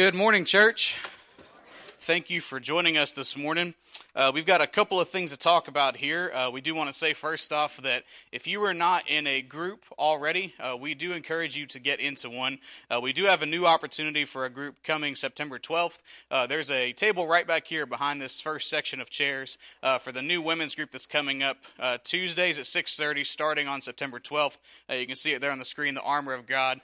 Good 0.00 0.14
morning, 0.14 0.46
church. 0.46 0.98
Thank 1.98 2.30
you 2.30 2.40
for 2.40 2.58
joining 2.58 2.96
us 2.96 3.12
this 3.12 3.36
morning. 3.36 3.74
Uh, 4.16 4.32
we've 4.34 4.46
got 4.46 4.60
a 4.60 4.66
couple 4.66 4.98
of 4.98 5.08
things 5.08 5.30
to 5.30 5.36
talk 5.36 5.68
about 5.68 5.98
here. 5.98 6.32
Uh, 6.34 6.50
we 6.50 6.60
do 6.60 6.74
want 6.74 6.88
to 6.88 6.92
say 6.92 7.12
first 7.12 7.52
off 7.52 7.76
that 7.78 8.04
if 8.32 8.46
you 8.46 8.64
are 8.64 8.74
not 8.74 9.08
in 9.08 9.26
a 9.26 9.42
group 9.42 9.84
already, 9.98 10.54
uh, 10.58 10.76
we 10.76 10.94
do 10.94 11.12
encourage 11.12 11.56
you 11.56 11.66
to 11.66 11.78
get 11.78 12.00
into 12.00 12.28
one. 12.28 12.58
Uh, 12.90 12.98
we 13.00 13.12
do 13.12 13.24
have 13.24 13.42
a 13.42 13.46
new 13.46 13.66
opportunity 13.66 14.24
for 14.24 14.44
a 14.44 14.50
group 14.50 14.82
coming 14.82 15.14
September 15.14 15.58
12th. 15.58 15.98
Uh, 16.30 16.46
there's 16.46 16.70
a 16.70 16.92
table 16.92 17.26
right 17.28 17.46
back 17.46 17.66
here 17.66 17.86
behind 17.86 18.20
this 18.20 18.40
first 18.40 18.68
section 18.68 19.00
of 19.00 19.10
chairs 19.10 19.58
uh, 19.82 19.98
for 19.98 20.10
the 20.12 20.22
new 20.22 20.42
women's 20.42 20.74
group 20.74 20.90
that's 20.90 21.06
coming 21.06 21.42
up 21.42 21.58
Tuesdays 22.02 22.58
at 22.58 22.64
6:30, 22.64 23.24
starting 23.24 23.68
on 23.68 23.80
September 23.80 24.18
12th. 24.18 24.58
you 24.90 25.06
can 25.06 25.16
see 25.16 25.34
it 25.34 25.40
there 25.40 25.52
on 25.52 25.58
the 25.58 25.64
screen. 25.64 25.94
The 25.94 26.02
Armor 26.02 26.32
of 26.32 26.46
God. 26.46 26.80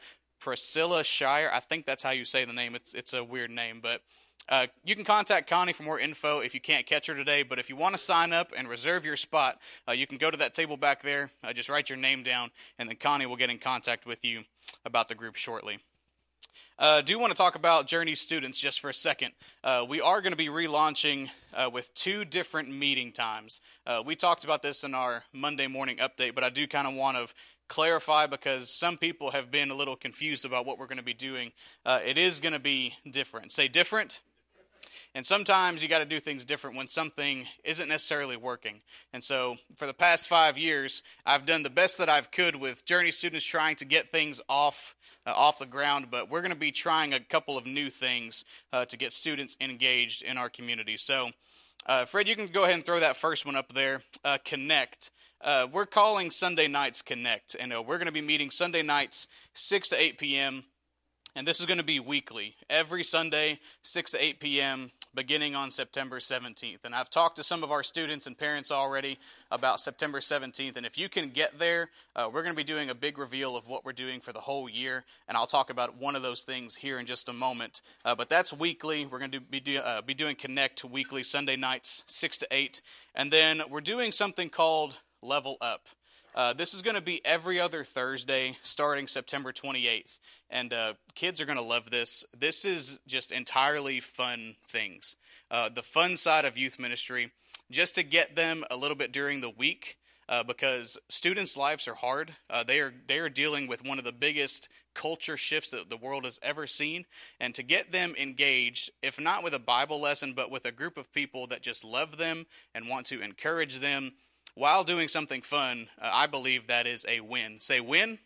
Priscilla 0.47 1.03
Shire. 1.03 1.51
I 1.53 1.59
think 1.59 1.87
that's 1.87 2.05
how 2.05 2.13
you 2.13 2.25
say 2.25 2.45
the 2.45 2.53
name. 2.53 2.77
It's 2.77 2.95
it's 2.95 3.13
a 3.15 3.25
weird 3.25 3.51
name, 3.51 3.81
but 3.83 4.01
uh, 4.49 4.69
you 4.85 4.95
can 4.95 5.05
contact 5.05 5.51
Connie 5.51 5.73
for 5.73 5.83
more 5.83 5.99
info 5.99 6.39
if 6.39 6.55
you 6.55 6.61
can't 6.61 6.87
catch 6.87 7.09
her 7.09 7.15
today. 7.15 7.43
But 7.43 7.59
if 7.59 7.69
you 7.69 7.75
want 7.75 7.97
to 7.97 7.99
sign 7.99 8.33
up 8.33 8.53
and 8.57 8.69
reserve 8.69 9.05
your 9.05 9.17
spot, 9.17 9.61
uh, 9.89 9.93
you 9.93 10.07
can 10.07 10.19
go 10.19 10.31
to 10.31 10.37
that 10.37 10.55
table 10.55 10.77
back 10.77 11.03
there. 11.03 11.33
Uh, 11.43 11.53
just 11.53 11.69
write 11.69 11.91
your 11.91 11.99
name 11.99 12.23
down, 12.23 12.53
and 12.79 12.89
then 12.89 12.95
Connie 12.95 13.27
will 13.27 13.35
get 13.35 13.51
in 13.51 13.59
contact 13.59 14.07
with 14.07 14.25
you 14.25 14.45
about 14.85 15.09
the 15.09 15.17
group 15.17 15.35
shortly. 15.35 15.81
Uh, 16.79 17.01
do 17.01 17.19
want 17.19 17.33
to 17.33 17.37
talk 17.37 17.55
about 17.55 17.87
Journey 17.87 18.15
students 18.15 18.59
just 18.59 18.81
for 18.81 18.91
a 18.91 18.95
second. 18.95 19.33
Uh, 19.65 19.85
we 19.89 20.01
are 20.01 20.21
going 20.21 20.33
to 20.33 20.37
be 20.37 20.49
relaunching 20.49 21.31
uh, 21.55 21.71
with 21.73 21.93
two 21.95 22.25
different 22.25 22.71
meeting 22.71 23.13
times. 23.13 23.61
Uh, 23.87 24.03
we 24.05 24.15
talked 24.15 24.45
about 24.45 24.63
this 24.63 24.85
in 24.85 24.95
our 24.95 25.25
Monday 25.33 25.67
morning 25.67 25.97
update, 25.97 26.35
but 26.35 26.45
I 26.45 26.51
do 26.51 26.67
kind 26.67 26.87
of 26.87 26.95
want 26.95 27.17
to 27.17 27.35
clarify 27.69 28.27
because 28.27 28.71
some 28.71 28.97
people 28.97 29.31
have 29.31 29.51
been 29.51 29.71
a 29.71 29.75
little 29.75 29.97
confused 29.97 30.45
about 30.45 30.67
what 30.67 30.79
we're 30.79 30.87
going 30.87 30.99
to 30.99 31.05
be 31.05 31.15
doing. 31.15 31.53
Uh, 31.85 32.01
it 32.05 32.19
is 32.19 32.41
going 32.41 32.53
to 32.53 32.61
be 32.61 32.95
different. 33.11 33.53
Say 33.53 33.69
different. 33.69 34.21
And 35.15 35.25
sometimes 35.25 35.83
you 35.83 35.89
got 35.89 36.01
to 36.01 36.05
do 36.05 36.21
things 36.21 36.45
different 36.45 36.77
when 36.77 36.89
something 36.89 37.47
isn't 37.65 37.89
necessarily 37.89 38.37
working. 38.37 38.83
And 39.15 39.25
so, 39.25 39.57
for 39.77 39.87
the 39.87 39.95
past 39.95 40.29
five 40.29 40.59
years, 40.59 41.03
I've 41.25 41.47
done 41.47 41.63
the 41.63 41.71
best 41.71 41.97
that 41.99 42.11
I've 42.11 42.31
could 42.31 42.57
with 42.57 42.85
Journey 42.85 43.11
students 43.11 43.47
trying 43.47 43.77
to 43.77 43.87
get 43.87 44.11
things 44.11 44.43
off 44.49 44.95
uh, 45.27 45.33
off 45.35 45.59
the 45.59 45.67
ground. 45.67 46.09
But 46.11 46.31
we're 46.31 46.43
going 46.43 46.53
to 46.53 46.59
be 46.59 46.71
trying 46.71 47.15
a 47.15 47.21
couple 47.21 47.57
of 47.57 47.67
new 47.67 47.89
things 47.89 48.45
uh, 48.75 48.85
to 48.85 48.97
get 48.99 49.11
students 49.13 49.57
engaged 49.59 50.23
in 50.23 50.37
our 50.37 50.51
community. 50.51 50.99
So, 50.99 51.31
uh, 51.87 52.05
Fred, 52.05 52.29
you 52.29 52.37
can 52.37 52.47
go 52.49 52.65
ahead 52.65 52.75
and 52.75 52.85
throw 52.85 53.01
that 53.01 53.17
first 53.17 53.47
one 53.47 53.57
up 53.57 53.73
there. 53.73 54.03
Uh, 54.25 54.39
connect. 54.45 55.11
Uh, 55.41 55.67
we're 55.71 55.87
calling 55.87 56.31
Sunday 56.31 56.67
nights 56.67 57.03
Connect, 57.03 57.55
and 57.59 57.73
uh, 57.73 57.83
we're 57.83 57.99
going 57.99 58.07
to 58.07 58.13
be 58.13 58.23
meeting 58.23 58.51
Sunday 58.51 58.83
nights, 58.83 59.29
6 59.53 59.91
to 59.91 60.01
8 60.01 60.19
p.m. 60.19 60.65
And 61.35 61.47
this 61.47 61.61
is 61.61 61.67
going 61.67 61.79
to 61.79 61.85
be 61.85 62.01
weekly, 62.01 62.57
every 62.71 63.05
Sunday, 63.05 63.61
6 63.83 64.13
to 64.13 64.25
8 64.25 64.41
p.m., 64.41 64.91
beginning 65.15 65.55
on 65.55 65.71
September 65.71 66.19
17th. 66.19 66.85
And 66.85 66.95
I've 66.95 67.11
talked 67.11 67.37
to 67.37 67.43
some 67.43 67.63
of 67.63 67.71
our 67.71 67.83
students 67.83 68.27
and 68.27 68.37
parents 68.37 68.71
already 68.71 69.19
about 69.51 69.81
September 69.81 70.21
17th. 70.21 70.77
And 70.77 70.87
if 70.87 70.97
you 70.97 71.11
can 71.11 71.31
get 71.31 71.59
there, 71.59 71.91
uh, 72.15 72.31
we're 72.33 72.43
going 72.43 72.55
to 72.55 72.57
be 72.57 72.65
doing 72.65 72.89
a 72.89 72.95
big 72.95 73.19
reveal 73.19 73.57
of 73.57 73.67
what 73.67 73.85
we're 73.85 73.93
doing 73.93 74.21
for 74.21 74.33
the 74.33 74.41
whole 74.41 74.69
year. 74.69 75.05
And 75.29 75.37
I'll 75.37 75.47
talk 75.47 75.69
about 75.69 75.99
one 75.99 76.17
of 76.17 76.23
those 76.23 76.45
things 76.45 76.77
here 76.77 76.99
in 76.99 77.07
just 77.07 77.29
a 77.29 77.33
moment. 77.35 77.83
Uh, 78.05 78.15
but 78.15 78.29
that's 78.29 78.53
weekly. 78.53 79.05
We're 79.05 79.19
going 79.19 79.31
to 79.33 79.41
be, 79.41 79.61
do, 79.61 79.79
uh, 79.79 80.01
be 80.03 80.15
doing 80.15 80.37
Connect 80.37 80.85
weekly, 80.85 81.23
Sunday 81.23 81.57
nights, 81.57 82.05
6 82.07 82.39
to 82.39 82.47
8. 82.51 82.81
And 83.15 83.31
then 83.31 83.63
we're 83.71 83.81
doing 83.81 84.13
something 84.13 84.49
called 84.49 84.97
Level 85.23 85.57
Up. 85.61 85.89
Uh, 86.37 86.53
this 86.53 86.75
is 86.75 86.83
going 86.83 86.95
to 86.95 87.01
be 87.01 87.25
every 87.25 87.59
other 87.59 87.83
Thursday 87.83 88.59
starting 88.61 89.07
September 89.07 89.53
28th. 89.53 90.19
And 90.51 90.73
uh, 90.73 90.95
kids 91.15 91.41
are 91.41 91.47
going 91.47 91.59
to 91.59 91.65
love 91.65 91.91
this. 91.91 92.25
This 92.37 92.67
is 92.67 93.01
just 93.07 93.33
entirely 93.33 94.01
fun 94.01 94.57
things. 94.69 95.17
Uh, 95.51 95.71
the 95.71 95.83
fun 95.83 96.15
side 96.15 96.45
of 96.45 96.59
youth 96.59 96.79
ministry, 96.79 97.33
just 97.71 97.95
to 97.95 98.03
get 98.03 98.37
them 98.37 98.65
a 98.71 98.77
little 98.77 98.97
bit 98.97 99.13
during 99.13 99.41
the 99.41 99.51
week. 99.51 99.97
Uh, 100.29 100.43
because 100.43 100.99
students' 101.09 101.57
lives 101.57 101.87
are 101.87 101.95
hard. 101.95 102.35
Uh, 102.51 102.65
they 102.65 102.81
are 102.81 102.93
they 103.07 103.21
are 103.21 103.29
dealing 103.29 103.69
with 103.69 103.85
one 103.85 103.97
of 103.97 104.05
the 104.05 104.11
biggest 104.11 104.69
culture 104.93 105.37
shifts 105.37 105.71
that 105.71 105.89
the 105.89 105.97
world 105.97 106.25
has 106.25 106.41
ever 106.43 106.67
seen, 106.67 107.05
and 107.39 107.55
to 107.55 107.63
get 107.63 107.93
them 107.93 108.13
engaged, 108.19 108.91
if 109.05 109.21
not 109.21 109.45
with 109.45 109.55
a 109.55 109.61
Bible 109.61 110.01
lesson, 110.01 110.33
but 110.33 110.51
with 110.51 110.65
a 110.65 110.73
group 110.73 110.97
of 110.97 111.13
people 111.13 111.47
that 111.47 111.63
just 111.63 111.85
love 111.85 112.17
them 112.17 112.47
and 112.75 112.89
want 112.89 113.07
to 113.07 113.23
encourage 113.23 113.79
them 113.79 114.15
while 114.57 114.85
doing 114.85 115.07
something 115.07 115.43
fun, 115.43 115.89
uh, 116.01 116.11
I 116.13 116.27
believe 116.27 116.67
that 116.67 116.87
is 116.87 117.05
a 117.07 117.21
win. 117.21 117.61
Say 117.61 117.79
win. 117.79 118.19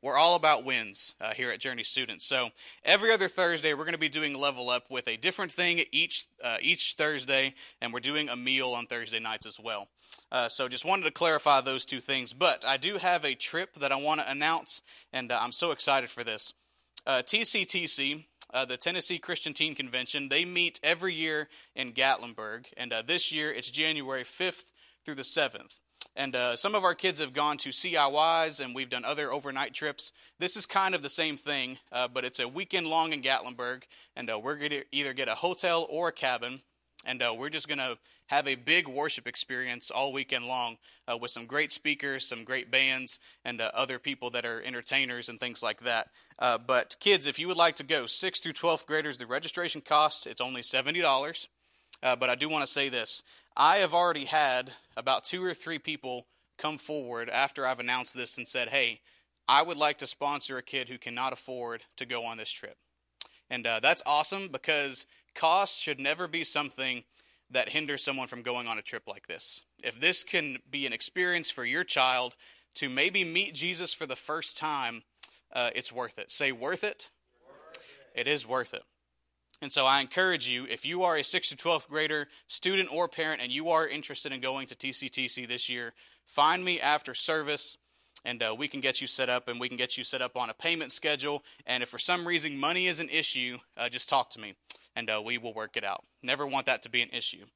We're 0.00 0.16
all 0.16 0.36
about 0.36 0.64
wins 0.64 1.16
uh, 1.20 1.34
here 1.34 1.50
at 1.50 1.58
Journey 1.58 1.82
Students. 1.82 2.24
So 2.24 2.50
every 2.84 3.12
other 3.12 3.26
Thursday, 3.26 3.74
we're 3.74 3.82
going 3.82 3.92
to 3.92 3.98
be 3.98 4.08
doing 4.08 4.34
Level 4.34 4.70
Up 4.70 4.88
with 4.88 5.08
a 5.08 5.16
different 5.16 5.50
thing 5.50 5.82
each 5.90 6.26
uh, 6.42 6.58
each 6.60 6.94
Thursday, 6.96 7.54
and 7.82 7.92
we're 7.92 7.98
doing 7.98 8.28
a 8.28 8.36
meal 8.36 8.70
on 8.70 8.86
Thursday 8.86 9.18
nights 9.18 9.44
as 9.44 9.58
well. 9.58 9.88
Uh, 10.30 10.48
so 10.48 10.68
just 10.68 10.84
wanted 10.84 11.02
to 11.02 11.10
clarify 11.10 11.60
those 11.60 11.84
two 11.84 11.98
things. 11.98 12.32
But 12.32 12.64
I 12.64 12.76
do 12.76 12.98
have 12.98 13.24
a 13.24 13.34
trip 13.34 13.74
that 13.80 13.90
I 13.90 13.96
want 13.96 14.20
to 14.20 14.30
announce, 14.30 14.80
and 15.12 15.32
uh, 15.32 15.40
I'm 15.42 15.52
so 15.52 15.72
excited 15.72 16.08
for 16.08 16.22
this. 16.22 16.54
TCTC, 17.06 18.26
uh, 18.52 18.64
the 18.64 18.76
Tennessee 18.76 19.18
Christian 19.18 19.54
Teen 19.54 19.74
Convention, 19.74 20.28
they 20.28 20.44
meet 20.44 20.78
every 20.82 21.14
year 21.14 21.48
in 21.74 21.92
Gatlinburg, 21.92 22.66
and 22.76 22.92
uh, 22.92 23.02
this 23.02 23.32
year 23.32 23.50
it's 23.50 23.70
January 23.70 24.24
5th 24.24 24.72
through 25.08 25.14
the 25.14 25.22
7th. 25.22 25.80
And 26.14 26.36
uh, 26.36 26.54
some 26.54 26.74
of 26.74 26.84
our 26.84 26.94
kids 26.94 27.18
have 27.18 27.32
gone 27.32 27.56
to 27.58 27.70
CIYs, 27.70 28.62
and 28.62 28.74
we've 28.74 28.90
done 28.90 29.06
other 29.06 29.32
overnight 29.32 29.72
trips. 29.72 30.12
This 30.38 30.54
is 30.54 30.66
kind 30.66 30.94
of 30.94 31.00
the 31.00 31.08
same 31.08 31.38
thing, 31.38 31.78
uh, 31.90 32.08
but 32.08 32.26
it's 32.26 32.38
a 32.38 32.46
weekend 32.46 32.88
long 32.88 33.14
in 33.14 33.22
Gatlinburg, 33.22 33.84
and 34.14 34.30
uh, 34.30 34.38
we're 34.38 34.56
going 34.56 34.72
to 34.72 34.84
either 34.92 35.14
get 35.14 35.26
a 35.28 35.36
hotel 35.36 35.86
or 35.88 36.08
a 36.08 36.12
cabin, 36.12 36.60
and 37.06 37.22
uh, 37.22 37.34
we're 37.34 37.48
just 37.48 37.68
going 37.68 37.78
to 37.78 37.96
have 38.26 38.46
a 38.46 38.54
big 38.54 38.86
worship 38.86 39.26
experience 39.26 39.90
all 39.90 40.12
weekend 40.12 40.44
long 40.44 40.76
uh, 41.10 41.16
with 41.16 41.30
some 41.30 41.46
great 41.46 41.72
speakers, 41.72 42.28
some 42.28 42.44
great 42.44 42.70
bands, 42.70 43.18
and 43.46 43.62
uh, 43.62 43.70
other 43.72 43.98
people 43.98 44.28
that 44.28 44.44
are 44.44 44.60
entertainers 44.60 45.30
and 45.30 45.40
things 45.40 45.62
like 45.62 45.80
that. 45.80 46.08
but 46.38 46.96
kids, 47.00 47.26
if 47.26 47.38
you 47.38 47.48
would 47.48 47.56
like 47.56 47.76
to 47.76 47.82
go, 47.82 48.04
6th 48.04 48.42
through 48.42 48.52
12th 48.52 48.84
graders, 48.84 49.16
the 49.16 49.26
registration 49.26 49.80
cost, 49.80 50.26
it's 50.26 50.42
only 50.42 50.60
$70. 50.60 51.46
but 52.02 52.28
I 52.28 52.34
do 52.34 52.50
want 52.50 52.66
to 52.66 52.70
say 52.70 52.90
this 52.90 53.22
I 53.60 53.78
have 53.78 53.92
already 53.92 54.26
had 54.26 54.70
about 54.96 55.24
two 55.24 55.44
or 55.44 55.52
three 55.52 55.80
people 55.80 56.26
come 56.58 56.78
forward 56.78 57.28
after 57.28 57.66
I've 57.66 57.80
announced 57.80 58.14
this 58.14 58.38
and 58.38 58.46
said, 58.46 58.68
hey, 58.68 59.00
I 59.48 59.62
would 59.62 59.76
like 59.76 59.98
to 59.98 60.06
sponsor 60.06 60.58
a 60.58 60.62
kid 60.62 60.88
who 60.88 60.96
cannot 60.96 61.32
afford 61.32 61.82
to 61.96 62.06
go 62.06 62.24
on 62.24 62.36
this 62.36 62.52
trip. 62.52 62.76
And 63.50 63.66
uh, 63.66 63.80
that's 63.80 64.02
awesome 64.06 64.48
because 64.48 65.06
cost 65.34 65.82
should 65.82 65.98
never 65.98 66.28
be 66.28 66.44
something 66.44 67.02
that 67.50 67.70
hinders 67.70 68.04
someone 68.04 68.28
from 68.28 68.42
going 68.42 68.68
on 68.68 68.78
a 68.78 68.82
trip 68.82 69.04
like 69.08 69.26
this. 69.26 69.62
If 69.82 70.00
this 70.00 70.22
can 70.22 70.58
be 70.70 70.86
an 70.86 70.92
experience 70.92 71.50
for 71.50 71.64
your 71.64 71.82
child 71.82 72.36
to 72.74 72.88
maybe 72.88 73.24
meet 73.24 73.54
Jesus 73.54 73.92
for 73.92 74.06
the 74.06 74.14
first 74.14 74.56
time, 74.56 75.02
uh, 75.52 75.70
it's 75.74 75.90
worth 75.90 76.18
it. 76.18 76.30
Say, 76.30 76.52
worth 76.52 76.84
it? 76.84 77.10
Worth 77.48 77.80
it. 78.14 78.20
It 78.20 78.28
is 78.28 78.46
worth 78.46 78.72
it. 78.72 78.84
And 79.60 79.72
so 79.72 79.86
I 79.86 80.00
encourage 80.00 80.48
you, 80.48 80.66
if 80.66 80.86
you 80.86 81.02
are 81.02 81.16
a 81.16 81.22
6th 81.22 81.48
to 81.48 81.56
12th 81.56 81.88
grader, 81.88 82.28
student 82.46 82.90
or 82.92 83.08
parent, 83.08 83.40
and 83.42 83.50
you 83.50 83.68
are 83.70 83.86
interested 83.86 84.32
in 84.32 84.40
going 84.40 84.68
to 84.68 84.76
TCTC 84.76 85.48
this 85.48 85.68
year, 85.68 85.94
find 86.26 86.64
me 86.64 86.80
after 86.80 87.14
service 87.14 87.76
and 88.24 88.42
uh, 88.42 88.54
we 88.56 88.68
can 88.68 88.80
get 88.80 89.00
you 89.00 89.06
set 89.06 89.28
up 89.28 89.48
and 89.48 89.60
we 89.60 89.68
can 89.68 89.76
get 89.76 89.96
you 89.96 90.04
set 90.04 90.22
up 90.22 90.36
on 90.36 90.50
a 90.50 90.54
payment 90.54 90.92
schedule. 90.92 91.44
And 91.66 91.82
if 91.82 91.88
for 91.88 91.98
some 91.98 92.26
reason 92.26 92.58
money 92.58 92.86
is 92.86 93.00
an 93.00 93.08
issue, 93.08 93.58
uh, 93.76 93.88
just 93.88 94.08
talk 94.08 94.30
to 94.30 94.40
me 94.40 94.54
and 94.96 95.08
uh, 95.08 95.22
we 95.24 95.38
will 95.38 95.54
work 95.54 95.76
it 95.76 95.84
out. 95.84 96.04
Never 96.22 96.46
want 96.46 96.66
that 96.66 96.82
to 96.82 96.90
be 96.90 97.02
an 97.02 97.10
issue. 97.10 97.46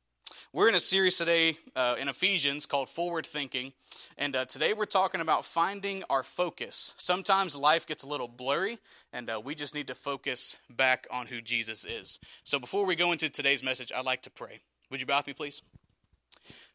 We're 0.53 0.69
in 0.69 0.75
a 0.75 0.81
series 0.81 1.17
today 1.17 1.59
uh, 1.75 1.97
in 1.99 2.09
Ephesians 2.09 2.67
called 2.67 2.89
Forward 2.89 3.27
Thinking. 3.27 3.73
And 4.19 4.37
uh, 4.37 4.45
today 4.45 4.73
we're 4.73 4.85
talking 4.85 5.21
about 5.21 5.45
finding 5.45 6.03
our 6.11 6.23
focus. 6.23 6.95
Sometimes 6.97 7.57
life 7.57 7.87
gets 7.87 8.03
a 8.03 8.09
little 8.09 8.29
blurry, 8.29 8.79
and 9.13 9.31
uh, 9.31 9.41
we 9.45 9.55
just 9.55 9.75
need 9.75 9.87
to 9.87 9.95
focus 9.95 10.59
back 10.69 11.07
on 11.11 11.27
who 11.27 11.41
Jesus 11.41 11.85
is. 11.85 12.21
So 12.45 12.59
before 12.59 12.85
we 12.87 12.97
go 12.97 13.13
into 13.13 13.29
today's 13.29 13.63
message, 13.63 13.93
I'd 13.95 14.05
like 14.05 14.23
to 14.23 14.31
pray. 14.31 14.61
Would 14.91 15.01
you 15.01 15.07
bow 15.07 15.19
with 15.19 15.27
me, 15.29 15.33
please? 15.33 15.63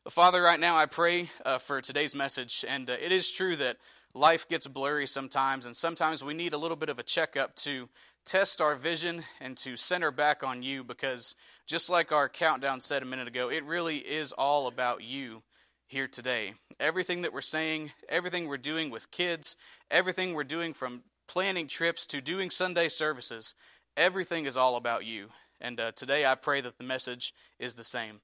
Father, 0.10 0.42
right 0.42 0.60
now 0.60 0.78
I 0.78 0.86
pray 0.86 1.30
uh, 1.46 1.58
for 1.58 1.82
today's 1.82 2.16
message. 2.16 2.64
And 2.68 2.90
uh, 2.90 2.96
it 3.02 3.12
is 3.12 3.30
true 3.30 3.56
that 3.58 3.78
life 4.18 4.48
gets 4.48 4.68
blurry 4.68 5.08
sometimes, 5.08 5.66
and 5.66 5.76
sometimes 5.76 6.24
we 6.24 6.34
need 6.34 6.54
a 6.54 6.58
little 6.58 6.76
bit 6.76 6.90
of 6.90 7.00
a 7.00 7.04
checkup 7.04 7.56
to 7.56 7.88
test 8.26 8.60
our 8.60 8.76
vision 8.76 9.24
and 9.40 9.56
to 9.58 9.78
center 9.78 10.12
back 10.12 10.44
on 10.44 10.64
you 10.64 10.84
because 10.84 11.36
just 11.66 11.90
like 11.90 12.12
our 12.12 12.28
countdown 12.28 12.82
said 12.82 13.02
a 13.02 13.06
minute 13.06 13.28
ago, 13.28 13.50
it 13.50 13.64
really 13.64 13.98
is 13.98 14.34
all 14.34 14.68
about 14.68 15.04
you 15.04 15.44
here 15.88 16.08
today. 16.08 16.54
Everything 16.80 17.22
that 17.22 17.32
we're 17.32 17.42
saying, 17.42 17.92
everything 18.10 18.48
we're 18.48 18.58
doing 18.58 18.90
with 18.90 19.12
kids, 19.12 19.56
everything 19.90 20.34
we're 20.34 20.44
doing 20.44 20.74
from 20.74 21.04
planning 21.28 21.68
trips 21.68 22.06
to 22.08 22.20
doing 22.20 22.50
Sunday 22.50 22.90
services, 22.90 23.56
everything 23.96 24.46
is 24.46 24.58
all 24.58 24.76
about 24.76 25.06
you. 25.06 25.30
And 25.62 25.80
uh, 25.80 25.92
today 25.94 26.26
I 26.26 26.36
pray 26.36 26.60
that 26.62 26.78
the 26.78 26.84
message 26.84 27.34
is 27.60 27.76
the 27.76 27.84
same. 27.84 28.20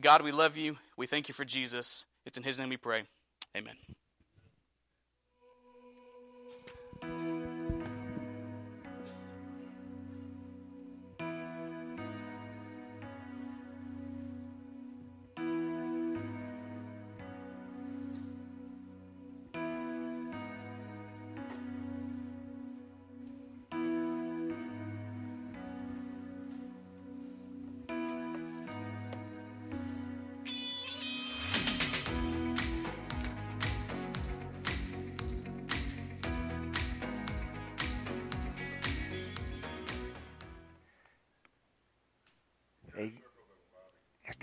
God, 0.00 0.22
we 0.22 0.30
love 0.30 0.56
you. 0.56 0.76
We 0.96 1.06
thank 1.06 1.26
you 1.28 1.34
for 1.34 1.44
Jesus. 1.44 2.06
It's 2.24 2.38
in 2.38 2.44
his 2.44 2.60
name 2.60 2.68
we 2.68 2.76
pray. 2.76 3.02
Amen. 3.56 3.74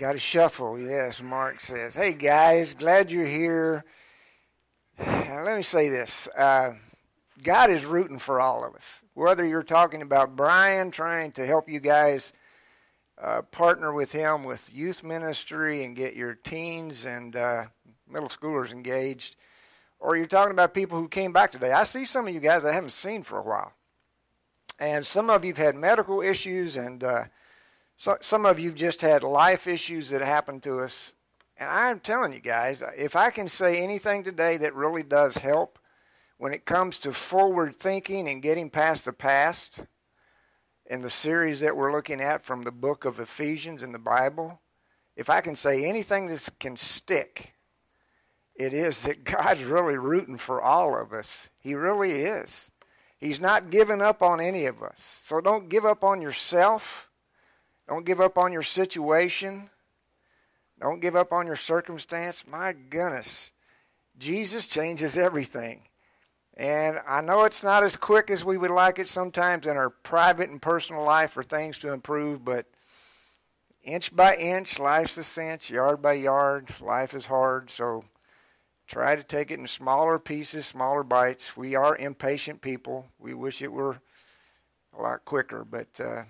Got 0.06 0.12
to 0.12 0.18
shuffle, 0.20 0.78
yes, 0.78 1.20
Mark 1.20 1.60
says. 1.60 1.96
Hey, 1.96 2.12
guys, 2.12 2.74
glad 2.74 3.10
you're 3.10 3.26
here. 3.26 3.84
Let 5.00 5.56
me 5.56 5.64
say 5.64 5.88
this 5.88 6.28
uh, 6.38 6.74
God 7.42 7.70
is 7.72 7.84
rooting 7.84 8.20
for 8.20 8.40
all 8.40 8.64
of 8.64 8.76
us. 8.76 9.02
Whether 9.14 9.44
you're 9.44 9.64
talking 9.64 10.02
about 10.02 10.36
Brian 10.36 10.92
trying 10.92 11.32
to 11.32 11.44
help 11.44 11.68
you 11.68 11.80
guys 11.80 12.32
uh, 13.20 13.42
partner 13.42 13.92
with 13.92 14.12
him 14.12 14.44
with 14.44 14.72
youth 14.72 15.02
ministry 15.02 15.82
and 15.82 15.96
get 15.96 16.14
your 16.14 16.34
teens 16.34 17.04
and 17.04 17.34
uh, 17.34 17.64
middle 18.08 18.28
schoolers 18.28 18.70
engaged, 18.70 19.34
or 19.98 20.16
you're 20.16 20.26
talking 20.26 20.52
about 20.52 20.72
people 20.72 21.00
who 21.00 21.08
came 21.08 21.32
back 21.32 21.50
today. 21.50 21.72
I 21.72 21.82
see 21.82 22.04
some 22.04 22.28
of 22.28 22.32
you 22.32 22.38
guys 22.38 22.64
I 22.64 22.72
haven't 22.72 22.90
seen 22.90 23.24
for 23.24 23.40
a 23.40 23.42
while. 23.42 23.72
And 24.78 25.04
some 25.04 25.30
of 25.30 25.44
you've 25.44 25.56
had 25.56 25.74
medical 25.74 26.22
issues 26.22 26.76
and 26.76 27.02
uh, 27.02 27.24
so, 27.96 28.18
some 28.20 28.44
of 28.44 28.58
you 28.58 28.72
just 28.72 29.00
had 29.00 29.22
life 29.22 29.66
issues 29.66 30.10
that 30.10 30.20
happened 30.20 30.62
to 30.64 30.80
us. 30.80 31.14
And 31.56 31.70
I'm 31.70 32.00
telling 32.00 32.32
you 32.32 32.40
guys, 32.40 32.82
if 32.96 33.16
I 33.16 33.30
can 33.30 33.48
say 33.48 33.82
anything 33.82 34.22
today 34.22 34.58
that 34.58 34.74
really 34.74 35.02
does 35.02 35.36
help 35.38 35.78
when 36.36 36.52
it 36.52 36.66
comes 36.66 36.98
to 36.98 37.12
forward 37.12 37.74
thinking 37.74 38.28
and 38.28 38.42
getting 38.42 38.68
past 38.68 39.06
the 39.06 39.12
past 39.12 39.84
in 40.84 41.00
the 41.00 41.10
series 41.10 41.60
that 41.60 41.76
we're 41.76 41.92
looking 41.92 42.20
at 42.20 42.44
from 42.44 42.62
the 42.62 42.72
book 42.72 43.06
of 43.06 43.18
Ephesians 43.18 43.82
in 43.82 43.92
the 43.92 43.98
Bible, 43.98 44.60
if 45.16 45.30
I 45.30 45.40
can 45.40 45.56
say 45.56 45.84
anything 45.84 46.26
that 46.28 46.48
can 46.60 46.76
stick, 46.76 47.54
it 48.54 48.74
is 48.74 49.02
that 49.04 49.24
God's 49.24 49.64
really 49.64 49.96
rooting 49.96 50.36
for 50.36 50.60
all 50.60 51.00
of 51.00 51.12
us. 51.12 51.48
He 51.58 51.74
really 51.74 52.12
is. 52.12 52.70
He's 53.18 53.40
not 53.40 53.70
giving 53.70 54.02
up 54.02 54.20
on 54.20 54.40
any 54.40 54.66
of 54.66 54.82
us. 54.82 55.22
So 55.24 55.40
don't 55.40 55.70
give 55.70 55.86
up 55.86 56.04
on 56.04 56.20
yourself. 56.20 57.05
Don't 57.88 58.06
give 58.06 58.20
up 58.20 58.36
on 58.36 58.52
your 58.52 58.62
situation. 58.62 59.70
Don't 60.80 61.00
give 61.00 61.16
up 61.16 61.32
on 61.32 61.46
your 61.46 61.56
circumstance. 61.56 62.44
My 62.46 62.72
goodness, 62.72 63.52
Jesus 64.18 64.68
changes 64.68 65.16
everything. 65.16 65.82
And 66.56 67.00
I 67.06 67.20
know 67.20 67.44
it's 67.44 67.62
not 67.62 67.84
as 67.84 67.96
quick 67.96 68.30
as 68.30 68.44
we 68.44 68.56
would 68.56 68.70
like 68.70 68.98
it 68.98 69.08
sometimes 69.08 69.66
in 69.66 69.76
our 69.76 69.90
private 69.90 70.48
and 70.48 70.60
personal 70.60 71.02
life 71.02 71.32
for 71.32 71.42
things 71.42 71.78
to 71.80 71.92
improve, 71.92 72.44
but 72.44 72.66
inch 73.82 74.14
by 74.14 74.36
inch, 74.36 74.78
life's 74.78 75.18
a 75.18 75.24
cinch, 75.24 75.70
yard 75.70 76.00
by 76.00 76.14
yard, 76.14 76.68
life 76.80 77.12
is 77.14 77.26
hard. 77.26 77.70
So 77.70 78.04
try 78.86 79.16
to 79.16 79.22
take 79.22 79.50
it 79.50 79.60
in 79.60 79.66
smaller 79.66 80.18
pieces, 80.18 80.64
smaller 80.64 81.02
bites. 81.02 81.56
We 81.58 81.74
are 81.74 81.94
impatient 81.94 82.62
people. 82.62 83.06
We 83.18 83.34
wish 83.34 83.60
it 83.60 83.72
were 83.72 84.00
a 84.98 85.02
lot 85.02 85.26
quicker, 85.26 85.62
but 85.62 85.88
uh, 86.00 86.22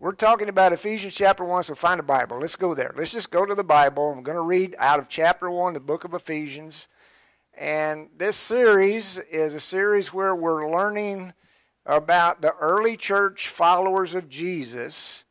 we're 0.00 0.12
talking 0.12 0.48
about 0.48 0.72
Ephesians 0.72 1.14
chapter 1.14 1.44
1, 1.44 1.64
so 1.64 1.74
find 1.74 1.98
a 1.98 2.04
Bible. 2.04 2.38
Let's 2.38 2.54
go 2.54 2.72
there. 2.72 2.94
Let's 2.96 3.12
just 3.12 3.32
go 3.32 3.44
to 3.44 3.54
the 3.54 3.64
Bible. 3.64 4.12
I'm 4.12 4.22
going 4.22 4.36
to 4.36 4.42
read 4.42 4.76
out 4.78 5.00
of 5.00 5.08
chapter 5.08 5.50
1, 5.50 5.72
the 5.72 5.80
book 5.80 6.04
of 6.04 6.14
Ephesians. 6.14 6.86
And 7.54 8.08
this 8.16 8.36
series 8.36 9.18
is 9.18 9.56
a 9.56 9.60
series 9.60 10.12
where 10.12 10.36
we're 10.36 10.70
learning 10.70 11.32
about 11.84 12.42
the 12.42 12.54
early 12.60 12.96
church 12.96 13.48
followers 13.48 14.14
of 14.14 14.28
Jesus. 14.28 15.24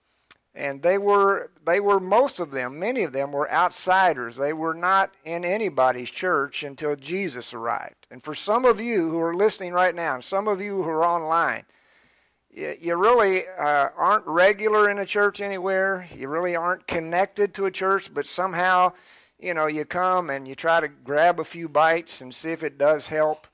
And 0.53 0.81
they 0.81 0.97
were, 0.97 1.51
they 1.65 1.79
were 1.79 2.01
most 2.01 2.41
of 2.41 2.51
them, 2.51 2.77
many 2.77 3.03
of 3.03 3.13
them 3.13 3.31
were 3.31 3.49
outsiders. 3.49 4.35
They 4.35 4.51
were 4.51 4.73
not 4.73 5.13
in 5.23 5.45
anybody's 5.45 6.11
church 6.11 6.63
until 6.63 6.97
Jesus 6.97 7.53
arrived. 7.53 8.07
And 8.11 8.21
for 8.21 8.35
some 8.35 8.65
of 8.65 8.81
you 8.81 9.09
who 9.09 9.21
are 9.21 9.35
listening 9.35 9.71
right 9.71 9.95
now, 9.95 10.15
and 10.15 10.23
some 10.23 10.49
of 10.49 10.59
you 10.59 10.83
who 10.83 10.89
are 10.89 11.05
online, 11.05 11.63
you 12.57 12.95
really 12.95 13.47
uh, 13.47 13.89
aren't 13.95 14.25
regular 14.25 14.89
in 14.89 14.97
a 14.97 15.05
church 15.05 15.41
anywhere. 15.41 16.07
You 16.15 16.27
really 16.27 16.55
aren't 16.55 16.87
connected 16.87 17.53
to 17.53 17.65
a 17.65 17.71
church, 17.71 18.11
but 18.11 18.25
somehow, 18.25 18.93
you 19.39 19.53
know, 19.53 19.67
you 19.67 19.85
come 19.85 20.31
and 20.31 20.47
you 20.47 20.55
try 20.55 20.79
to 20.79 20.87
grab 20.87 21.39
a 21.39 21.43
few 21.43 21.69
bites 21.69 22.21
and 22.21 22.33
see 22.33 22.49
if 22.49 22.63
it 22.63 22.79
does 22.79 23.07
help. 23.07 23.45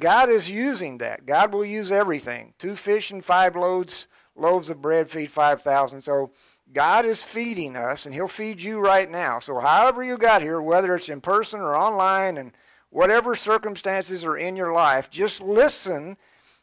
God 0.00 0.28
is 0.28 0.50
using 0.50 0.98
that. 0.98 1.26
God 1.26 1.52
will 1.52 1.64
use 1.64 1.92
everything. 1.92 2.54
Two 2.58 2.74
fish 2.74 3.12
and 3.12 3.24
five 3.24 3.54
loaves, 3.54 4.08
loaves 4.34 4.68
of 4.68 4.82
bread 4.82 5.08
feed 5.08 5.30
5,000. 5.30 6.02
So 6.02 6.32
God 6.72 7.04
is 7.04 7.22
feeding 7.22 7.76
us, 7.76 8.04
and 8.04 8.12
He'll 8.12 8.26
feed 8.26 8.60
you 8.60 8.80
right 8.80 9.08
now. 9.08 9.38
So 9.38 9.60
however 9.60 10.02
you 10.02 10.18
got 10.18 10.42
here, 10.42 10.60
whether 10.60 10.96
it's 10.96 11.08
in 11.08 11.20
person 11.20 11.60
or 11.60 11.76
online, 11.76 12.36
and 12.36 12.50
whatever 12.90 13.36
circumstances 13.36 14.24
are 14.24 14.36
in 14.36 14.56
your 14.56 14.72
life, 14.72 15.08
just 15.08 15.40
listen 15.40 16.16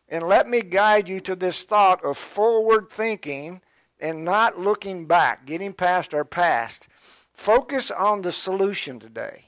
and 0.09 0.27
let 0.27 0.49
me 0.49 0.61
guide 0.61 1.07
you 1.07 1.19
to 1.21 1.35
this 1.35 1.63
thought 1.63 2.03
of 2.03 2.17
forward 2.17 2.89
thinking 2.89 3.61
and 3.99 4.25
not 4.25 4.59
looking 4.59 5.05
back, 5.05 5.45
getting 5.45 5.71
past 5.71 6.13
our 6.13 6.25
past. 6.25 6.87
Focus 7.31 7.91
on 7.91 8.21
the 8.21 8.31
solution 8.31 8.99
today, 8.99 9.45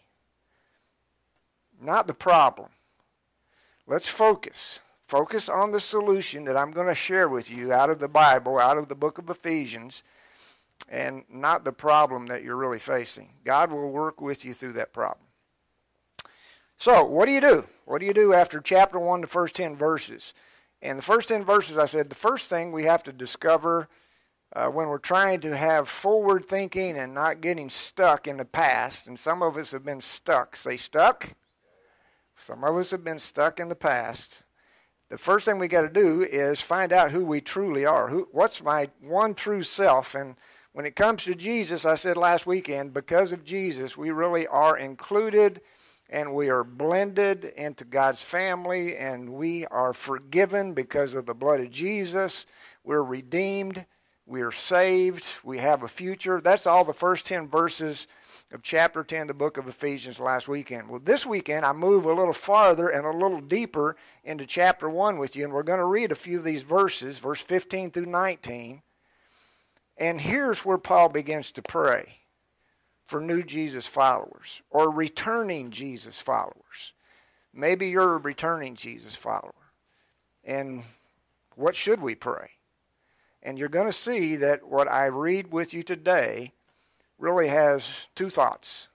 not 1.82 2.08
the 2.08 2.14
problem. 2.14 2.70
Let's 3.88 4.08
focus. 4.08 4.80
Focus 5.08 5.50
on 5.50 5.72
the 5.72 5.82
solution 5.82 6.46
that 6.46 6.56
I'm 6.56 6.72
going 6.72 6.88
to 6.88 6.96
share 6.96 7.28
with 7.28 7.50
you 7.50 7.74
out 7.74 7.90
of 7.90 8.00
the 8.00 8.08
Bible, 8.08 8.58
out 8.58 8.78
of 8.78 8.88
the 8.88 8.96
book 8.96 9.18
of 9.18 9.30
Ephesians, 9.30 10.04
and 10.88 11.24
not 11.30 11.66
the 11.66 11.74
problem 11.74 12.28
that 12.28 12.44
you're 12.44 12.56
really 12.56 12.80
facing. 12.80 13.34
God 13.44 13.72
will 13.72 13.90
work 13.90 14.22
with 14.22 14.46
you 14.46 14.54
through 14.54 14.74
that 14.74 14.94
problem. 14.94 15.26
So, 16.78 17.06
what 17.06 17.26
do 17.26 17.34
you 17.34 17.42
do? 17.42 17.66
What 17.86 18.00
do 18.00 18.06
you 18.06 18.14
do 18.14 18.34
after 18.34 18.62
chapter 18.62 18.98
1, 18.98 19.22
the 19.22 19.28
first 19.28 19.56
10 19.56 19.76
verses? 19.76 20.34
And 20.82 20.98
the 20.98 21.04
first 21.04 21.30
10 21.30 21.44
verses, 21.44 21.78
I 21.78 21.86
said, 21.86 22.10
the 22.10 22.16
first 22.16 22.50
thing 22.50 22.72
we 22.72 22.86
have 22.86 23.04
to 23.04 23.14
discover 23.14 23.88
uh, 24.54 24.68
when 24.68 24.88
we're 24.88 24.98
trying 24.98 25.40
to 25.42 25.56
have 25.56 25.88
forward 25.88 26.46
thinking 26.46 26.98
and 26.98 27.14
not 27.14 27.42
getting 27.42 27.70
stuck 27.70 28.28
in 28.28 28.38
the 28.38 28.46
past, 28.46 29.08
and 29.08 29.18
some 29.18 29.42
of 29.42 29.56
us 29.58 29.72
have 29.72 29.86
been 29.86 30.02
stuck. 30.02 30.56
Say 30.56 30.78
stuck? 30.78 31.36
Some 32.38 32.64
of 32.64 32.76
us 32.76 32.92
have 32.92 33.04
been 33.04 33.20
stuck 33.20 33.60
in 33.60 33.70
the 33.70 33.76
past. 33.76 34.42
The 35.10 35.18
first 35.18 35.46
thing 35.46 35.60
we 35.60 35.68
got 35.68 35.82
to 35.82 35.90
do 35.90 36.22
is 36.22 36.60
find 36.60 36.92
out 36.92 37.12
who 37.12 37.26
we 37.26 37.42
truly 37.42 37.86
are. 37.86 38.08
Who, 38.08 38.28
what's 38.32 38.64
my 38.64 38.90
one 39.00 39.36
true 39.36 39.62
self? 39.62 40.16
And 40.16 40.36
when 40.74 40.86
it 40.86 40.96
comes 40.96 41.24
to 41.26 41.36
Jesus, 41.36 41.86
I 41.86 41.96
said 41.96 42.18
last 42.18 42.48
weekend, 42.48 42.94
because 42.94 43.32
of 43.32 43.44
Jesus, 43.44 43.98
we 43.98 44.10
really 44.10 44.48
are 44.48 44.78
included 44.78 45.62
and 46.12 46.34
we 46.34 46.50
are 46.50 46.66
blended 46.66 47.46
into 47.56 47.86
God's 47.86 48.22
family 48.22 48.98
and 48.98 49.30
we 49.30 49.66
are 49.68 49.94
forgiven 49.94 50.74
because 50.74 51.16
of 51.16 51.26
the 51.26 51.34
blood 51.34 51.62
of 51.62 51.72
Jesus. 51.72 52.46
We're 52.84 53.02
redeemed. 53.02 53.86
We 54.26 54.42
are 54.42 54.52
saved. 54.52 55.26
We 55.44 55.60
have 55.60 55.84
a 55.84 55.88
future. 55.88 56.42
That's 56.42 56.68
all 56.68 56.84
the 56.84 56.94
first 56.94 57.26
10 57.26 57.48
verses 57.48 58.08
of 58.52 58.62
chapter 58.62 59.04
10, 59.04 59.28
the 59.28 59.34
book 59.34 59.58
of 59.58 59.70
Ephesians, 59.70 60.20
last 60.20 60.50
weekend. 60.50 60.90
Well, 60.90 61.02
this 61.02 61.26
weekend 61.26 61.66
I 61.66 61.72
move 61.72 62.06
a 62.06 62.14
little 62.14 62.34
farther 62.34 62.90
and 62.90 63.06
a 63.06 63.12
little 63.12 63.40
deeper 63.40 63.96
into 64.26 64.46
chapter 64.46 64.90
1 64.90 65.18
with 65.18 65.38
you, 65.38 65.46
and 65.46 65.54
we're 65.54 65.64
going 65.64 65.80
to 65.80 65.86
read 65.86 66.12
a 66.12 66.16
few 66.16 66.40
of 66.40 66.44
these 66.44 66.64
verses, 66.64 67.18
verse 67.18 67.40
15 67.40 67.92
through 67.92 68.08
19. 68.08 68.82
And 69.98 70.20
here's 70.20 70.66
where 70.66 70.78
Paul 70.78 71.08
begins 71.10 71.52
to 71.54 71.62
pray 71.62 72.21
for 73.12 73.20
new 73.20 73.44
Jesus 73.44 73.86
followers 73.86 74.62
or 74.70 74.90
returning 74.90 75.70
Jesus 75.70 76.18
followers. 76.18 76.94
Maybe 77.54 77.90
you're 77.90 78.16
a 78.16 78.20
returning 78.20 78.76
Jesus 78.76 79.18
follower. 79.18 79.74
And 80.46 80.84
what 81.56 81.76
should 81.76 82.02
we 82.02 82.16
pray? 82.16 82.52
And 83.44 83.60
you're 83.60 83.68
going 83.68 83.88
to 83.88 83.92
see 83.92 84.38
that 84.38 84.66
what 84.66 84.90
I 84.90 85.08
read 85.08 85.52
with 85.52 85.74
you 85.74 85.84
today 85.84 86.54
really 87.20 87.50
has 87.50 87.86
two 88.16 88.30
thoughts. 88.30 88.88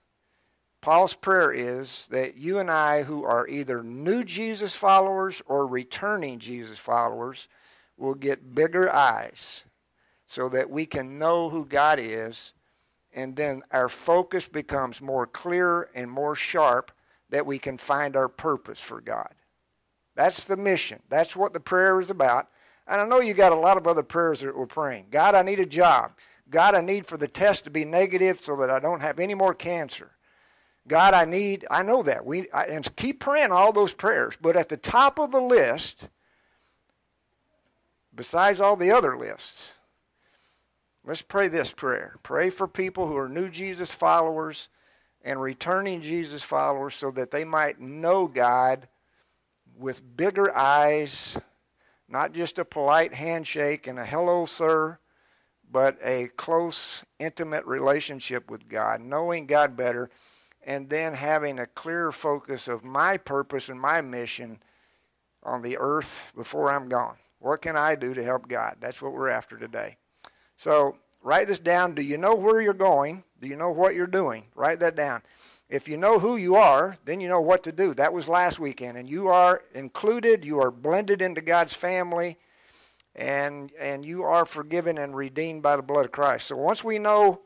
Paul's 0.81 1.13
prayer 1.13 1.51
is 1.51 2.07
that 2.09 2.37
you 2.37 2.57
and 2.57 2.71
I, 2.71 3.03
who 3.03 3.23
are 3.23 3.47
either 3.47 3.83
new 3.83 4.23
Jesus 4.23 4.73
followers 4.73 5.43
or 5.45 5.67
returning 5.67 6.39
Jesus 6.39 6.79
followers, 6.79 7.47
will 7.97 8.15
get 8.15 8.55
bigger 8.55 8.91
eyes 8.91 9.63
so 10.25 10.49
that 10.49 10.71
we 10.71 10.87
can 10.87 11.19
know 11.19 11.49
who 11.49 11.63
God 11.63 11.99
is 12.01 12.53
and 13.17 13.35
then 13.35 13.63
our 13.71 13.89
focus 13.89 14.47
becomes 14.47 15.01
more 15.01 15.25
clear 15.25 15.89
and 15.95 16.09
more 16.09 16.35
sharp 16.35 16.91
that 17.31 17.47
we 17.47 17.57
can 17.57 17.75
find 17.79 18.15
our 18.15 18.29
purpose 18.29 18.79
for 18.79 19.01
God. 19.01 19.33
That's 20.15 20.43
the 20.43 20.55
mission. 20.55 21.01
That's 21.09 21.35
what 21.35 21.51
the 21.51 21.59
prayer 21.59 21.99
is 21.99 22.11
about. 22.11 22.47
And 22.87 23.01
I 23.01 23.07
know 23.07 23.19
you 23.19 23.33
got 23.33 23.51
a 23.51 23.55
lot 23.55 23.75
of 23.75 23.87
other 23.87 24.03
prayers 24.03 24.41
that 24.41 24.55
we're 24.55 24.67
praying. 24.67 25.07
God, 25.09 25.33
I 25.33 25.41
need 25.41 25.59
a 25.59 25.65
job. 25.65 26.11
God, 26.51 26.75
I 26.75 26.81
need 26.81 27.07
for 27.07 27.17
the 27.17 27.27
test 27.27 27.63
to 27.63 27.71
be 27.71 27.83
negative 27.85 28.39
so 28.39 28.55
that 28.57 28.69
I 28.69 28.77
don't 28.77 29.01
have 29.01 29.17
any 29.17 29.33
more 29.33 29.55
cancer. 29.55 30.11
God, 30.87 31.15
I 31.15 31.25
need, 31.25 31.65
I 31.71 31.81
know 31.81 32.03
that. 32.03 32.23
We, 32.23 32.49
I, 32.51 32.65
and 32.65 32.95
keep 32.95 33.19
praying 33.19 33.51
all 33.51 33.73
those 33.73 33.93
prayers. 33.93 34.35
But 34.39 34.55
at 34.55 34.69
the 34.69 34.77
top 34.77 35.19
of 35.19 35.31
the 35.31 35.41
list, 35.41 36.07
besides 38.13 38.61
all 38.61 38.75
the 38.75 38.91
other 38.91 39.17
lists, 39.17 39.71
Let's 41.07 41.21
pray 41.21 41.47
this 41.47 41.71
prayer. 41.71 42.17
Pray 42.21 42.49
for 42.49 42.67
people 42.67 43.07
who 43.07 43.15
are 43.15 43.29
new 43.29 43.47
Jesus 43.47 43.93
followers 43.93 44.67
and 45.23 45.41
returning 45.41 46.01
Jesus 46.01 46.43
followers 46.43 46.95
so 46.95 47.11
that 47.11 47.31
they 47.31 47.45
might 47.45 47.79
know 47.79 48.27
God 48.27 48.89
with 49.79 50.17
bigger 50.17 50.53
eyes, 50.53 51.37
not 52.09 52.33
just 52.33 52.59
a 52.59 52.65
polite 52.65 53.13
handshake 53.13 53.87
and 53.87 53.97
a 53.97 54.05
hello, 54.05 54.45
sir, 54.45 54.99
but 55.71 55.97
a 56.03 56.27
close, 56.35 57.05
intimate 57.19 57.65
relationship 57.65 58.51
with 58.51 58.67
God, 58.67 58.99
knowing 58.99 59.45
God 59.45 59.77
better, 59.77 60.09
and 60.61 60.89
then 60.89 61.13
having 61.13 61.57
a 61.57 61.67
clear 61.67 62.11
focus 62.11 62.67
of 62.67 62.83
my 62.83 63.15
purpose 63.15 63.69
and 63.69 63.79
my 63.79 64.01
mission 64.01 64.59
on 65.41 65.61
the 65.61 65.77
earth 65.77 66.33
before 66.35 66.69
I'm 66.69 66.89
gone. 66.89 67.15
What 67.39 67.61
can 67.61 67.77
I 67.77 67.95
do 67.95 68.13
to 68.13 68.25
help 68.25 68.49
God? 68.49 68.75
That's 68.81 69.01
what 69.01 69.13
we're 69.13 69.29
after 69.29 69.57
today. 69.57 69.95
So 70.57 70.97
write 71.21 71.47
this 71.47 71.59
down. 71.59 71.95
Do 71.95 72.01
you 72.01 72.17
know 72.17 72.35
where 72.35 72.61
you're 72.61 72.73
going? 72.73 73.23
Do 73.39 73.47
you 73.47 73.55
know 73.55 73.69
what 73.69 73.95
you're 73.95 74.07
doing? 74.07 74.43
Write 74.55 74.79
that 74.79 74.95
down. 74.95 75.21
If 75.69 75.87
you 75.87 75.97
know 75.97 76.17
who 76.17 76.37
you 76.37 76.55
are, 76.55 76.97
then 77.05 77.19
you 77.19 77.27
know 77.27 77.41
what 77.41 77.63
to 77.63 77.71
do. 77.71 77.93
That 77.93 78.13
was 78.13 78.27
last 78.27 78.57
weekend, 78.57 78.97
and 78.97 79.09
you 79.09 79.27
are 79.27 79.63
included. 79.73 80.45
You 80.45 80.61
are 80.61 80.71
blended 80.71 81.21
into 81.21 81.41
God's 81.41 81.73
family, 81.73 82.37
and 83.15 83.71
and 83.77 84.05
you 84.05 84.23
are 84.23 84.45
forgiven 84.45 84.97
and 84.97 85.15
redeemed 85.15 85.61
by 85.61 85.75
the 85.75 85.81
blood 85.81 86.05
of 86.05 86.11
Christ. 86.11 86.47
So 86.47 86.55
once 86.55 86.83
we 86.83 86.99
know 86.99 87.41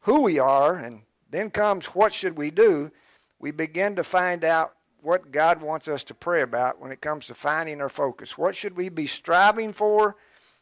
who 0.00 0.20
we 0.20 0.38
are, 0.38 0.76
and 0.76 1.00
then 1.30 1.50
comes 1.50 1.86
what 1.86 2.12
should 2.12 2.36
we 2.36 2.50
do, 2.50 2.92
we 3.38 3.50
begin 3.50 3.96
to 3.96 4.04
find 4.04 4.44
out 4.44 4.74
what 5.00 5.32
God 5.32 5.62
wants 5.62 5.88
us 5.88 6.04
to 6.04 6.14
pray 6.14 6.42
about 6.42 6.78
when 6.78 6.92
it 6.92 7.00
comes 7.00 7.26
to 7.26 7.34
finding 7.34 7.80
our 7.80 7.88
focus. 7.88 8.36
What 8.36 8.54
should 8.54 8.76
we 8.76 8.90
be 8.90 9.06
striving 9.06 9.72
for? 9.72 10.16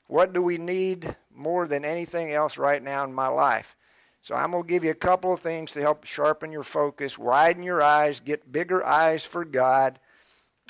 What 0.06 0.32
do 0.32 0.42
we 0.42 0.58
need 0.58 1.16
more 1.34 1.66
than 1.66 1.84
anything 1.84 2.32
else 2.32 2.56
right 2.56 2.82
now 2.82 3.04
in 3.04 3.12
my 3.12 3.28
life? 3.28 3.76
So 4.22 4.34
I'm 4.34 4.52
going 4.52 4.62
to 4.62 4.68
give 4.68 4.84
you 4.84 4.90
a 4.90 4.94
couple 4.94 5.32
of 5.32 5.40
things 5.40 5.72
to 5.72 5.82
help 5.82 6.04
sharpen 6.04 6.50
your 6.50 6.62
focus, 6.62 7.18
widen 7.18 7.62
your 7.62 7.82
eyes, 7.82 8.20
get 8.20 8.50
bigger 8.50 8.84
eyes 8.84 9.24
for 9.24 9.44
God, 9.44 9.98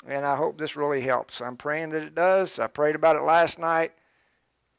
and 0.05 0.25
I 0.25 0.35
hope 0.35 0.57
this 0.57 0.75
really 0.75 1.01
helps. 1.01 1.41
I'm 1.41 1.55
praying 1.55 1.91
that 1.91 2.03
it 2.03 2.15
does. 2.15 2.59
I 2.59 2.67
prayed 2.67 2.95
about 2.95 3.15
it 3.15 3.21
last 3.21 3.57
night, 3.57 3.93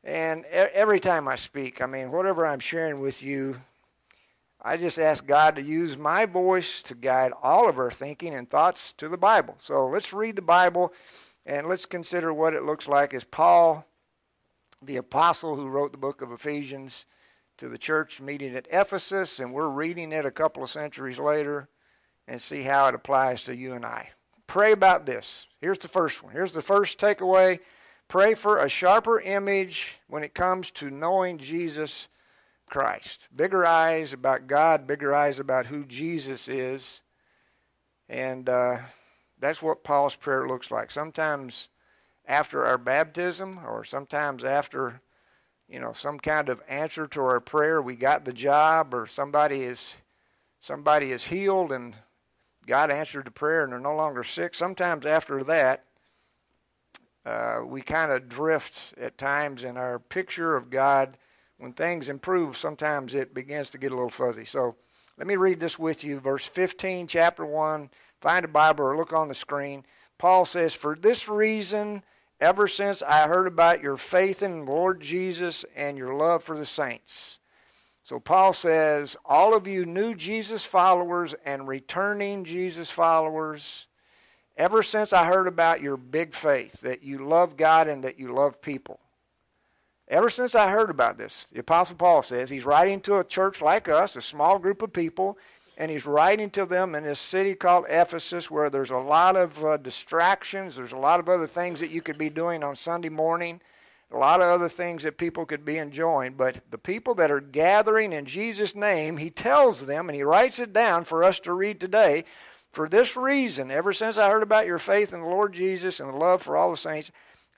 and 0.05 0.45
every 0.45 1.01
time 1.01 1.27
I 1.27 1.37
speak, 1.37 1.81
I 1.81 1.87
mean, 1.87 2.13
whatever 2.13 2.47
I'm 2.47 2.61
sharing 2.61 3.01
with 3.01 3.23
you, 3.23 3.61
I 4.63 4.77
just 4.77 4.99
ask 4.99 5.25
God 5.25 5.57
to 5.57 5.63
use 5.63 5.97
my 5.97 6.27
voice 6.27 6.83
to 6.83 6.95
guide 6.95 7.33
all 7.43 7.69
of 7.69 7.79
our 7.79 7.91
thinking 7.91 8.35
and 8.35 8.51
thoughts 8.51 8.93
to 8.95 9.09
the 9.09 9.17
Bible. 9.17 9.55
So 9.59 9.87
let's 9.87 10.13
read 10.13 10.37
the 10.37 10.43
Bible 10.43 10.93
and 11.45 11.69
let's 11.69 11.87
consider 11.87 12.35
what 12.35 12.53
it 12.53 12.65
looks 12.65 12.89
like 12.89 13.15
as 13.15 13.23
Paul, 13.25 13.87
the 14.83 14.97
apostle 14.97 15.57
who 15.57 15.69
wrote 15.69 15.93
the 15.93 15.99
book 15.99 16.23
of 16.23 16.33
Ephesians, 16.33 17.07
to 17.59 17.69
the 17.69 17.79
church 17.79 18.21
meeting 18.21 18.55
at 18.55 18.69
Ephesus, 18.71 19.41
and 19.41 19.53
we're 19.53 19.69
reading 19.69 20.13
it 20.13 20.27
a 20.27 20.31
couple 20.31 20.63
of 20.63 20.71
centuries 20.71 21.19
later 21.19 21.69
and 22.29 22.41
see 22.41 22.63
how 22.63 22.87
it 22.87 22.95
applies 22.95 23.43
to 23.45 23.57
you 23.57 23.73
and 23.73 23.85
I. 23.85 24.11
Pray 24.47 24.73
about 24.73 25.07
this. 25.07 25.47
Here's 25.61 25.79
the 25.79 25.89
first 25.89 26.23
one. 26.23 26.33
Here's 26.33 26.53
the 26.53 26.63
first 26.63 26.99
takeaway. 26.99 27.61
Pray 28.09 28.35
for 28.35 28.59
a 28.59 28.69
sharper 28.69 29.21
image 29.21 29.99
when 30.07 30.23
it 30.23 30.35
comes 30.35 30.71
to 30.73 30.91
knowing 30.91 31.39
Jesus 31.39 32.09
Christ. 32.69 33.29
Bigger 33.35 33.65
eyes 33.65 34.13
about 34.13 34.47
God, 34.47 34.87
bigger 34.87 35.15
eyes 35.15 35.39
about 35.39 35.67
who 35.67 35.85
Jesus 35.85 36.49
is. 36.49 37.01
And 38.09 38.49
uh, 38.49 38.79
that's 39.41 39.63
what 39.63 39.83
Paul's 39.83 40.15
prayer 40.15 40.47
looks 40.47 40.71
like. 40.71 40.91
Sometimes 40.91 41.71
after 42.27 42.65
our 42.65 42.79
baptism, 42.79 43.61
or 43.67 43.85
sometimes 43.85 44.45
after 44.45 45.01
you 45.69 45.81
know, 45.81 45.93
some 45.93 46.19
kind 46.19 46.49
of 46.49 46.63
answer 46.69 47.07
to 47.09 47.21
our 47.21 47.41
prayer. 47.41 47.83
We 47.83 47.97
got 47.97 48.25
the 48.25 48.33
job, 48.33 48.95
or 48.95 49.07
somebody 49.07 49.63
is 49.63 49.95
somebody 50.61 51.11
is 51.11 51.25
healed, 51.25 51.73
and 51.73 51.95
God 52.67 52.91
answered 52.91 53.27
the 53.27 53.31
prayer, 53.31 53.65
and 53.65 53.73
they're 53.73 53.81
no 53.81 53.95
longer 53.95 54.25
sick. 54.25 54.55
Sometimes 54.55 55.07
after 55.07 55.43
that, 55.45 55.85
uh, 57.25 57.61
we 57.65 57.83
kind 57.83 58.13
of 58.13 58.29
drift 58.29 58.95
at 59.01 59.19
times 59.19 59.65
in 59.65 59.77
our 59.77 59.99
picture 59.99 60.57
of 60.57 60.71
God. 60.71 61.17
When 61.59 61.73
things 61.73 62.09
improve, 62.09 62.57
sometimes 62.57 63.15
it 63.15 63.35
begins 63.35 63.71
to 63.71 63.79
get 63.79 63.91
a 63.91 63.95
little 63.95 64.11
fuzzy. 64.11 64.45
So 64.45 64.77
let 65.17 65.27
me 65.27 65.37
read 65.37 65.59
this 65.59 65.79
with 65.79 66.05
you. 66.05 66.21
Verse 66.21 66.47
15, 66.47 67.07
chapter 67.07 67.47
1. 67.47 67.91
Find 68.21 68.45
a 68.45 68.49
Bible 68.49 68.85
or 68.85 68.97
look 68.97 69.13
on 69.13 69.29
the 69.29 69.35
screen. 69.35 69.85
Paul 70.19 70.45
says, 70.45 70.75
For 70.75 70.95
this 70.95 71.29
reason, 71.29 72.03
ever 72.41 72.69
since 72.69 73.03
I 73.03 73.27
heard 73.27 73.47
about 73.47 73.83
your 73.83 73.97
faith 73.97 74.43
in 74.43 74.67
Lord 74.67 75.01
Jesus 75.01 75.65
and 75.75 75.97
your 75.97 76.15
love 76.15 76.45
for 76.45 76.57
the 76.57 76.67
saints. 76.67 77.39
So 78.03 78.21
Paul 78.21 78.53
says, 78.53 79.17
all 79.25 79.55
of 79.55 79.67
you 79.67 79.85
new 79.85 80.15
Jesus 80.15 80.65
followers 80.65 81.35
and 81.45 81.67
returning 81.67 82.45
Jesus 82.45 82.91
followers, 82.91 83.87
ever 84.57 84.83
since 84.83 85.13
I 85.13 85.27
heard 85.27 85.49
about 85.49 85.83
your 85.83 85.97
big 85.97 86.33
faith, 86.33 86.83
that 86.83 87.03
you 87.03 87.27
love 87.27 87.57
God 87.57 87.89
and 87.89 88.05
that 88.05 88.19
you 88.19 88.33
love 88.33 88.63
people. 88.63 89.01
Ever 90.09 90.31
since 90.31 90.55
I 90.55 90.71
heard 90.71 90.89
about 90.89 91.19
this, 91.19 91.49
the 91.53 91.59
Apostle 91.59 91.97
Paul 91.97 92.23
says, 92.23 92.49
he's 92.49 92.65
writing 92.65 93.01
to 93.01 93.19
a 93.19 93.25
church 93.25 93.61
like 93.61 93.89
us, 93.89 94.15
a 94.15 94.23
small 94.23 94.61
group 94.61 94.83
of 94.83 94.93
people, 94.93 95.37
and 95.77 95.91
he's 95.91 96.07
writing 96.07 96.49
to 96.51 96.65
them 96.65 96.95
in 96.95 97.05
this 97.05 97.21
city 97.21 97.55
called 97.55 97.85
Ephesus 97.89 98.51
where 98.51 98.71
there's 98.71 98.91
a 98.91 98.97
lot 98.97 99.37
of 99.37 99.63
uh, 99.63 99.77
distractions. 99.77 100.77
There's 100.77 100.93
a 100.93 100.97
lot 100.97 101.21
of 101.21 101.29
other 101.29 101.47
things 101.47 101.81
that 101.81 101.91
you 101.91 102.01
could 102.01 102.17
be 102.17 102.31
doing 102.31 102.65
on 102.65 102.77
Sunday 102.77 103.11
morning, 103.11 103.61
a 104.11 104.17
lot 104.17 104.41
of 104.41 104.47
other 104.47 104.71
things 104.71 105.03
that 105.03 105.19
people 105.19 105.45
could 105.45 105.65
be 105.65 105.77
enjoying. 105.77 106.35
But 106.35 106.63
the 106.71 106.79
people 106.79 107.15
that 107.17 107.31
are 107.31 107.41
gathering 107.41 108.13
in 108.13 108.25
Jesus' 108.25 108.75
name, 108.75 109.19
he 109.19 109.29
tells 109.29 109.85
them, 109.85 110.09
and 110.09 110.17
he 110.17 110.23
writes 110.23 110.59
it 110.59 110.73
down 110.73 111.05
for 111.05 111.23
us 111.23 111.39
to 111.41 111.53
read 111.53 111.79
today. 111.79 112.25
For 112.73 112.89
this 112.89 113.17
reason, 113.17 113.71
ever 113.71 113.93
since 113.93 114.17
I 114.17 114.31
heard 114.31 114.43
about 114.43 114.67
your 114.67 114.79
faith 114.79 115.13
in 115.13 115.21
the 115.21 115.27
Lord 115.27 115.53
Jesus 115.53 116.01
and 116.01 116.09
the 116.09 116.17
love 116.17 116.43
for 116.43 116.57
all 116.57 116.71
the 116.71 116.77
saints, 116.77 117.11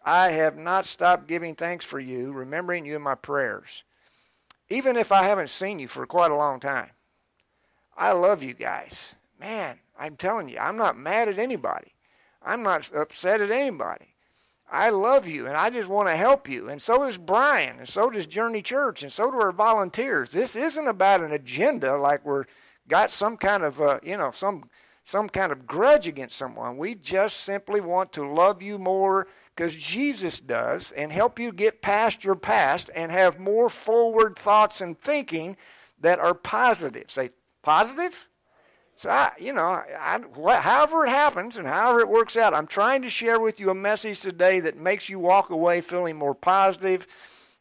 I 0.04 0.30
have 0.30 0.56
not 0.56 0.86
stopped 0.86 1.28
giving 1.28 1.54
thanks 1.54 1.84
for 1.84 2.00
you, 2.00 2.32
remembering 2.32 2.84
you 2.84 2.96
in 2.96 3.02
my 3.02 3.14
prayers. 3.14 3.84
Even 4.68 4.96
if 4.96 5.12
I 5.12 5.24
haven't 5.24 5.50
seen 5.50 5.78
you 5.78 5.88
for 5.88 6.06
quite 6.06 6.30
a 6.30 6.36
long 6.36 6.60
time. 6.60 6.90
I 7.98 8.12
love 8.12 8.42
you 8.44 8.54
guys. 8.54 9.16
Man, 9.40 9.78
I'm 9.98 10.16
telling 10.16 10.48
you, 10.48 10.58
I'm 10.58 10.76
not 10.76 10.96
mad 10.96 11.28
at 11.28 11.38
anybody. 11.38 11.92
I'm 12.42 12.62
not 12.62 12.90
upset 12.94 13.40
at 13.40 13.50
anybody. 13.50 14.14
I 14.70 14.90
love 14.90 15.26
you 15.26 15.46
and 15.46 15.56
I 15.56 15.70
just 15.70 15.88
want 15.88 16.08
to 16.08 16.16
help 16.16 16.48
you. 16.48 16.68
And 16.68 16.80
so 16.80 17.04
does 17.04 17.18
Brian, 17.18 17.78
and 17.80 17.88
so 17.88 18.08
does 18.08 18.26
Journey 18.26 18.62
Church, 18.62 19.02
and 19.02 19.10
so 19.10 19.30
do 19.30 19.40
our 19.40 19.52
volunteers. 19.52 20.30
This 20.30 20.54
isn't 20.54 20.86
about 20.86 21.22
an 21.22 21.32
agenda 21.32 21.96
like 21.96 22.24
we're 22.24 22.44
got 22.86 23.10
some 23.10 23.36
kind 23.36 23.62
of 23.64 23.80
uh, 23.80 23.98
you 24.02 24.16
know 24.16 24.30
some 24.30 24.68
some 25.04 25.28
kind 25.28 25.50
of 25.50 25.66
grudge 25.66 26.06
against 26.06 26.36
someone. 26.36 26.76
We 26.76 26.94
just 26.94 27.38
simply 27.38 27.80
want 27.80 28.12
to 28.12 28.30
love 28.30 28.62
you 28.62 28.78
more 28.78 29.26
because 29.56 29.74
Jesus 29.74 30.38
does 30.38 30.92
and 30.92 31.10
help 31.10 31.38
you 31.38 31.50
get 31.50 31.82
past 31.82 32.22
your 32.22 32.36
past 32.36 32.90
and 32.94 33.10
have 33.10 33.40
more 33.40 33.70
forward 33.70 34.36
thoughts 34.36 34.82
and 34.82 35.00
thinking 35.00 35.56
that 36.00 36.20
are 36.20 36.34
positive. 36.34 37.10
Say 37.10 37.30
Positive? 37.62 38.28
So, 38.96 39.10
I, 39.10 39.30
you 39.38 39.52
know, 39.52 39.82
I, 39.98 40.20
however 40.60 41.06
it 41.06 41.10
happens 41.10 41.56
and 41.56 41.68
however 41.68 42.00
it 42.00 42.08
works 42.08 42.36
out, 42.36 42.52
I'm 42.52 42.66
trying 42.66 43.02
to 43.02 43.08
share 43.08 43.38
with 43.38 43.60
you 43.60 43.70
a 43.70 43.74
message 43.74 44.20
today 44.20 44.58
that 44.60 44.76
makes 44.76 45.08
you 45.08 45.20
walk 45.20 45.50
away 45.50 45.80
feeling 45.80 46.16
more 46.16 46.34
positive 46.34 47.06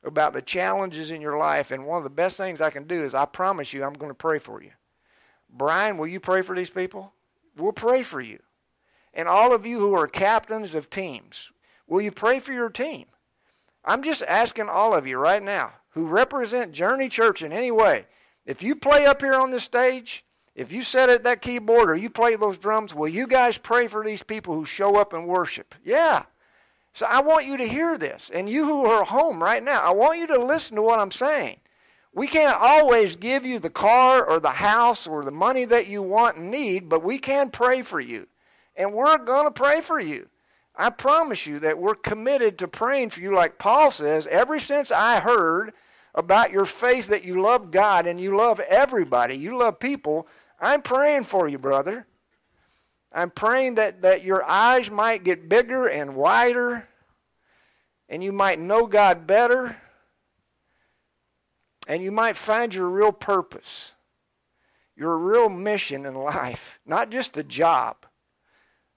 about 0.03 0.33
the 0.33 0.41
challenges 0.41 1.11
in 1.11 1.21
your 1.21 1.37
life. 1.37 1.69
And 1.69 1.85
one 1.85 1.99
of 1.99 2.03
the 2.03 2.09
best 2.09 2.37
things 2.37 2.59
I 2.59 2.71
can 2.71 2.87
do 2.87 3.03
is 3.03 3.13
I 3.13 3.25
promise 3.25 3.71
you 3.71 3.83
I'm 3.83 3.93
going 3.93 4.09
to 4.09 4.15
pray 4.15 4.39
for 4.39 4.63
you. 4.63 4.71
Brian, 5.47 5.97
will 5.97 6.07
you 6.07 6.19
pray 6.19 6.41
for 6.41 6.55
these 6.55 6.71
people? 6.71 7.13
We'll 7.55 7.71
pray 7.71 8.01
for 8.01 8.19
you. 8.19 8.39
And 9.13 9.27
all 9.27 9.53
of 9.53 9.65
you 9.65 9.79
who 9.79 9.93
are 9.93 10.07
captains 10.07 10.73
of 10.73 10.89
teams, 10.89 11.51
will 11.87 12.01
you 12.01 12.11
pray 12.11 12.39
for 12.39 12.51
your 12.51 12.69
team? 12.69 13.05
I'm 13.85 14.01
just 14.01 14.23
asking 14.23 14.69
all 14.69 14.95
of 14.95 15.05
you 15.05 15.17
right 15.17 15.41
now 15.41 15.73
who 15.91 16.07
represent 16.07 16.71
Journey 16.71 17.09
Church 17.09 17.41
in 17.41 17.53
any 17.53 17.71
way 17.71 18.07
if 18.47 18.63
you 18.63 18.75
play 18.75 19.05
up 19.05 19.21
here 19.21 19.35
on 19.35 19.51
this 19.51 19.65
stage, 19.65 20.23
if 20.55 20.71
you 20.71 20.81
sit 20.81 21.09
at 21.09 21.23
that 21.23 21.41
keyboard 21.41 21.89
or 21.89 21.95
you 21.95 22.09
play 22.09 22.35
those 22.35 22.57
drums, 22.57 22.95
will 22.95 23.09
you 23.09 23.27
guys 23.27 23.57
pray 23.57 23.87
for 23.87 24.03
these 24.03 24.23
people 24.23 24.55
who 24.55 24.65
show 24.65 24.95
up 24.95 25.13
and 25.13 25.27
worship? 25.27 25.75
Yeah. 25.83 26.23
So 26.93 27.05
I 27.07 27.21
want 27.21 27.45
you 27.45 27.57
to 27.57 27.67
hear 27.67 27.97
this. 27.97 28.31
And 28.33 28.49
you 28.49 28.65
who 28.65 28.85
are 28.85 29.03
home 29.03 29.43
right 29.43 29.61
now, 29.61 29.81
I 29.81 29.91
want 29.91 30.17
you 30.17 30.25
to 30.27 30.43
listen 30.43 30.77
to 30.77 30.81
what 30.81 30.99
I'm 30.99 31.11
saying. 31.11 31.57
We 32.13 32.25
can't 32.25 32.57
always 32.59 33.17
give 33.17 33.45
you 33.45 33.59
the 33.59 33.69
car 33.69 34.25
or 34.25 34.39
the 34.39 34.49
house 34.49 35.05
or 35.05 35.23
the 35.23 35.29
money 35.29 35.65
that 35.65 35.87
you 35.87 36.01
want 36.01 36.37
and 36.37 36.49
need, 36.49 36.89
but 36.89 37.03
we 37.03 37.19
can 37.19 37.51
pray 37.51 37.83
for 37.83 37.99
you. 37.99 38.27
And 38.75 38.93
we're 38.93 39.17
going 39.19 39.45
to 39.45 39.51
pray 39.51 39.81
for 39.81 39.99
you. 39.99 40.29
I 40.75 40.89
promise 40.89 41.45
you 41.45 41.59
that 41.59 41.77
we're 41.77 41.95
committed 41.95 42.57
to 42.59 42.67
praying 42.67 43.09
for 43.09 43.19
you, 43.19 43.35
like 43.35 43.59
Paul 43.59 43.91
says, 43.91 44.25
ever 44.27 44.59
since 44.59 44.89
I 44.89 45.19
heard 45.19 45.73
about 46.17 46.51
your 46.51 46.65
faith 46.65 47.07
that 47.07 47.23
you 47.23 47.39
love 47.39 47.69
God 47.69 48.07
and 48.07 48.19
you 48.19 48.35
love 48.35 48.59
everybody, 48.59 49.35
you 49.35 49.55
love 49.55 49.79
people, 49.79 50.27
I'm 50.59 50.81
praying 50.81 51.25
for 51.25 51.47
you, 51.47 51.59
brother. 51.59 52.07
I'm 53.13 53.29
praying 53.29 53.75
that, 53.75 54.01
that 54.01 54.23
your 54.23 54.43
eyes 54.43 54.89
might 54.89 55.23
get 55.23 55.47
bigger 55.47 55.87
and 55.87 56.15
wider 56.15 56.87
and 58.09 58.23
you 58.23 58.31
might 58.31 58.59
know 58.59 58.87
God 58.87 59.27
better 59.27 59.77
and 61.87 62.03
you 62.03 62.11
might 62.11 62.35
find 62.35 62.73
your 62.73 62.89
real 62.89 63.11
purpose, 63.11 63.91
your 64.95 65.15
real 65.17 65.49
mission 65.49 66.03
in 66.03 66.15
life, 66.15 66.79
not 66.83 67.11
just 67.11 67.33
the 67.33 67.43
job 67.43 68.07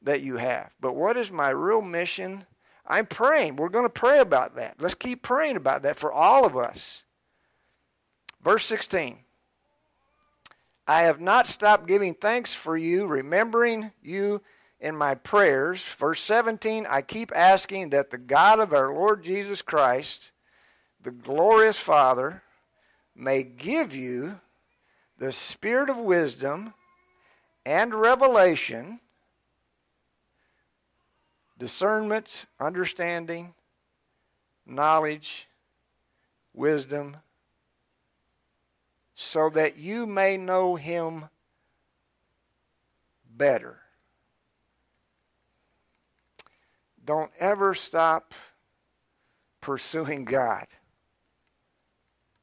that 0.00 0.22
you 0.22 0.38
have, 0.38 0.74
but 0.80 0.96
what 0.96 1.18
is 1.18 1.30
my 1.30 1.50
real 1.50 1.82
mission? 1.82 2.46
I'm 2.86 3.06
praying. 3.06 3.56
We're 3.56 3.68
going 3.68 3.84
to 3.84 3.90
pray 3.90 4.20
about 4.20 4.56
that. 4.56 4.76
Let's 4.80 4.94
keep 4.94 5.22
praying 5.22 5.56
about 5.56 5.82
that 5.82 5.98
for 5.98 6.10
all 6.10 6.46
of 6.46 6.56
us. 6.56 7.04
Verse 8.42 8.64
16 8.66 9.18
I 10.86 11.02
have 11.02 11.20
not 11.20 11.46
stopped 11.46 11.86
giving 11.86 12.14
thanks 12.14 12.52
for 12.52 12.76
you, 12.76 13.06
remembering 13.06 13.92
you 14.02 14.42
in 14.80 14.96
my 14.96 15.14
prayers. 15.14 15.82
Verse 15.82 16.20
17 16.20 16.86
I 16.88 17.02
keep 17.02 17.30
asking 17.34 17.90
that 17.90 18.10
the 18.10 18.18
God 18.18 18.60
of 18.60 18.72
our 18.72 18.92
Lord 18.92 19.22
Jesus 19.22 19.62
Christ, 19.62 20.32
the 21.02 21.10
glorious 21.10 21.78
Father, 21.78 22.42
may 23.14 23.42
give 23.42 23.94
you 23.94 24.40
the 25.18 25.32
spirit 25.32 25.90
of 25.90 25.98
wisdom 25.98 26.72
and 27.66 27.94
revelation, 27.94 29.00
discernment, 31.58 32.46
understanding, 32.58 33.54
knowledge, 34.64 35.46
wisdom, 36.54 37.18
so 39.22 39.50
that 39.50 39.76
you 39.76 40.06
may 40.06 40.38
know 40.38 40.76
him 40.76 41.26
better. 43.36 43.76
Don't 47.04 47.30
ever 47.38 47.74
stop 47.74 48.32
pursuing 49.60 50.24
God. 50.24 50.64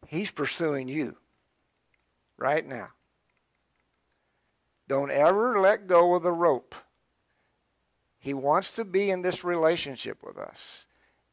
He's 0.06 0.30
pursuing 0.30 0.88
you 0.88 1.18
right 2.38 2.66
now. 2.66 2.90
Don't 4.88 5.10
ever 5.10 5.60
let 5.60 5.88
go 5.88 6.14
of 6.14 6.22
the 6.22 6.32
rope. 6.32 6.76
He 8.20 8.36
wants 8.36 8.70
to 8.72 8.86
be 8.86 9.10
in 9.10 9.24
this 9.24 9.44
relationship 9.44 10.20
with 10.24 10.38
us. 10.38 10.86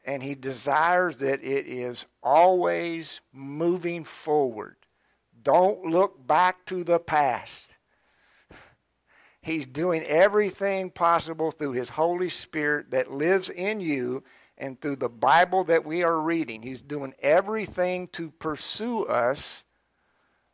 And 0.07 0.23
he 0.23 0.35
desires 0.35 1.19
that 1.19 1.45
it 1.45 1.67
is 1.67 2.07
always 2.23 3.21
moving 3.31 4.05
forward. 4.05 4.77
Don't 5.45 5.85
look 5.85 6.27
back 6.27 6.65
to 6.67 6.83
the 6.83 6.99
past. 6.99 7.77
He's 9.43 9.67
doing 9.67 10.03
everything 10.05 10.91
possible 10.91 11.51
through 11.51 11.73
His 11.73 11.91
Holy 11.91 12.31
Spirit 12.31 12.91
that 12.93 13.13
lives 13.13 13.51
in 13.51 13.79
you 13.79 14.25
and 14.57 14.81
through 14.81 14.97
the 14.97 15.11
Bible 15.11 15.65
that 15.65 15.85
we 15.85 16.03
are 16.03 16.19
reading. 16.19 16.63
He's 16.63 16.81
doing 16.81 17.15
everything 17.21 18.09
to 18.09 18.31
pursue 18.31 19.05
us 19.05 19.65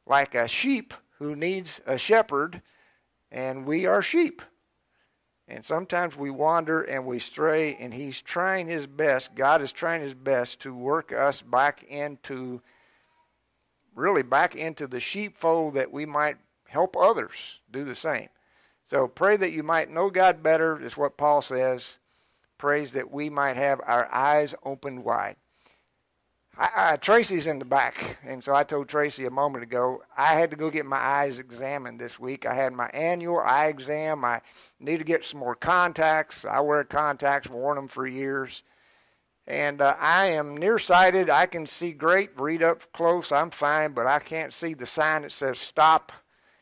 like 0.07 0.35
a 0.35 0.49
sheep 0.49 0.93
who 1.19 1.37
needs 1.37 1.81
a 1.87 1.97
shepherd, 1.99 2.63
and 3.31 3.65
we 3.65 3.87
are 3.87 4.03
sheep. 4.03 4.43
And 5.47 5.65
sometimes 5.65 6.17
we 6.17 6.31
wander 6.31 6.83
and 6.83 7.07
we 7.07 7.21
stray, 7.21 7.77
and 7.77 7.95
He's 7.95 8.21
trying 8.21 8.67
His 8.67 8.89
best, 8.89 9.37
God 9.37 9.63
is 9.63 9.71
trying 9.71 10.01
His 10.03 10.15
best 10.15 10.59
to 10.61 10.75
work 10.75 11.13
us 11.13 11.43
back 11.43 11.85
into 11.85 12.61
really 14.01 14.23
back 14.23 14.57
into 14.57 14.87
the 14.87 15.01
sheepfold 15.01 15.75
that 15.75 15.93
we 15.93 16.07
might 16.07 16.39
help 16.69 16.97
others 16.97 17.61
do 17.71 17.85
the 17.85 17.95
same. 17.95 18.29
So 18.85 19.07
pray 19.07 19.37
that 19.37 19.53
you 19.53 19.63
might 19.63 19.91
know 19.91 20.11
God 20.11 20.43
better, 20.43 20.83
is 20.83 20.97
what 20.97 21.17
Paul 21.17 21.43
says. 21.43 21.99
Prays 22.59 22.93
that 22.93 23.11
we 23.11 23.31
might 23.31 23.57
have 23.57 23.81
our 23.87 24.13
eyes 24.13 24.55
opened 24.65 25.05
wide. 25.05 25.37
I, 26.59 26.71
I, 26.75 26.97
Tracy's 26.97 27.47
in 27.47 27.59
the 27.59 27.65
back, 27.65 28.19
and 28.27 28.43
so 28.43 28.55
I 28.55 28.65
told 28.65 28.89
Tracy 28.89 29.25
a 29.25 29.31
moment 29.31 29.63
ago 29.63 30.03
I 30.17 30.35
had 30.35 30.51
to 30.51 30.57
go 30.57 30.71
get 30.71 30.85
my 30.85 30.99
eyes 30.99 31.39
examined 31.39 32.01
this 32.01 32.19
week. 32.19 32.45
I 32.45 32.55
had 32.55 32.73
my 32.73 32.89
annual 32.93 33.39
eye 33.39 33.67
exam. 33.67 34.25
I 34.25 34.41
need 34.79 34.99
to 34.99 35.05
get 35.05 35.25
some 35.25 35.41
more 35.41 35.55
contacts. 35.55 36.45
I 36.45 36.61
wear 36.61 36.83
contacts, 36.85 37.49
worn 37.49 37.77
them 37.77 37.89
for 37.89 38.07
years. 38.07 38.63
And 39.51 39.81
uh, 39.81 39.97
I 39.99 40.27
am 40.27 40.57
nearsighted. 40.57 41.29
I 41.29 41.47
can 41.47 41.67
see 41.67 41.91
great, 41.91 42.31
read 42.39 42.63
up 42.63 42.93
close. 42.93 43.33
I'm 43.33 43.51
fine, 43.51 43.95
but 43.95 44.07
I 44.07 44.21
can't 44.21 44.55
see 44.55 44.75
the 44.75 44.87
sign 44.87 45.23
that 45.23 45.33
says 45.33 45.59
stop 45.59 46.13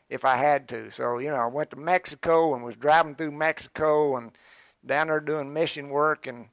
if 0.09 0.25
I 0.25 0.37
had 0.37 0.67
to. 0.69 0.89
So, 0.89 1.19
you 1.19 1.29
know, 1.29 1.35
I 1.35 1.45
went 1.45 1.69
to 1.69 1.75
Mexico 1.75 2.55
and 2.55 2.63
was 2.63 2.75
driving 2.75 3.13
through 3.13 3.29
Mexico 3.29 4.17
and 4.17 4.31
down 4.83 5.07
there 5.09 5.19
doing 5.19 5.53
mission 5.53 5.89
work 5.89 6.25
and 6.25 6.47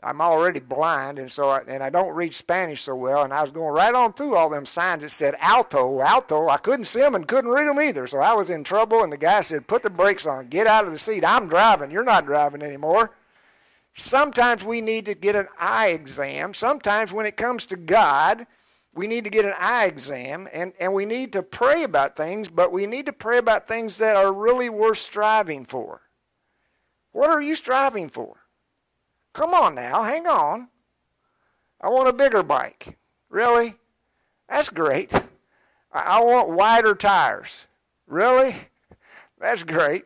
I'm 0.00 0.20
already 0.20 0.60
blind 0.60 1.18
and 1.18 1.30
so 1.30 1.48
I, 1.48 1.62
and 1.66 1.82
I 1.82 1.90
don't 1.90 2.14
read 2.14 2.34
Spanish 2.34 2.82
so 2.82 2.94
well 2.94 3.24
and 3.24 3.34
I 3.34 3.42
was 3.42 3.50
going 3.50 3.74
right 3.74 3.94
on 3.94 4.12
through 4.12 4.36
all 4.36 4.48
them 4.48 4.66
signs 4.66 5.02
that 5.02 5.10
said 5.10 5.34
alto 5.40 6.00
alto 6.00 6.48
I 6.48 6.58
couldn't 6.58 6.84
see 6.86 7.00
them 7.00 7.14
and 7.14 7.26
couldn't 7.26 7.50
read 7.50 7.66
them 7.66 7.80
either 7.80 8.06
so 8.06 8.18
I 8.18 8.34
was 8.34 8.48
in 8.48 8.64
trouble 8.64 9.02
and 9.02 9.12
the 9.12 9.18
guy 9.18 9.40
said 9.40 9.66
put 9.66 9.82
the 9.82 9.90
brakes 9.90 10.26
on 10.26 10.48
get 10.48 10.66
out 10.66 10.86
of 10.86 10.92
the 10.92 10.98
seat 10.98 11.24
I'm 11.24 11.48
driving 11.48 11.90
you're 11.90 12.04
not 12.04 12.26
driving 12.26 12.62
anymore 12.62 13.10
Sometimes 13.92 14.64
we 14.64 14.80
need 14.80 15.06
to 15.06 15.14
get 15.14 15.36
an 15.36 15.48
eye 15.58 15.88
exam. 15.88 16.54
Sometimes 16.54 17.12
when 17.12 17.26
it 17.26 17.36
comes 17.36 17.66
to 17.66 17.76
God, 17.76 18.46
we 18.94 19.06
need 19.06 19.24
to 19.24 19.30
get 19.30 19.44
an 19.44 19.54
eye 19.58 19.86
exam 19.86 20.48
and, 20.52 20.72
and 20.78 20.92
we 20.92 21.06
need 21.06 21.32
to 21.32 21.42
pray 21.42 21.82
about 21.82 22.16
things, 22.16 22.48
but 22.48 22.72
we 22.72 22.86
need 22.86 23.06
to 23.06 23.12
pray 23.12 23.38
about 23.38 23.68
things 23.68 23.98
that 23.98 24.16
are 24.16 24.32
really 24.32 24.68
worth 24.68 24.98
striving 24.98 25.64
for. 25.64 26.02
What 27.12 27.30
are 27.30 27.42
you 27.42 27.56
striving 27.56 28.08
for? 28.08 28.36
Come 29.32 29.54
on 29.54 29.74
now, 29.74 30.02
hang 30.02 30.26
on. 30.26 30.68
I 31.80 31.88
want 31.88 32.08
a 32.08 32.12
bigger 32.12 32.42
bike. 32.42 32.98
Really? 33.28 33.74
That's 34.48 34.68
great. 34.68 35.12
I, 35.92 36.20
want 36.20 36.50
wider 36.50 36.94
tires. 36.94 37.66
Really? 38.06 38.54
That's 39.38 39.64
great. 39.64 40.04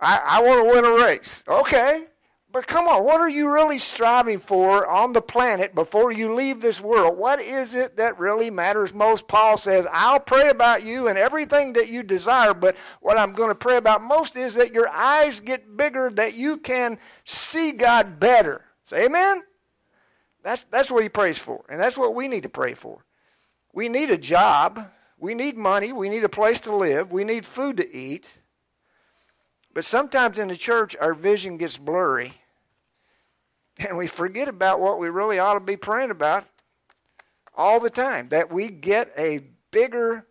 I, 0.00 0.20
I 0.24 0.42
want 0.42 0.66
to 0.66 0.74
win 0.74 0.84
a 0.84 1.04
race. 1.04 1.42
Okay. 1.48 2.06
But 2.52 2.66
come 2.66 2.86
on, 2.86 3.02
what 3.02 3.18
are 3.18 3.30
you 3.30 3.50
really 3.50 3.78
striving 3.78 4.38
for 4.38 4.86
on 4.86 5.14
the 5.14 5.22
planet 5.22 5.74
before 5.74 6.12
you 6.12 6.34
leave 6.34 6.60
this 6.60 6.82
world? 6.82 7.16
What 7.16 7.40
is 7.40 7.74
it 7.74 7.96
that 7.96 8.18
really 8.18 8.50
matters 8.50 8.92
most? 8.92 9.26
Paul 9.26 9.56
says, 9.56 9.86
I'll 9.90 10.20
pray 10.20 10.50
about 10.50 10.84
you 10.84 11.08
and 11.08 11.18
everything 11.18 11.72
that 11.72 11.88
you 11.88 12.02
desire, 12.02 12.52
but 12.52 12.76
what 13.00 13.16
I'm 13.16 13.32
going 13.32 13.48
to 13.48 13.54
pray 13.54 13.78
about 13.78 14.02
most 14.02 14.36
is 14.36 14.54
that 14.56 14.74
your 14.74 14.86
eyes 14.90 15.40
get 15.40 15.78
bigger, 15.78 16.10
that 16.10 16.34
you 16.34 16.58
can 16.58 16.98
see 17.24 17.72
God 17.72 18.20
better. 18.20 18.62
Say 18.84 19.06
amen? 19.06 19.44
That's, 20.42 20.64
that's 20.64 20.90
what 20.90 21.02
he 21.02 21.08
prays 21.08 21.38
for, 21.38 21.64
and 21.70 21.80
that's 21.80 21.96
what 21.96 22.14
we 22.14 22.28
need 22.28 22.42
to 22.42 22.50
pray 22.50 22.74
for. 22.74 23.06
We 23.72 23.88
need 23.88 24.10
a 24.10 24.18
job, 24.18 24.90
we 25.16 25.32
need 25.34 25.56
money, 25.56 25.94
we 25.94 26.10
need 26.10 26.24
a 26.24 26.28
place 26.28 26.60
to 26.62 26.76
live, 26.76 27.12
we 27.12 27.24
need 27.24 27.46
food 27.46 27.78
to 27.78 27.96
eat. 27.96 28.40
But 29.72 29.86
sometimes 29.86 30.38
in 30.38 30.48
the 30.48 30.56
church, 30.56 30.94
our 31.00 31.14
vision 31.14 31.56
gets 31.56 31.78
blurry 31.78 32.34
and 33.78 33.96
we 33.96 34.06
forget 34.06 34.48
about 34.48 34.80
what 34.80 34.98
we 34.98 35.08
really 35.08 35.38
ought 35.38 35.54
to 35.54 35.60
be 35.60 35.76
praying 35.76 36.10
about 36.10 36.44
all 37.54 37.80
the 37.80 37.90
time 37.90 38.28
that 38.30 38.50
we 38.50 38.68
get 38.68 39.12
a 39.16 39.40
bigger 39.70 40.26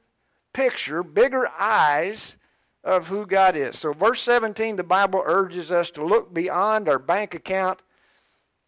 picture, 0.53 1.03
bigger 1.03 1.47
eyes 1.47 2.37
of 2.83 3.07
who 3.07 3.25
God 3.25 3.55
is. 3.55 3.77
So, 3.77 3.93
verse 3.93 4.21
17, 4.21 4.75
the 4.75 4.83
Bible 4.83 5.21
urges 5.25 5.71
us 5.71 5.91
to 5.91 6.05
look 6.05 6.33
beyond 6.33 6.89
our 6.89 6.99
bank 6.99 7.35
account, 7.35 7.81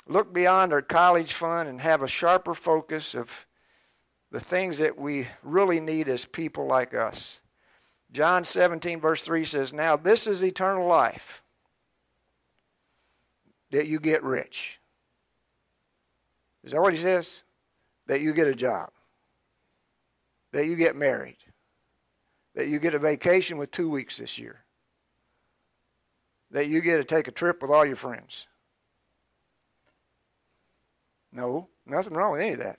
look 0.07 0.33
beyond 0.33 0.71
our 0.71 0.81
college 0.81 1.33
fund, 1.33 1.67
and 1.67 1.81
have 1.81 2.01
a 2.01 2.07
sharper 2.07 2.53
focus 2.53 3.15
of 3.15 3.45
the 4.31 4.39
things 4.39 4.79
that 4.79 4.97
we 4.97 5.27
really 5.41 5.79
need 5.79 6.09
as 6.09 6.25
people 6.25 6.65
like 6.65 6.93
us. 6.93 7.39
John 8.11 8.43
17, 8.45 8.99
verse 8.99 9.23
3 9.23 9.45
says, 9.45 9.73
Now 9.73 9.95
this 9.95 10.27
is 10.27 10.43
eternal 10.43 10.87
life 10.87 11.42
that 13.73 13.87
you 13.87 13.99
get 13.99 14.23
rich. 14.23 14.79
Is 16.63 16.71
that 16.71 16.81
what 16.81 16.93
he 16.93 16.99
says? 16.99 17.41
That 18.05 18.21
you 18.21 18.31
get 18.31 18.47
a 18.47 18.53
job. 18.53 18.91
That 20.51 20.67
you 20.67 20.75
get 20.75 20.95
married. 20.95 21.37
That 22.53 22.67
you 22.67 22.77
get 22.77 22.93
a 22.93 22.99
vacation 22.99 23.57
with 23.57 23.71
two 23.71 23.89
weeks 23.89 24.17
this 24.17 24.37
year. 24.37 24.59
That 26.51 26.67
you 26.67 26.81
get 26.81 26.97
to 26.97 27.03
take 27.03 27.27
a 27.27 27.31
trip 27.31 27.63
with 27.63 27.71
all 27.71 27.83
your 27.83 27.95
friends. 27.95 28.45
No, 31.31 31.67
nothing 31.87 32.13
wrong 32.13 32.33
with 32.33 32.41
any 32.41 32.53
of 32.53 32.59
that. 32.59 32.77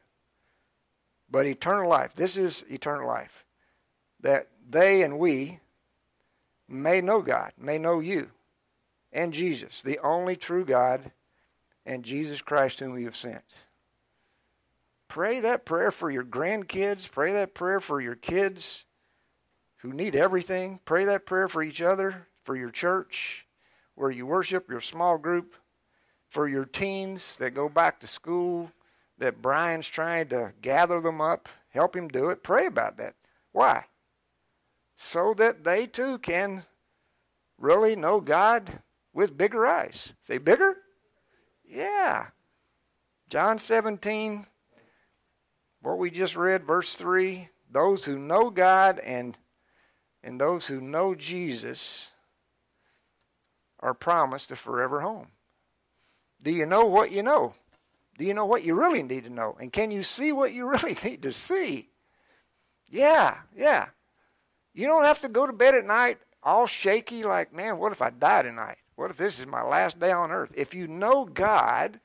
But 1.28 1.46
eternal 1.46 1.90
life. 1.90 2.14
This 2.14 2.36
is 2.36 2.64
eternal 2.70 3.08
life. 3.08 3.44
That 4.20 4.46
they 4.70 5.02
and 5.02 5.18
we 5.18 5.58
may 6.68 7.00
know 7.00 7.20
God, 7.20 7.52
may 7.58 7.78
know 7.78 7.98
you 7.98 8.30
and 9.14 9.32
Jesus, 9.32 9.80
the 9.80 10.00
only 10.00 10.36
true 10.36 10.64
God, 10.64 11.12
and 11.86 12.04
Jesus 12.04 12.42
Christ, 12.42 12.80
whom 12.80 12.98
you 12.98 13.04
have 13.06 13.16
sent. 13.16 13.44
Pray 15.06 15.38
that 15.40 15.64
prayer 15.64 15.92
for 15.92 16.10
your 16.10 16.24
grandkids. 16.24 17.08
Pray 17.10 17.32
that 17.32 17.54
prayer 17.54 17.78
for 17.78 18.00
your 18.00 18.16
kids 18.16 18.84
who 19.76 19.92
need 19.92 20.16
everything. 20.16 20.80
Pray 20.84 21.04
that 21.04 21.26
prayer 21.26 21.48
for 21.48 21.62
each 21.62 21.80
other, 21.80 22.26
for 22.42 22.56
your 22.56 22.70
church, 22.70 23.46
where 23.94 24.10
you 24.10 24.26
worship, 24.26 24.68
your 24.68 24.80
small 24.80 25.16
group, 25.16 25.54
for 26.28 26.48
your 26.48 26.64
teens 26.64 27.36
that 27.38 27.54
go 27.54 27.68
back 27.68 28.00
to 28.00 28.08
school, 28.08 28.72
that 29.18 29.40
Brian's 29.40 29.86
trying 29.86 30.28
to 30.28 30.52
gather 30.60 31.00
them 31.00 31.20
up. 31.20 31.48
Help 31.68 31.94
him 31.94 32.08
do 32.08 32.30
it. 32.30 32.42
Pray 32.42 32.66
about 32.66 32.96
that. 32.96 33.14
Why? 33.52 33.84
So 34.96 35.34
that 35.34 35.62
they 35.62 35.86
too 35.86 36.18
can 36.18 36.64
really 37.58 37.94
know 37.94 38.20
God 38.20 38.80
with 39.14 39.38
bigger 39.38 39.66
eyes. 39.66 40.12
Say 40.20 40.38
bigger? 40.38 40.76
Yeah. 41.64 42.26
John 43.30 43.58
17, 43.58 44.46
what 45.80 45.98
we 45.98 46.10
just 46.10 46.36
read, 46.36 46.64
verse 46.64 46.94
3 46.94 47.48
Those 47.70 48.04
who 48.04 48.18
know 48.18 48.50
God 48.50 48.98
and 48.98 49.38
and 50.22 50.40
those 50.40 50.66
who 50.66 50.80
know 50.80 51.14
Jesus 51.14 52.08
are 53.80 53.94
promised 53.94 54.50
a 54.50 54.56
forever 54.56 55.00
home. 55.00 55.28
Do 56.42 56.50
you 56.50 56.64
know 56.66 56.86
what 56.86 57.10
you 57.10 57.22
know? 57.22 57.54
Do 58.16 58.24
you 58.24 58.32
know 58.32 58.46
what 58.46 58.64
you 58.64 58.74
really 58.74 59.02
need 59.02 59.24
to 59.24 59.30
know? 59.30 59.56
And 59.60 59.72
can 59.72 59.90
you 59.90 60.02
see 60.02 60.32
what 60.32 60.52
you 60.52 60.66
really 60.70 60.96
need 61.04 61.22
to 61.22 61.32
see? 61.32 61.90
Yeah, 62.88 63.38
yeah. 63.54 63.88
You 64.72 64.86
don't 64.86 65.04
have 65.04 65.20
to 65.20 65.28
go 65.28 65.46
to 65.46 65.52
bed 65.52 65.74
at 65.74 65.84
night 65.84 66.18
all 66.42 66.66
shaky, 66.66 67.24
like, 67.24 67.52
man, 67.54 67.78
what 67.78 67.92
if 67.92 68.02
I 68.02 68.10
die 68.10 68.42
tonight? 68.42 68.78
What 68.96 69.10
if 69.10 69.16
this 69.16 69.40
is 69.40 69.46
my 69.46 69.62
last 69.62 69.98
day 69.98 70.12
on 70.12 70.30
earth? 70.30 70.52
If 70.56 70.74
you 70.74 70.86
know 70.86 71.24
God, 71.24 72.00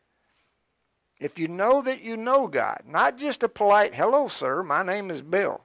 if 1.19 1.38
you 1.38 1.47
know 1.47 1.82
that 1.82 2.02
you 2.02 2.17
know 2.17 2.47
God, 2.47 2.84
not 2.88 3.17
just 3.17 3.43
a 3.43 3.49
polite, 3.49 3.93
hello, 3.93 4.28
sir, 4.28 4.63
my 4.63 4.84
name 4.84 5.12
is 5.12 5.21
Bill. 5.21 5.62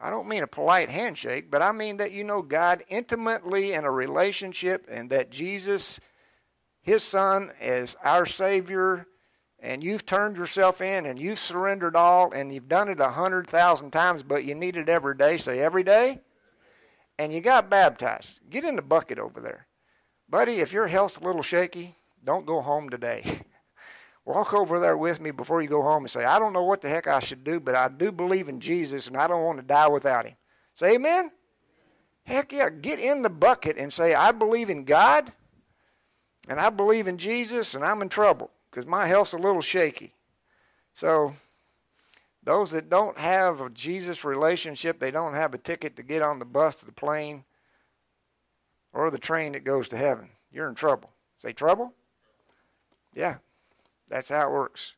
I 0.00 0.10
don't 0.10 0.28
mean 0.28 0.42
a 0.42 0.48
polite 0.48 0.90
handshake, 0.90 1.50
but 1.50 1.62
I 1.62 1.72
mean 1.72 1.98
that 1.98 2.12
you 2.12 2.24
know 2.24 2.42
God 2.42 2.84
intimately 2.88 3.74
in 3.74 3.84
a 3.84 3.90
relationship 3.90 4.86
and 4.90 5.10
that 5.10 5.30
Jesus, 5.30 6.00
His 6.82 7.02
Son, 7.02 7.52
is 7.60 7.96
our 8.02 8.26
Savior, 8.26 9.06
and 9.60 9.82
you've 9.84 10.04
turned 10.04 10.36
yourself 10.36 10.80
in 10.80 11.06
and 11.06 11.18
you've 11.18 11.38
surrendered 11.38 11.96
all 11.96 12.32
and 12.32 12.52
you've 12.52 12.68
done 12.68 12.88
it 12.88 13.00
a 13.00 13.10
hundred 13.10 13.46
thousand 13.46 13.92
times, 13.92 14.22
but 14.22 14.44
you 14.44 14.54
need 14.54 14.76
it 14.76 14.88
every 14.88 15.16
day. 15.16 15.38
Say, 15.38 15.60
every 15.60 15.82
day? 15.82 16.20
And 17.18 17.32
you 17.32 17.40
got 17.40 17.70
baptized. 17.70 18.40
Get 18.50 18.64
in 18.64 18.76
the 18.76 18.82
bucket 18.82 19.18
over 19.18 19.40
there. 19.40 19.66
Buddy, 20.28 20.54
if 20.60 20.72
your 20.72 20.86
health's 20.86 21.18
a 21.18 21.24
little 21.24 21.42
shaky, 21.42 21.94
don't 22.24 22.46
go 22.46 22.60
home 22.60 22.88
today. 22.88 23.42
Walk 24.24 24.54
over 24.54 24.80
there 24.80 24.96
with 24.96 25.20
me 25.20 25.30
before 25.30 25.60
you 25.60 25.68
go 25.68 25.82
home 25.82 26.04
and 26.04 26.10
say, 26.10 26.24
I 26.24 26.38
don't 26.38 26.54
know 26.54 26.64
what 26.64 26.80
the 26.80 26.88
heck 26.88 27.06
I 27.06 27.18
should 27.18 27.44
do, 27.44 27.60
but 27.60 27.74
I 27.74 27.88
do 27.88 28.10
believe 28.10 28.48
in 28.48 28.58
Jesus 28.58 29.06
and 29.06 29.16
I 29.16 29.26
don't 29.26 29.44
want 29.44 29.58
to 29.58 29.64
die 29.64 29.88
without 29.88 30.24
him. 30.24 30.34
Say 30.74 30.94
amen? 30.94 31.30
Heck 32.24 32.52
yeah, 32.52 32.70
get 32.70 32.98
in 32.98 33.20
the 33.20 33.28
bucket 33.28 33.76
and 33.76 33.92
say, 33.92 34.14
I 34.14 34.32
believe 34.32 34.70
in 34.70 34.84
God 34.84 35.30
and 36.48 36.58
I 36.58 36.70
believe 36.70 37.06
in 37.06 37.18
Jesus 37.18 37.74
and 37.74 37.84
I'm 37.84 38.00
in 38.00 38.08
trouble 38.08 38.50
because 38.70 38.86
my 38.86 39.06
health's 39.06 39.34
a 39.34 39.38
little 39.38 39.60
shaky. 39.60 40.14
So, 40.94 41.34
those 42.42 42.70
that 42.70 42.90
don't 42.90 43.18
have 43.18 43.60
a 43.60 43.70
Jesus 43.70 44.24
relationship, 44.24 44.98
they 44.98 45.10
don't 45.10 45.34
have 45.34 45.54
a 45.54 45.58
ticket 45.58 45.96
to 45.96 46.02
get 46.02 46.22
on 46.22 46.38
the 46.38 46.44
bus 46.44 46.76
to 46.76 46.86
the 46.86 46.92
plane 46.92 47.44
or 48.94 49.10
the 49.10 49.18
train 49.18 49.52
that 49.52 49.64
goes 49.64 49.88
to 49.88 49.96
heaven. 49.96 50.30
You're 50.50 50.68
in 50.68 50.74
trouble. 50.74 51.10
Say 51.42 51.52
trouble? 51.52 51.92
Yeah, 53.14 53.36
that's 54.08 54.28
how 54.28 54.48
it 54.48 54.52
works. 54.52 54.94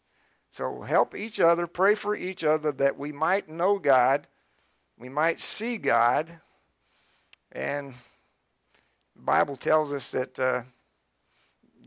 So 0.51 0.83
help 0.83 1.15
each 1.15 1.41
other, 1.41 1.67
pray 1.67 1.95
for 1.95 2.15
each 2.15 2.45
other 2.45 2.71
that 2.73 2.99
we 2.99 3.11
might 3.11 3.49
know 3.49 3.79
God, 3.79 4.27
we 4.99 5.09
might 5.09 5.41
see 5.41 5.77
God, 5.77 6.41
and 7.53 7.95
the 9.15 9.23
Bible 9.23 9.57
tells 9.57 9.93
us 9.93 10.11
that 10.13 10.39
uh, 10.39 10.63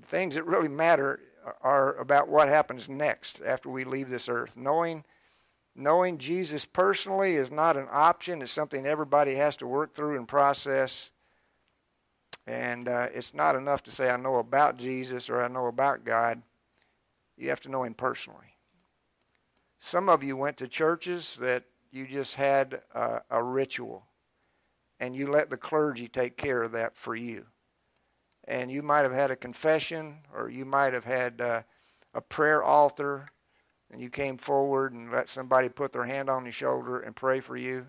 things 0.04 0.36
that 0.36 0.46
really 0.46 0.68
matter 0.68 1.20
are 1.62 1.96
about 1.96 2.28
what 2.28 2.48
happens 2.48 2.90
next 2.90 3.42
after 3.46 3.70
we 3.70 3.84
leave 3.84 4.10
this 4.10 4.30
earth. 4.30 4.58
Knowing 4.58 5.04
knowing 5.76 6.18
Jesus 6.18 6.66
personally 6.66 7.36
is 7.36 7.52
not 7.52 7.78
an 7.78 7.88
option; 7.92 8.42
it's 8.42 8.52
something 8.52 8.86
everybody 8.86 9.36
has 9.36 9.58
to 9.58 9.68
work 9.68 9.96
through 9.96 10.18
and 10.18 10.28
process. 10.28 11.12
And 12.50 12.90
uh, 12.90 13.10
it's 13.14 13.36
not 13.36 13.56
enough 13.56 13.84
to 13.84 13.92
say 13.92 14.10
I 14.10 14.18
know 14.18 14.38
about 14.38 14.78
Jesus 14.78 15.30
or 15.30 15.44
I 15.44 15.48
know 15.48 15.68
about 15.68 16.04
God. 16.04 16.42
You 17.38 17.50
have 17.50 17.62
to 17.62 17.70
know 17.70 17.84
Him 17.84 17.94
personally. 17.94 18.58
Some 19.78 20.10
of 20.10 20.24
you 20.24 20.36
went 20.36 20.58
to 20.58 20.68
churches 20.68 21.38
that 21.42 21.66
you 21.92 22.08
just 22.08 22.34
had 22.34 22.82
uh, 22.96 23.20
a 23.30 23.44
ritual, 23.44 24.04
and 25.00 25.16
you 25.16 25.28
let 25.32 25.52
the 25.52 25.58
clergy 25.58 26.08
take 26.08 26.38
care 26.38 26.64
of 26.64 26.72
that 26.72 26.98
for 26.98 27.16
you. 27.16 27.46
And 28.46 28.72
you 28.72 28.82
might 28.82 29.04
have 29.04 29.14
had 29.14 29.30
a 29.30 29.36
confession, 29.36 30.18
or 30.34 30.50
you 30.50 30.66
might 30.66 30.94
have 30.94 31.06
had 31.06 31.42
uh, 31.42 31.62
a 32.16 32.22
prayer 32.22 32.64
altar, 32.64 33.28
and 33.92 34.02
you 34.02 34.10
came 34.10 34.40
forward 34.40 34.94
and 34.94 35.12
let 35.12 35.30
somebody 35.30 35.70
put 35.70 35.92
their 35.92 36.06
hand 36.06 36.32
on 36.32 36.46
your 36.46 36.52
shoulder 36.52 37.02
and 37.02 37.16
pray 37.16 37.42
for 37.42 37.56
you. 37.56 37.86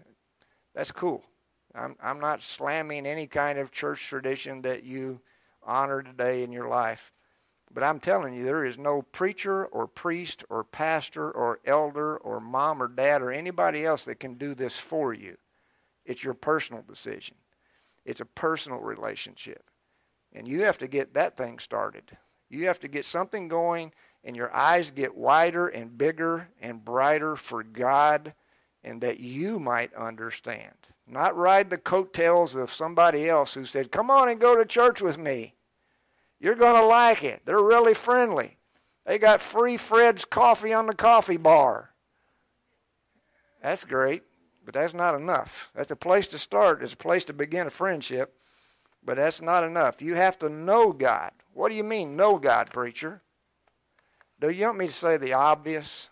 That's 0.75 0.93
cool. 0.93 1.25
I'm, 1.75 1.97
I'm 2.03 2.21
not 2.21 2.43
slamming 2.43 3.07
any 3.07 3.27
kind 3.27 3.59
of 3.59 3.71
church 3.71 4.07
tradition 4.07 4.63
that 4.63 4.85
you 4.85 5.21
honor 5.63 6.03
today 6.03 6.43
in 6.43 6.53
your 6.53 6.69
life. 6.69 7.13
But 7.73 7.85
I'm 7.85 8.01
telling 8.01 8.35
you, 8.35 8.45
there 8.45 8.65
is 8.65 8.79
no 8.79 9.03
preacher 9.03 9.65
or 9.67 9.87
priest 9.87 10.45
or 10.51 10.65
pastor 10.65 11.31
or 11.31 11.61
elder 11.65 12.17
or 12.17 12.41
mom 12.41 12.83
or 12.83 12.89
dad 12.89 13.23
or 13.23 13.31
anybody 13.31 13.85
else 13.85 14.05
that 14.07 14.19
can 14.19 14.35
do 14.35 14.55
this 14.55 14.77
for 14.77 15.15
you. 15.15 15.37
It's 16.05 16.25
your 16.25 16.35
personal 16.35 16.83
decision, 16.83 17.37
it's 18.05 18.21
a 18.21 18.27
personal 18.27 18.81
relationship. 18.81 19.71
And 20.33 20.47
you 20.47 20.63
have 20.63 20.79
to 20.79 20.89
get 20.89 21.15
that 21.15 21.37
thing 21.37 21.59
started. 21.59 22.17
You 22.49 22.67
have 22.67 22.79
to 22.81 22.89
get 22.89 23.05
something 23.05 23.49
going, 23.49 23.93
and 24.25 24.37
your 24.37 24.55
eyes 24.55 24.91
get 24.91 25.17
wider 25.17 25.69
and 25.69 25.97
bigger 25.97 26.49
and 26.61 26.85
brighter 26.85 27.37
for 27.37 27.63
God, 27.63 28.35
and 28.85 29.01
that 29.01 29.21
you 29.21 29.59
might 29.59 29.95
understand. 29.95 30.80
Not 31.11 31.37
ride 31.37 31.71
the 31.71 31.79
coattails 31.79 32.55
of 32.55 32.71
somebody 32.71 33.29
else 33.29 33.55
who 33.55 33.65
said, 33.65 33.91
Come 33.91 34.11
on 34.11 34.29
and 34.29 34.41
go 34.41 34.57
to 34.57 34.65
church 34.65 35.01
with 35.01 35.19
me. 35.19 35.55
You're 36.39 36.55
going 36.55 36.81
to 36.81 36.87
like 36.87 37.25
it. 37.25 37.43
They're 37.45 37.63
really 37.63 37.95
friendly. 37.95 38.59
They 39.05 39.19
got 39.19 39.41
free 39.41 39.77
Fred's 39.77 40.25
coffee 40.25 40.73
on 40.73 40.87
the 40.87 40.95
coffee 40.95 41.37
bar. 41.37 41.91
That's 43.61 43.85
great, 43.85 44.23
but 44.65 44.73
that's 44.73 44.95
not 44.95 45.17
enough. 45.17 45.73
That's 45.75 45.91
a 45.91 45.97
place 45.97 46.29
to 46.29 46.39
start. 46.39 46.83
It's 46.83 46.95
a 46.95 46.99
place 46.99 47.25
to 47.25 47.33
begin 47.33 47.67
a 47.67 47.71
friendship, 47.71 48.37
but 49.05 49.17
that's 49.17 49.43
not 49.43 49.65
enough. 49.65 50.01
You 50.01 50.15
have 50.15 50.39
to 50.39 50.49
know 50.49 50.93
God. 50.93 51.33
What 51.53 51.71
do 51.71 51.75
you 51.75 51.85
mean, 51.85 52.17
know 52.17 52.39
God, 52.39 52.71
preacher? 52.73 53.23
Do 54.41 54.49
you 54.49 54.67
want 54.67 54.79
me 54.79 54.87
to 54.87 54.93
say 54.93 55.17
the 55.17 55.33
obvious? 55.33 56.09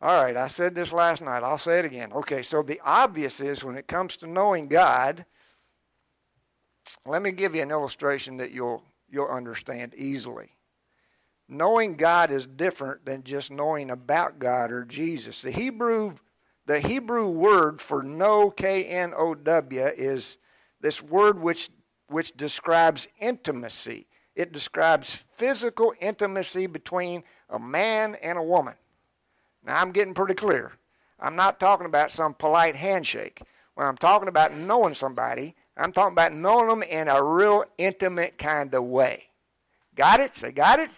All 0.00 0.22
right, 0.22 0.36
I 0.36 0.46
said 0.46 0.76
this 0.76 0.92
last 0.92 1.22
night. 1.22 1.42
I'll 1.42 1.58
say 1.58 1.80
it 1.80 1.84
again. 1.84 2.12
Okay, 2.12 2.42
so 2.42 2.62
the 2.62 2.80
obvious 2.84 3.40
is 3.40 3.64
when 3.64 3.76
it 3.76 3.88
comes 3.88 4.16
to 4.18 4.28
knowing 4.28 4.68
God, 4.68 5.24
let 7.04 7.20
me 7.20 7.32
give 7.32 7.56
you 7.56 7.62
an 7.62 7.70
illustration 7.70 8.36
that 8.36 8.52
you'll 8.52 8.84
you'll 9.10 9.26
understand 9.26 9.94
easily. 9.96 10.50
Knowing 11.48 11.96
God 11.96 12.30
is 12.30 12.46
different 12.46 13.06
than 13.06 13.24
just 13.24 13.50
knowing 13.50 13.90
about 13.90 14.38
God 14.38 14.70
or 14.70 14.84
Jesus. 14.84 15.42
The 15.42 15.50
Hebrew 15.50 16.14
the 16.66 16.78
Hebrew 16.78 17.28
word 17.28 17.80
for 17.80 18.02
know 18.02 18.50
K 18.50 18.84
N 18.84 19.14
O 19.16 19.34
W 19.34 19.84
is 19.84 20.38
this 20.80 21.02
word 21.02 21.40
which 21.40 21.70
which 22.06 22.36
describes 22.36 23.08
intimacy. 23.18 24.06
It 24.36 24.52
describes 24.52 25.10
physical 25.10 25.92
intimacy 25.98 26.68
between 26.68 27.24
a 27.50 27.58
man 27.58 28.14
and 28.22 28.38
a 28.38 28.42
woman. 28.42 28.74
Now 29.64 29.80
I'm 29.80 29.92
getting 29.92 30.14
pretty 30.14 30.34
clear. 30.34 30.72
I'm 31.20 31.36
not 31.36 31.60
talking 31.60 31.86
about 31.86 32.12
some 32.12 32.34
polite 32.34 32.76
handshake. 32.76 33.42
When 33.74 33.86
I'm 33.86 33.96
talking 33.96 34.28
about 34.28 34.54
knowing 34.54 34.94
somebody, 34.94 35.54
I'm 35.76 35.92
talking 35.92 36.12
about 36.12 36.34
knowing 36.34 36.68
them 36.68 36.82
in 36.82 37.08
a 37.08 37.22
real 37.22 37.64
intimate 37.76 38.38
kind 38.38 38.74
of 38.74 38.84
way. 38.84 39.24
Got 39.94 40.20
it? 40.20 40.34
Say, 40.34 40.52
got 40.52 40.78
it? 40.80 40.90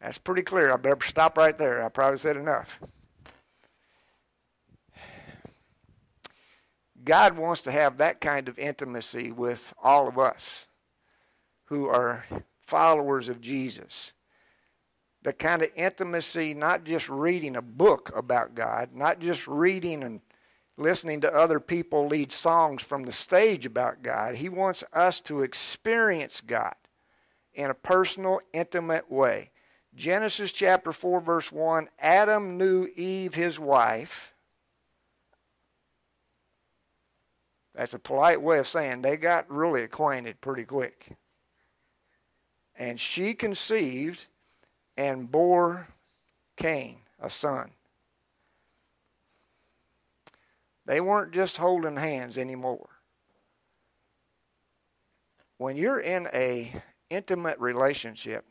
That's 0.00 0.18
pretty 0.18 0.42
clear. 0.42 0.72
I 0.72 0.76
better 0.76 1.04
stop 1.04 1.36
right 1.36 1.56
there. 1.56 1.84
I 1.84 1.88
probably 1.88 2.18
said 2.18 2.36
enough. 2.36 2.80
God 7.04 7.36
wants 7.36 7.60
to 7.62 7.72
have 7.72 7.96
that 7.96 8.20
kind 8.20 8.48
of 8.48 8.58
intimacy 8.58 9.30
with 9.30 9.72
all 9.82 10.06
of 10.06 10.18
us 10.18 10.66
who 11.64 11.88
are 11.88 12.26
followers 12.60 13.28
of 13.28 13.40
Jesus. 13.40 14.12
The 15.22 15.32
kind 15.32 15.62
of 15.62 15.70
intimacy, 15.76 16.54
not 16.54 16.84
just 16.84 17.08
reading 17.08 17.56
a 17.56 17.62
book 17.62 18.10
about 18.16 18.54
God, 18.54 18.90
not 18.94 19.20
just 19.20 19.46
reading 19.46 20.02
and 20.02 20.20
listening 20.78 21.20
to 21.20 21.34
other 21.34 21.60
people 21.60 22.06
lead 22.06 22.32
songs 22.32 22.82
from 22.82 23.02
the 23.02 23.12
stage 23.12 23.66
about 23.66 24.02
God. 24.02 24.36
He 24.36 24.48
wants 24.48 24.82
us 24.92 25.20
to 25.20 25.42
experience 25.42 26.40
God 26.40 26.74
in 27.52 27.70
a 27.70 27.74
personal, 27.74 28.40
intimate 28.52 29.10
way. 29.10 29.50
Genesis 29.94 30.52
chapter 30.52 30.92
4, 30.92 31.20
verse 31.20 31.52
1 31.52 31.88
Adam 31.98 32.56
knew 32.56 32.88
Eve, 32.96 33.34
his 33.34 33.58
wife. 33.58 34.32
That's 37.74 37.94
a 37.94 37.98
polite 37.98 38.42
way 38.42 38.58
of 38.58 38.66
saying 38.66 39.02
they 39.02 39.16
got 39.16 39.50
really 39.50 39.82
acquainted 39.82 40.40
pretty 40.40 40.64
quick. 40.64 41.16
And 42.76 42.98
she 42.98 43.34
conceived 43.34 44.26
and 45.00 45.32
bore 45.32 45.88
Cain, 46.58 46.98
a 47.18 47.30
son. 47.30 47.70
They 50.84 51.00
weren't 51.00 51.32
just 51.32 51.56
holding 51.56 51.96
hands 51.96 52.36
anymore. 52.36 52.90
When 55.56 55.76
you're 55.76 56.00
in 56.00 56.28
a 56.34 56.82
intimate 57.08 57.58
relationship, 57.58 58.44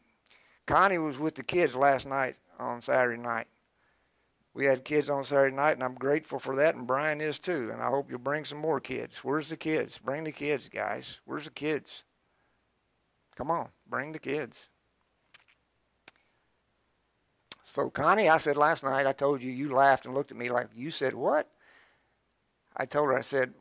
Connie 0.66 0.98
was 0.98 1.20
with 1.20 1.36
the 1.36 1.44
kids 1.44 1.76
last 1.76 2.08
night 2.08 2.36
on 2.58 2.82
Saturday 2.82 3.22
night. 3.22 3.48
We 4.56 4.66
had 4.66 4.84
kids 4.84 5.08
on 5.12 5.24
Saturday 5.24 5.56
night, 5.56 5.74
and 5.74 5.84
I'm 5.84 5.94
grateful 5.94 6.40
for 6.40 6.56
that, 6.56 6.74
and 6.74 6.88
Brian 6.88 7.22
is 7.22 7.38
too. 7.38 7.70
And 7.72 7.80
I 7.80 7.90
hope 7.90 8.10
you'll 8.10 8.18
bring 8.18 8.44
some 8.44 8.58
more 8.58 8.80
kids. 8.80 9.24
Where's 9.24 9.50
the 9.50 9.58
kids? 9.58 10.00
Bring 10.00 10.24
the 10.24 10.32
kids, 10.32 10.68
guys. 10.68 11.20
Where's 11.26 11.46
the 11.46 11.52
kids? 11.52 12.06
Come 13.36 13.52
on, 13.52 13.70
bring 13.88 14.14
the 14.14 14.20
kids. 14.20 14.70
So, 17.72 17.88
Connie, 17.92 18.30
I 18.30 18.40
said 18.40 18.58
last 18.58 18.84
night, 18.84 19.06
I 19.06 19.14
told 19.14 19.44
you, 19.44 19.52
you 19.52 19.72
laughed 19.72 20.06
and 20.06 20.16
looked 20.16 20.32
at 20.32 20.38
me 20.38 20.50
like, 20.50 20.70
you 20.74 20.90
said 20.90 21.14
what? 21.14 21.48
I 22.76 22.86
told 22.86 23.10
her, 23.10 23.18
I 23.18 23.22
said, 23.22 23.54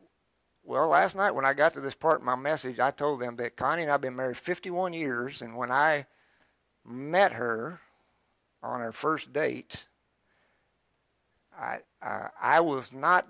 well, 0.64 0.88
last 0.88 1.14
night 1.14 1.32
when 1.32 1.44
I 1.44 1.52
got 1.52 1.74
to 1.74 1.80
this 1.80 1.94
part 1.94 2.20
of 2.20 2.24
my 2.24 2.34
message, 2.34 2.80
I 2.80 2.90
told 2.90 3.20
them 3.20 3.36
that 3.36 3.56
Connie 3.56 3.82
and 3.82 3.90
I 3.90 3.94
have 3.94 4.00
been 4.00 4.16
married 4.16 4.38
51 4.38 4.94
years, 4.94 5.42
and 5.42 5.54
when 5.54 5.70
I 5.70 6.06
met 6.86 7.32
her 7.32 7.80
on 8.62 8.80
our 8.80 8.92
first 8.92 9.34
date, 9.34 9.86
I, 11.58 11.80
uh, 12.00 12.28
I 12.40 12.60
was 12.60 12.94
not 12.94 13.28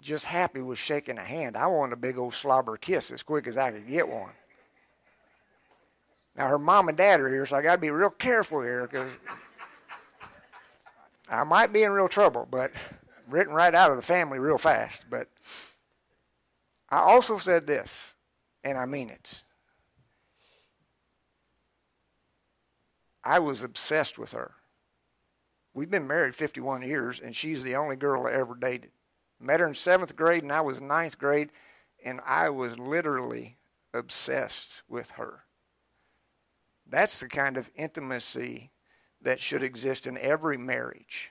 just 0.00 0.26
happy 0.26 0.60
with 0.60 0.78
shaking 0.78 1.18
a 1.18 1.24
hand. 1.24 1.56
I 1.56 1.66
wanted 1.66 1.94
a 1.94 1.96
big 1.96 2.16
old 2.16 2.34
slobber 2.34 2.76
kiss 2.76 3.10
as 3.10 3.24
quick 3.24 3.48
as 3.48 3.56
I 3.58 3.72
could 3.72 3.88
get 3.88 4.06
one. 4.06 4.30
Now, 6.36 6.46
her 6.46 6.60
mom 6.60 6.88
and 6.88 6.96
dad 6.96 7.20
are 7.20 7.28
here, 7.28 7.44
so 7.44 7.56
I 7.56 7.62
got 7.62 7.74
to 7.74 7.80
be 7.80 7.90
real 7.90 8.10
careful 8.10 8.60
here 8.60 8.82
because 8.82 9.10
I 11.28 11.44
might 11.44 11.72
be 11.72 11.82
in 11.82 11.92
real 11.92 12.08
trouble, 12.08 12.46
but 12.50 12.72
written 13.28 13.52
right 13.54 13.74
out 13.74 13.90
of 13.90 13.96
the 13.96 14.02
family 14.02 14.38
real 14.38 14.58
fast. 14.58 15.06
But 15.10 15.28
I 16.88 16.98
also 16.98 17.38
said 17.38 17.66
this, 17.66 18.14
and 18.62 18.78
I 18.78 18.86
mean 18.86 19.10
it. 19.10 19.42
I 23.24 23.40
was 23.40 23.64
obsessed 23.64 24.18
with 24.18 24.32
her. 24.32 24.52
We've 25.74 25.90
been 25.90 26.06
married 26.06 26.36
51 26.36 26.82
years, 26.82 27.20
and 27.20 27.34
she's 27.34 27.62
the 27.62 27.76
only 27.76 27.96
girl 27.96 28.26
I 28.26 28.32
ever 28.32 28.54
dated. 28.54 28.92
Met 29.40 29.60
her 29.60 29.66
in 29.66 29.74
seventh 29.74 30.14
grade, 30.16 30.42
and 30.42 30.52
I 30.52 30.60
was 30.60 30.80
ninth 30.80 31.18
grade, 31.18 31.50
and 32.04 32.20
I 32.24 32.50
was 32.50 32.78
literally 32.78 33.58
obsessed 33.92 34.82
with 34.88 35.10
her. 35.12 35.40
That's 36.88 37.18
the 37.18 37.28
kind 37.28 37.56
of 37.56 37.68
intimacy 37.74 38.70
that 39.26 39.40
should 39.40 39.62
exist 39.62 40.06
in 40.06 40.16
every 40.18 40.56
marriage. 40.56 41.30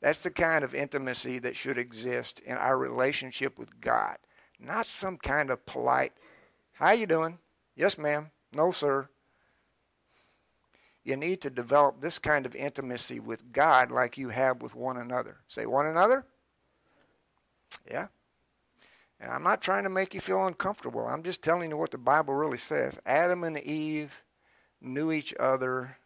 That's 0.00 0.22
the 0.22 0.30
kind 0.30 0.62
of 0.62 0.74
intimacy 0.74 1.38
that 1.40 1.56
should 1.56 1.78
exist 1.78 2.40
in 2.40 2.56
our 2.56 2.78
relationship 2.78 3.58
with 3.58 3.80
God. 3.80 4.18
Not 4.60 4.86
some 4.86 5.16
kind 5.16 5.50
of 5.50 5.64
polite, 5.66 6.12
how 6.72 6.92
you 6.92 7.06
doing? 7.06 7.38
Yes, 7.74 7.98
ma'am. 7.98 8.30
No, 8.52 8.70
sir 8.70 9.08
you 11.08 11.16
need 11.16 11.40
to 11.40 11.48
develop 11.48 12.02
this 12.02 12.18
kind 12.18 12.44
of 12.44 12.54
intimacy 12.54 13.18
with 13.18 13.50
God 13.50 13.90
like 13.90 14.18
you 14.18 14.28
have 14.28 14.60
with 14.60 14.74
one 14.74 14.98
another. 14.98 15.38
Say, 15.48 15.64
one 15.64 15.86
another? 15.86 16.26
Yeah. 17.90 18.08
And 19.18 19.32
I'm 19.32 19.42
not 19.42 19.62
trying 19.62 19.84
to 19.84 19.88
make 19.88 20.12
you 20.12 20.20
feel 20.20 20.46
uncomfortable. 20.46 21.06
I'm 21.06 21.22
just 21.22 21.40
telling 21.40 21.70
you 21.70 21.78
what 21.78 21.92
the 21.92 21.98
Bible 21.98 22.34
really 22.34 22.58
says. 22.58 22.98
Adam 23.06 23.42
and 23.44 23.58
Eve 23.58 24.12
knew 24.82 25.10
each 25.10 25.34
other, 25.40 25.96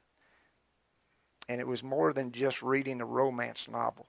and 1.48 1.60
it 1.60 1.66
was 1.66 1.82
more 1.82 2.12
than 2.12 2.32
just 2.32 2.62
reading 2.62 3.00
a 3.00 3.06
romance 3.06 3.68
novel. 3.70 4.06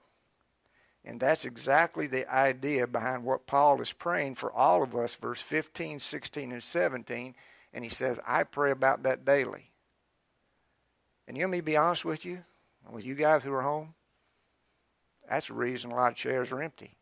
And 1.04 1.20
that's 1.20 1.44
exactly 1.44 2.06
the 2.06 2.32
idea 2.32 2.86
behind 2.86 3.24
what 3.24 3.46
Paul 3.46 3.80
is 3.80 3.92
praying 3.92 4.36
for 4.36 4.50
all 4.50 4.82
of 4.82 4.96
us, 4.96 5.14
verse 5.14 5.42
15, 5.42 6.00
16, 6.00 6.52
and 6.52 6.62
17. 6.62 7.34
And 7.74 7.84
he 7.84 7.90
says, 7.90 8.18
I 8.26 8.44
pray 8.44 8.70
about 8.70 9.02
that 9.02 9.24
daily. 9.24 9.70
And 11.28 11.36
you 11.36 11.46
me 11.46 11.60
be 11.60 11.76
honest 11.76 12.04
with 12.04 12.24
you, 12.24 12.44
with 12.90 13.04
you 13.04 13.14
guys 13.14 13.44
who 13.44 13.52
are 13.52 13.62
home, 13.62 13.94
that's 15.28 15.48
the 15.48 15.54
reason 15.54 15.90
a 15.90 15.94
lot 15.94 16.12
of 16.12 16.18
chairs 16.18 16.50
are 16.52 16.62
empty. 16.62 16.96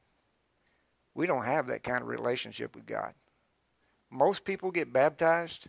We 1.15 1.27
don't 1.27 1.45
have 1.45 1.67
that 1.67 1.83
kind 1.83 2.01
of 2.01 2.09
relationship 2.09 2.75
with 2.75 2.87
God. 2.87 3.15
Most 4.11 4.45
people 4.45 4.71
get 4.71 4.93
baptized 4.93 5.69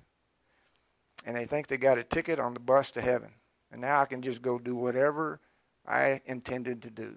and 1.26 1.36
they 1.36 1.46
think 1.46 1.68
they 1.68 1.78
got 1.78 1.98
a 1.98 2.04
ticket 2.04 2.40
on 2.40 2.54
the 2.54 2.60
bus 2.60 2.92
to 2.92 3.02
heaven. 3.02 3.30
And 3.74 3.82
now 3.82 4.02
I 4.02 4.06
can 4.06 4.22
just 4.22 4.44
go 4.44 4.60
do 4.60 4.76
whatever 4.76 5.40
I 5.88 6.22
intended 6.28 6.84
to 6.84 6.92
do. 6.92 7.16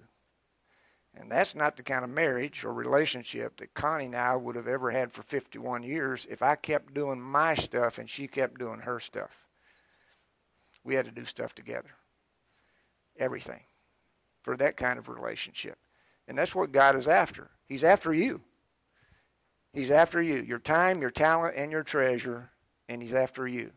And 1.15 1.31
that's 1.31 1.53
not 1.53 1.77
the 1.77 1.83
kind 1.83 2.03
of 2.03 2.09
marriage 2.09 2.65
or 2.65 2.73
relationship 2.73 3.57
that 3.57 3.75
Connie 3.75 4.05
and 4.05 4.15
I 4.15 4.35
would 4.35 4.55
have 4.55 4.67
ever 4.67 4.89
had 4.89 5.11
for 5.11 5.21
51 5.21 5.83
years 5.83 6.25
if 6.27 6.41
I 6.41 6.55
kept 6.55 6.95
doing 6.95 7.21
my 7.21 7.53
stuff 7.53 7.99
and 7.99 8.09
she 8.09 8.27
kept 8.27 8.59
doing 8.59 8.79
her 8.79 8.99
stuff. 8.99 9.45
We 10.83 10.95
had 10.95 11.05
to 11.05 11.11
do 11.11 11.25
stuff 11.25 11.53
together. 11.53 11.91
Everything. 13.19 13.61
For 14.41 14.57
that 14.57 14.77
kind 14.77 14.97
of 14.97 15.09
relationship. 15.09 15.77
And 16.27 16.35
that's 16.35 16.55
what 16.55 16.71
God 16.71 16.95
is 16.95 17.07
after. 17.07 17.51
He's 17.67 17.83
after 17.83 18.15
you. 18.15 18.41
He's 19.73 19.91
after 19.91 20.23
you. 20.23 20.41
Your 20.41 20.59
time, 20.59 21.01
your 21.01 21.11
talent, 21.11 21.53
and 21.55 21.71
your 21.71 21.83
treasure. 21.83 22.49
And 22.89 22.99
He's 23.01 23.13
after 23.13 23.47
you. 23.47 23.71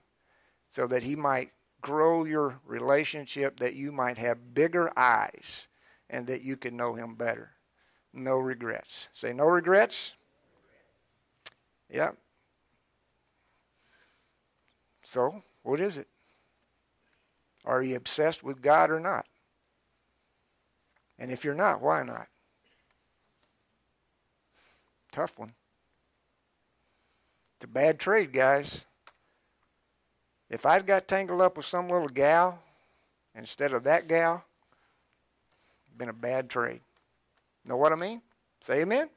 So 0.70 0.86
that 0.86 1.02
He 1.02 1.14
might 1.14 1.50
grow 1.80 2.24
your 2.24 2.60
relationship, 2.64 3.60
that 3.60 3.74
you 3.74 3.92
might 3.92 4.18
have 4.18 4.54
bigger 4.54 4.90
eyes, 4.96 5.68
and 6.08 6.26
that 6.26 6.42
you 6.42 6.56
can 6.56 6.76
know 6.76 6.94
Him 6.94 7.14
better. 7.14 7.52
No 8.12 8.38
regrets. 8.38 9.08
Say, 9.12 9.32
no 9.32 9.44
regrets? 9.44 10.12
Yeah. 11.88 12.10
So, 15.04 15.42
what 15.62 15.80
is 15.80 15.96
it? 15.96 16.08
Are 17.64 17.82
you 17.82 17.96
obsessed 17.96 18.42
with 18.42 18.62
God 18.62 18.90
or 18.90 19.00
not? 19.00 19.26
And 21.18 21.30
if 21.30 21.44
you're 21.44 21.54
not, 21.54 21.82
why 21.82 22.02
not? 22.02 22.28
Tough 25.12 25.38
one. 25.38 25.54
It's 27.56 27.64
a 27.64 27.68
bad 27.68 27.98
trade, 27.98 28.32
guys. 28.32 28.86
If 30.50 30.66
I'd 30.66 30.86
got 30.86 31.06
tangled 31.06 31.40
up 31.40 31.56
with 31.56 31.64
some 31.64 31.88
little 31.88 32.08
gal 32.08 32.58
instead 33.34 33.72
of 33.72 33.84
that 33.84 34.08
gal, 34.08 34.44
been 35.96 36.08
a 36.08 36.12
bad 36.12 36.50
trade. 36.50 36.80
Know 37.64 37.76
what 37.76 37.92
I 37.92 37.94
mean? 37.94 38.20
Say 38.60 38.80
amen? 38.80 39.08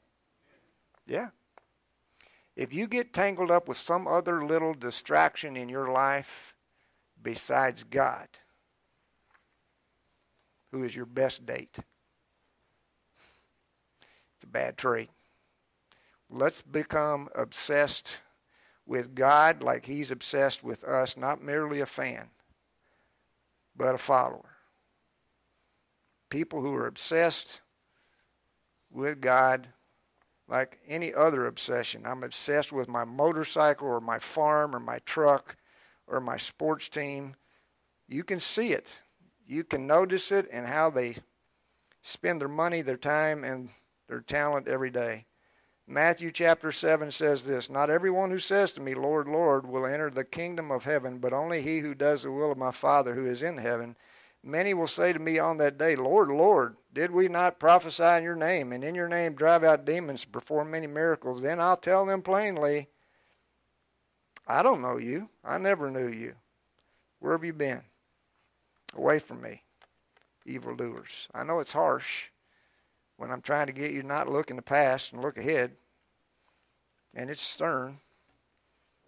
Yeah. 1.08 1.30
If 2.56 2.72
you 2.72 2.88
get 2.88 3.14
tangled 3.14 3.50
up 3.50 3.68
with 3.68 3.78
some 3.78 4.08
other 4.08 4.46
little 4.46 4.76
distraction 4.76 5.58
in 5.58 5.70
your 5.70 5.88
life, 5.88 6.54
besides 7.22 7.84
God? 7.84 8.28
Who 10.72 10.84
is 10.84 10.96
your 10.96 11.06
best 11.06 11.46
date? 11.46 11.78
It's 14.36 14.44
a 14.44 14.48
bad 14.48 14.78
trade. 14.78 15.10
Let's 16.30 16.62
become 16.62 17.30
obsessed 17.34 18.20
with 18.86 19.16
God 19.16 19.62
like 19.62 19.86
He's 19.86 20.12
obsessed 20.12 20.64
with 20.64 20.84
us, 20.84 21.18
not 21.18 21.44
merely 21.44 21.80
a 21.80 21.86
fan, 21.86 22.30
but 23.76 23.96
a 23.96 23.98
follower. 23.98 24.58
People 26.30 26.62
who 26.62 26.76
are 26.76 26.88
obsessed 26.88 27.62
with 28.92 29.22
God 29.22 29.68
like 30.48 30.80
any 30.88 31.14
other 31.14 31.46
obsession. 31.48 32.06
I'm 32.06 32.24
obsessed 32.24 32.72
with 32.72 32.88
my 32.88 33.06
motorcycle 33.06 33.88
or 33.88 34.02
my 34.02 34.20
farm 34.20 34.76
or 34.76 34.80
my 34.80 35.00
truck 35.00 35.56
or 36.08 36.20
my 36.20 36.38
sports 36.38 36.90
team, 36.90 37.36
you 38.08 38.24
can 38.24 38.40
see 38.40 38.74
it. 38.74 39.02
You 39.46 39.64
can 39.64 39.88
notice 39.88 40.32
it 40.32 40.48
and 40.52 40.68
how 40.68 40.90
they 40.90 41.18
spend 42.02 42.42
their 42.42 42.48
money, 42.48 42.82
their 42.82 42.98
time, 42.98 43.44
and 43.44 43.70
their 44.08 44.22
talent 44.22 44.68
every 44.68 44.90
day. 44.90 45.26
Matthew 45.88 46.32
chapter 46.32 46.72
7 46.72 47.12
says 47.12 47.44
this 47.44 47.70
Not 47.70 47.90
everyone 47.90 48.32
who 48.32 48.40
says 48.40 48.72
to 48.74 48.82
me, 48.82 48.96
Lord, 48.96 49.28
Lord, 49.28 49.68
will 49.68 49.86
enter 49.86 50.10
the 50.10 50.24
kingdom 50.24 50.72
of 50.72 50.86
heaven, 50.86 51.20
but 51.20 51.34
only 51.34 51.62
he 51.62 51.80
who 51.80 51.94
does 51.94 52.24
the 52.24 52.32
will 52.32 52.52
of 52.52 52.58
my 52.58 52.72
Father 52.72 53.16
who 53.16 53.26
is 53.26 53.44
in 53.44 53.58
heaven. 53.58 53.98
Many 54.42 54.74
will 54.74 54.88
say 54.88 55.14
to 55.14 55.20
me 55.20 55.40
on 55.40 55.58
that 55.58 55.78
day, 55.78 55.96
Lord, 55.96 56.30
Lord, 56.30 56.78
did 56.94 57.12
we 57.12 57.28
not 57.28 57.60
prophesy 57.60 58.04
in 58.04 58.24
your 58.24 58.36
name, 58.36 58.72
and 58.72 58.84
in 58.84 58.96
your 58.96 59.08
name 59.08 59.36
drive 59.36 59.64
out 59.64 59.86
demons, 59.86 60.26
perform 60.26 60.72
many 60.72 60.88
miracles? 60.88 61.42
Then 61.42 61.60
I'll 61.60 61.78
tell 61.78 62.06
them 62.06 62.22
plainly, 62.22 62.88
I 64.48 64.64
don't 64.64 64.82
know 64.82 64.98
you. 64.98 65.30
I 65.44 65.58
never 65.58 65.90
knew 65.90 66.08
you. 66.08 66.36
Where 67.20 67.34
have 67.34 67.46
you 67.46 67.54
been? 67.54 67.82
Away 68.96 69.20
from 69.20 69.42
me, 69.42 69.64
evildoers. 70.46 71.30
I 71.34 71.44
know 71.44 71.60
it's 71.60 71.74
harsh 71.74 72.30
when 73.24 73.32
I'm 73.32 73.42
trying 73.42 73.68
to 73.68 73.72
get 73.72 73.94
you 73.94 74.04
not 74.04 74.28
look 74.28 74.50
in 74.50 74.58
the 74.58 74.62
past 74.62 75.14
and 75.14 75.22
look 75.22 75.38
ahead. 75.38 75.72
And 77.16 77.30
it's 77.30 77.42
stern. 77.42 78.00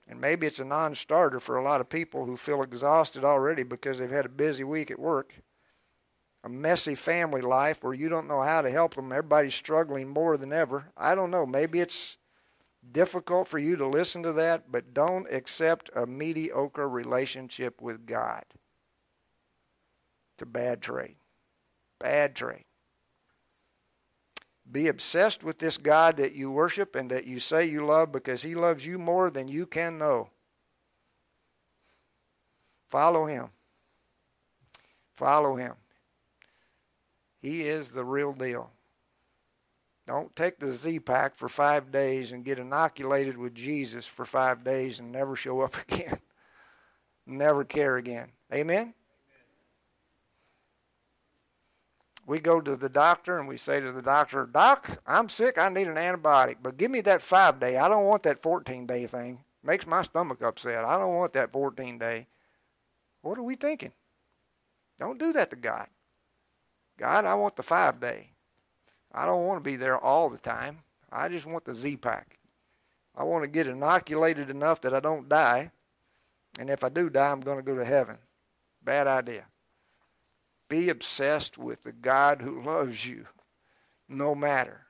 And 0.07 0.21
maybe 0.21 0.47
it's 0.47 0.61
a 0.61 0.63
non 0.63 0.95
starter 0.95 1.41
for 1.41 1.57
a 1.57 1.63
lot 1.63 1.81
of 1.81 1.89
people 1.89 2.25
who 2.25 2.37
feel 2.37 2.63
exhausted 2.63 3.25
already 3.25 3.63
because 3.63 3.99
they've 3.99 4.09
had 4.09 4.25
a 4.25 4.29
busy 4.29 4.63
week 4.63 4.89
at 4.89 4.99
work, 4.99 5.33
a 6.45 6.49
messy 6.49 6.95
family 6.95 7.41
life 7.41 7.79
where 7.81 7.93
you 7.93 8.07
don't 8.07 8.29
know 8.29 8.41
how 8.41 8.61
to 8.61 8.71
help 8.71 8.95
them. 8.95 9.11
Everybody's 9.11 9.53
struggling 9.53 10.07
more 10.07 10.37
than 10.37 10.53
ever. 10.53 10.85
I 10.95 11.13
don't 11.13 11.31
know. 11.31 11.45
Maybe 11.45 11.81
it's 11.81 12.15
difficult 12.89 13.49
for 13.49 13.59
you 13.59 13.75
to 13.75 13.85
listen 13.85 14.23
to 14.23 14.31
that, 14.31 14.71
but 14.71 14.93
don't 14.93 15.29
accept 15.29 15.89
a 15.93 16.05
mediocre 16.05 16.87
relationship 16.87 17.81
with 17.81 18.05
God. 18.05 18.45
It's 20.35 20.43
a 20.43 20.45
bad 20.45 20.81
trade. 20.81 21.17
Bad 21.99 22.33
trade. 22.33 22.63
Be 24.75 24.89
obsessed 24.89 25.41
with 25.41 25.57
this 25.57 25.77
God 25.77 26.17
that 26.17 26.33
you 26.33 26.51
worship 26.51 26.97
and 26.97 27.09
that 27.09 27.25
you 27.25 27.39
say 27.39 27.63
you 27.63 27.85
love 27.85 28.11
because 28.11 28.41
he 28.41 28.55
loves 28.55 28.85
you 28.85 28.99
more 28.99 29.29
than 29.29 29.47
you 29.47 29.65
can 29.65 29.97
know. 29.97 30.31
Follow 32.89 33.25
him. 33.25 33.51
Follow 35.15 35.55
him. 35.55 35.75
He 37.41 37.61
is 37.61 37.91
the 37.91 38.03
real 38.03 38.33
deal. 38.33 38.69
Don't 40.07 40.35
take 40.35 40.59
the 40.59 40.73
Z 40.73 40.99
pack 40.99 41.37
for 41.37 41.47
five 41.47 41.89
days 41.89 42.33
and 42.33 42.43
get 42.43 42.59
inoculated 42.59 43.37
with 43.37 43.55
Jesus 43.55 44.05
for 44.05 44.25
five 44.25 44.65
days 44.65 44.99
and 44.99 45.09
never 45.09 45.37
show 45.37 45.61
up 45.61 45.77
again. 45.87 46.19
never 47.25 47.63
care 47.63 47.95
again. 47.95 48.27
Amen? 48.53 48.93
We 52.27 52.39
go 52.39 52.59
to 52.59 52.75
the 52.75 52.89
doctor 52.89 53.37
and 53.37 53.47
we 53.47 53.57
say 53.57 53.79
to 53.79 53.91
the 53.91 54.01
doctor, 54.01 54.47
Doc, 54.51 54.99
I'm 55.05 55.29
sick. 55.29 55.57
I 55.57 55.69
need 55.69 55.87
an 55.87 55.95
antibiotic, 55.95 56.57
but 56.61 56.77
give 56.77 56.89
me 56.89 57.01
that 57.01 57.21
five 57.21 57.59
day. 57.59 57.77
I 57.77 57.87
don't 57.87 58.05
want 58.05 58.23
that 58.23 58.41
14 58.41 58.87
day 58.87 59.05
thing. 59.05 59.39
Makes 59.63 59.85
my 59.85 60.01
stomach 60.01 60.41
upset. 60.41 60.85
I 60.85 60.97
don't 60.97 61.15
want 61.15 61.33
that 61.33 61.51
14 61.51 61.99
day. 61.99 62.27
What 63.21 63.37
are 63.37 63.43
we 63.43 63.55
thinking? 63.55 63.91
Don't 64.97 65.19
do 65.19 65.33
that 65.33 65.49
to 65.51 65.55
God. 65.55 65.87
God, 66.97 67.25
I 67.25 67.35
want 67.35 67.55
the 67.55 67.63
five 67.63 67.99
day. 67.99 68.29
I 69.13 69.25
don't 69.25 69.45
want 69.45 69.63
to 69.63 69.69
be 69.69 69.75
there 69.75 69.97
all 69.97 70.29
the 70.29 70.37
time. 70.37 70.79
I 71.11 71.29
just 71.29 71.45
want 71.45 71.65
the 71.65 71.73
Z 71.73 71.97
pack. 71.97 72.37
I 73.15 73.23
want 73.23 73.43
to 73.43 73.47
get 73.47 73.67
inoculated 73.67 74.49
enough 74.49 74.81
that 74.81 74.93
I 74.93 74.99
don't 74.99 75.29
die. 75.29 75.71
And 76.59 76.69
if 76.69 76.83
I 76.83 76.89
do 76.89 77.09
die, 77.09 77.31
I'm 77.31 77.41
going 77.41 77.57
to 77.57 77.63
go 77.63 77.75
to 77.75 77.85
heaven. 77.85 78.17
Bad 78.83 79.07
idea. 79.07 79.45
Be 80.67 80.89
obsessed 80.89 81.57
with 81.57 81.83
the 81.83 81.91
God 81.91 82.41
who 82.41 82.61
loves 82.61 83.05
you 83.05 83.27
no 84.09 84.33
matter. 84.35 84.81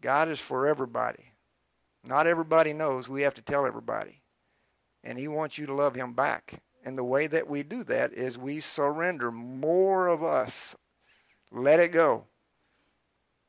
God 0.00 0.28
is 0.28 0.40
for 0.40 0.66
everybody. 0.66 1.32
Not 2.04 2.26
everybody 2.26 2.72
knows. 2.72 3.08
We 3.08 3.22
have 3.22 3.34
to 3.34 3.42
tell 3.42 3.66
everybody. 3.66 4.22
And 5.02 5.18
He 5.18 5.28
wants 5.28 5.58
you 5.58 5.66
to 5.66 5.74
love 5.74 5.94
Him 5.94 6.12
back. 6.12 6.62
And 6.84 6.96
the 6.96 7.04
way 7.04 7.26
that 7.26 7.48
we 7.48 7.62
do 7.62 7.82
that 7.84 8.12
is 8.12 8.38
we 8.38 8.60
surrender 8.60 9.32
more 9.32 10.06
of 10.06 10.22
us. 10.22 10.76
Let 11.50 11.80
it 11.80 11.92
go. 11.92 12.24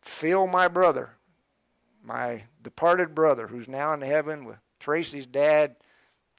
Phil, 0.02 0.48
my 0.48 0.68
brother, 0.68 1.12
my 2.04 2.43
departed 2.64 3.14
brother, 3.14 3.48
who's 3.48 3.68
now 3.68 3.93
in 3.93 4.02
heaven 4.02 4.45
with 4.45 4.58
Tracy's 4.80 5.26
dad, 5.26 5.76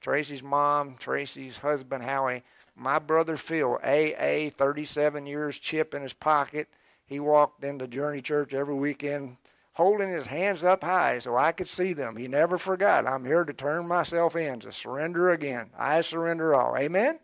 Tracy's 0.01 0.43
mom, 0.43 0.95
Tracy's 0.97 1.57
husband, 1.57 2.03
Howie. 2.03 2.43
My 2.79 2.97
brother 2.97 3.35
Phil, 3.35 3.77
AA, 3.83 4.49
37 4.49 5.25
years, 5.25 5.59
chip 5.59 5.93
in 5.93 6.01
his 6.01 6.13
pocket. 6.13 6.69
He 7.05 7.19
walked 7.19 7.63
into 7.63 7.87
Journey 7.87 8.21
Church 8.21 8.53
every 8.53 8.75
weekend 8.75 9.35
holding 9.79 10.11
his 10.11 10.27
hands 10.27 10.61
up 10.63 10.83
high 10.83 11.19
so 11.19 11.37
I 11.37 11.53
could 11.53 11.69
see 11.69 11.93
them. 11.93 12.17
He 12.17 12.27
never 12.27 12.57
forgot. 12.57 13.07
I'm 13.07 13.23
here 13.23 13.45
to 13.45 13.53
turn 13.53 13.87
myself 13.87 14.35
in, 14.35 14.59
to 14.59 14.73
surrender 14.73 15.31
again. 15.31 15.69
I 15.77 16.01
surrender 16.01 16.53
all. 16.53 16.75
Amen? 16.75 17.19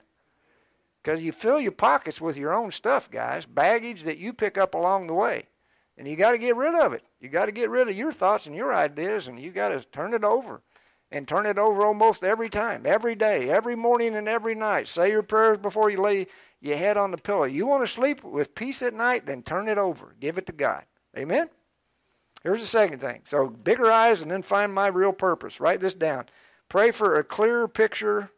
Because 1.04 1.22
you 1.22 1.34
fill 1.34 1.60
your 1.60 1.74
pockets 1.74 2.22
with 2.22 2.38
your 2.38 2.54
own 2.54 2.72
stuff, 2.72 3.12
guys, 3.12 3.46
baggage 3.46 4.04
that 4.04 4.20
you 4.20 4.32
pick 4.32 4.58
up 4.58 4.74
along 4.74 5.08
the 5.08 5.14
way. 5.14 5.48
And 5.98 6.08
you 6.08 6.16
got 6.16 6.32
to 6.32 6.38
get 6.38 6.56
rid 6.56 6.76
of 6.76 6.94
it. 6.94 7.04
You 7.20 7.28
got 7.28 7.46
to 7.48 7.52
get 7.52 7.70
rid 7.70 7.90
of 7.90 7.96
your 7.96 8.14
thoughts 8.14 8.48
and 8.48 8.56
your 8.56 8.74
ideas, 8.74 9.28
and 9.28 9.38
you 9.38 9.52
got 9.52 9.70
to 9.70 9.82
turn 9.82 10.14
it 10.14 10.24
over. 10.24 10.62
And 11.16 11.28
turn 11.28 11.46
it 11.46 11.58
over 11.58 11.86
almost 11.86 12.24
every 12.24 12.50
time, 12.50 12.86
every 12.86 13.16
day, 13.16 13.50
every 13.50 13.76
morning 13.76 14.16
and 14.16 14.28
every 14.28 14.54
night. 14.54 14.90
Say 14.90 15.12
your 15.12 15.24
prayers 15.24 15.58
before 15.58 15.90
you 15.90 16.02
lay 16.02 16.28
your 16.60 16.76
head 16.76 16.98
on 16.98 17.12
the 17.12 17.18
pillow. 17.18 17.46
You 17.46 17.66
want 17.66 17.84
to 17.84 17.88
sleep 17.88 18.22
with 18.24 18.54
peace 18.54 18.82
at 18.82 18.94
night, 18.94 19.26
then 19.26 19.42
turn 19.42 19.70
it 19.70 19.78
over. 19.78 20.14
Give 20.20 20.38
it 20.38 20.46
to 20.48 20.52
God. 20.52 20.84
Amen? 21.18 21.50
Here's 22.44 22.60
the 22.60 22.68
second 22.68 23.00
thing. 23.00 23.22
So, 23.24 23.48
bigger 23.48 23.90
eyes 23.90 24.22
and 24.22 24.30
then 24.30 24.42
find 24.42 24.74
my 24.74 24.88
real 24.88 25.14
purpose. 25.14 25.62
Write 25.62 25.80
this 25.80 25.94
down. 25.94 26.26
Pray 26.68 26.92
for 26.92 27.16
a 27.16 27.24
clearer 27.24 27.70
picture 27.70 28.30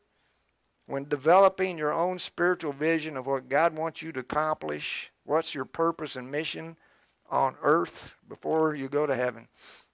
when 0.86 1.10
developing 1.10 1.80
your 1.80 1.92
own 1.92 2.20
spiritual 2.20 2.74
vision 2.74 3.18
of 3.18 3.26
what 3.26 3.50
God 3.50 3.76
wants 3.76 4.04
you 4.04 4.12
to 4.12 4.20
accomplish. 4.20 5.12
What's 5.26 5.56
your 5.56 5.66
purpose 5.66 6.16
and 6.16 6.32
mission? 6.32 6.78
on 7.30 7.56
earth 7.62 8.16
before 8.28 8.76
you 8.76 8.90
go 8.90 9.06
to 9.06 9.16
heaven. 9.16 9.48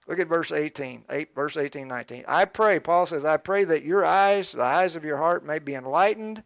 Look 0.06 0.18
at 0.18 0.28
verse 0.28 0.52
18, 0.52 1.04
8, 1.08 1.34
verse 1.34 1.56
18, 1.56 1.88
19. 1.88 2.24
I 2.28 2.44
pray, 2.44 2.78
Paul 2.78 3.06
says, 3.06 3.24
I 3.24 3.38
pray 3.38 3.64
that 3.64 3.84
your 3.84 4.04
eyes, 4.04 4.52
the 4.52 4.62
eyes 4.62 4.96
of 4.96 5.04
your 5.04 5.16
heart, 5.16 5.44
may 5.44 5.58
be 5.58 5.74
enlightened. 5.74 6.42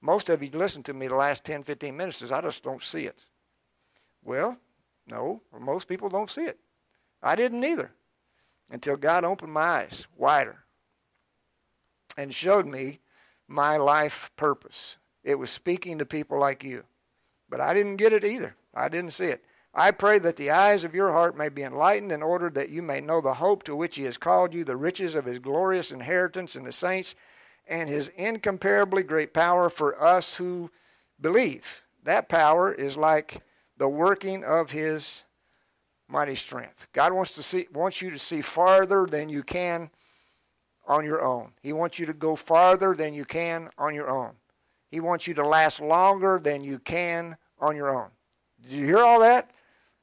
Most 0.00 0.28
of 0.28 0.42
you 0.42 0.50
listen 0.52 0.82
to 0.84 0.94
me 0.94 1.06
the 1.06 1.14
last 1.14 1.44
10, 1.44 1.62
15 1.62 1.96
minutes 1.96 2.18
says, 2.18 2.32
I 2.32 2.40
just 2.40 2.64
don't 2.64 2.82
see 2.82 3.04
it. 3.04 3.24
Well, 4.24 4.56
no, 5.06 5.42
most 5.58 5.86
people 5.88 6.08
don't 6.08 6.30
see 6.30 6.44
it. 6.44 6.58
I 7.22 7.36
didn't 7.36 7.64
either 7.64 7.92
until 8.70 8.96
God 8.96 9.24
opened 9.24 9.52
my 9.52 9.82
eyes 9.82 10.06
wider 10.16 10.64
and 12.16 12.34
showed 12.34 12.66
me 12.66 13.00
my 13.46 13.76
life 13.76 14.30
purpose. 14.36 14.96
It 15.22 15.38
was 15.38 15.50
speaking 15.50 15.98
to 15.98 16.06
people 16.06 16.38
like 16.38 16.64
you. 16.64 16.84
But 17.48 17.60
I 17.60 17.74
didn't 17.74 17.96
get 17.96 18.12
it 18.12 18.24
either. 18.24 18.54
I 18.74 18.88
didn't 18.88 19.12
see 19.12 19.26
it. 19.26 19.44
I 19.72 19.92
pray 19.92 20.18
that 20.18 20.36
the 20.36 20.50
eyes 20.50 20.82
of 20.84 20.94
your 20.94 21.12
heart 21.12 21.36
may 21.36 21.48
be 21.48 21.62
enlightened 21.62 22.10
in 22.10 22.22
order 22.22 22.50
that 22.50 22.70
you 22.70 22.82
may 22.82 23.00
know 23.00 23.20
the 23.20 23.34
hope 23.34 23.62
to 23.64 23.76
which 23.76 23.96
he 23.96 24.02
has 24.04 24.18
called 24.18 24.52
you, 24.52 24.64
the 24.64 24.76
riches 24.76 25.14
of 25.14 25.26
his 25.26 25.38
glorious 25.38 25.92
inheritance 25.92 26.56
in 26.56 26.64
the 26.64 26.72
saints, 26.72 27.14
and 27.68 27.88
his 27.88 28.08
incomparably 28.08 29.04
great 29.04 29.32
power 29.32 29.70
for 29.70 30.00
us 30.02 30.34
who 30.34 30.70
believe. 31.20 31.82
That 32.02 32.28
power 32.28 32.72
is 32.72 32.96
like 32.96 33.42
the 33.76 33.88
working 33.88 34.42
of 34.42 34.72
his 34.72 35.22
mighty 36.08 36.34
strength. 36.34 36.88
God 36.92 37.12
wants 37.12 37.34
to 37.36 37.42
see 37.42 37.68
wants 37.72 38.02
you 38.02 38.10
to 38.10 38.18
see 38.18 38.40
farther 38.40 39.06
than 39.06 39.28
you 39.28 39.44
can 39.44 39.90
on 40.88 41.04
your 41.04 41.22
own. 41.22 41.52
He 41.62 41.72
wants 41.72 42.00
you 42.00 42.06
to 42.06 42.12
go 42.12 42.34
farther 42.34 42.94
than 42.94 43.14
you 43.14 43.24
can 43.24 43.70
on 43.78 43.94
your 43.94 44.10
own. 44.10 44.32
He 44.88 44.98
wants 44.98 45.28
you 45.28 45.34
to 45.34 45.46
last 45.46 45.80
longer 45.80 46.40
than 46.42 46.64
you 46.64 46.80
can 46.80 47.36
on 47.60 47.76
your 47.76 47.94
own. 47.96 48.08
Did 48.60 48.72
you 48.72 48.84
hear 48.84 48.98
all 48.98 49.20
that? 49.20 49.50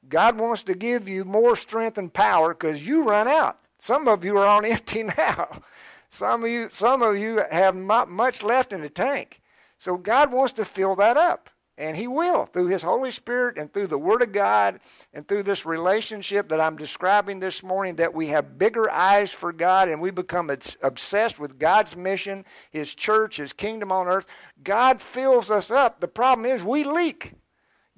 God 0.08 0.38
wants 0.38 0.62
to 0.64 0.74
give 0.74 1.08
you 1.08 1.24
more 1.24 1.56
strength 1.56 1.98
and 1.98 2.12
power 2.12 2.54
because 2.54 2.86
you 2.86 3.04
run 3.04 3.28
out. 3.28 3.58
Some 3.78 4.08
of 4.08 4.24
you 4.24 4.38
are 4.38 4.46
on 4.46 4.64
empty 4.64 5.02
now. 5.02 5.62
Some 6.08 6.44
of 6.44 6.50
you, 6.50 6.68
some 6.70 7.02
of 7.02 7.18
you 7.18 7.42
have 7.50 7.76
not 7.76 8.10
much 8.10 8.42
left 8.42 8.72
in 8.72 8.80
the 8.80 8.88
tank. 8.88 9.40
So 9.76 9.96
God 9.96 10.32
wants 10.32 10.54
to 10.54 10.64
fill 10.64 10.96
that 10.96 11.16
up. 11.16 11.50
And 11.76 11.96
He 11.96 12.08
will 12.08 12.46
through 12.46 12.66
His 12.66 12.82
Holy 12.82 13.12
Spirit 13.12 13.56
and 13.56 13.72
through 13.72 13.86
the 13.86 13.98
Word 13.98 14.20
of 14.20 14.32
God 14.32 14.80
and 15.14 15.26
through 15.26 15.44
this 15.44 15.64
relationship 15.64 16.48
that 16.48 16.60
I'm 16.60 16.76
describing 16.76 17.38
this 17.38 17.62
morning, 17.62 17.94
that 17.96 18.12
we 18.12 18.26
have 18.28 18.58
bigger 18.58 18.90
eyes 18.90 19.32
for 19.32 19.52
God 19.52 19.88
and 19.88 20.00
we 20.00 20.10
become 20.10 20.50
obsessed 20.82 21.38
with 21.38 21.58
God's 21.58 21.94
mission, 21.94 22.44
His 22.72 22.96
church, 22.96 23.36
His 23.36 23.52
kingdom 23.52 23.92
on 23.92 24.08
earth. 24.08 24.26
God 24.64 25.00
fills 25.00 25.52
us 25.52 25.70
up. 25.70 26.00
The 26.00 26.08
problem 26.08 26.46
is 26.46 26.64
we 26.64 26.82
leak. 26.82 27.34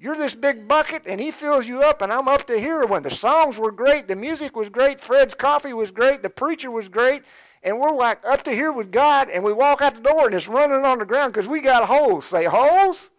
You're 0.01 0.15
this 0.15 0.33
big 0.33 0.67
bucket, 0.67 1.03
and 1.05 1.21
he 1.21 1.29
fills 1.29 1.67
you 1.67 1.83
up, 1.83 2.01
and 2.01 2.11
I'm 2.11 2.27
up 2.27 2.47
to 2.47 2.59
here. 2.59 2.87
When 2.87 3.03
the 3.03 3.11
songs 3.11 3.59
were 3.59 3.71
great, 3.71 4.07
the 4.07 4.15
music 4.15 4.55
was 4.55 4.67
great, 4.67 4.99
Fred's 4.99 5.35
coffee 5.35 5.73
was 5.73 5.91
great, 5.91 6.23
the 6.23 6.29
preacher 6.29 6.71
was 6.71 6.89
great, 6.89 7.21
and 7.61 7.79
we're 7.79 7.91
like 7.91 8.25
up 8.25 8.41
to 8.45 8.51
here 8.51 8.71
with 8.71 8.91
God, 8.91 9.29
and 9.29 9.43
we 9.43 9.53
walk 9.53 9.79
out 9.79 9.93
the 9.93 10.01
door, 10.01 10.25
and 10.25 10.33
it's 10.33 10.47
running 10.47 10.83
on 10.83 10.97
the 10.97 11.05
ground 11.05 11.33
because 11.33 11.47
we 11.47 11.61
got 11.61 11.87
holes. 11.87 12.25
Say 12.25 12.45
holes? 12.45 13.11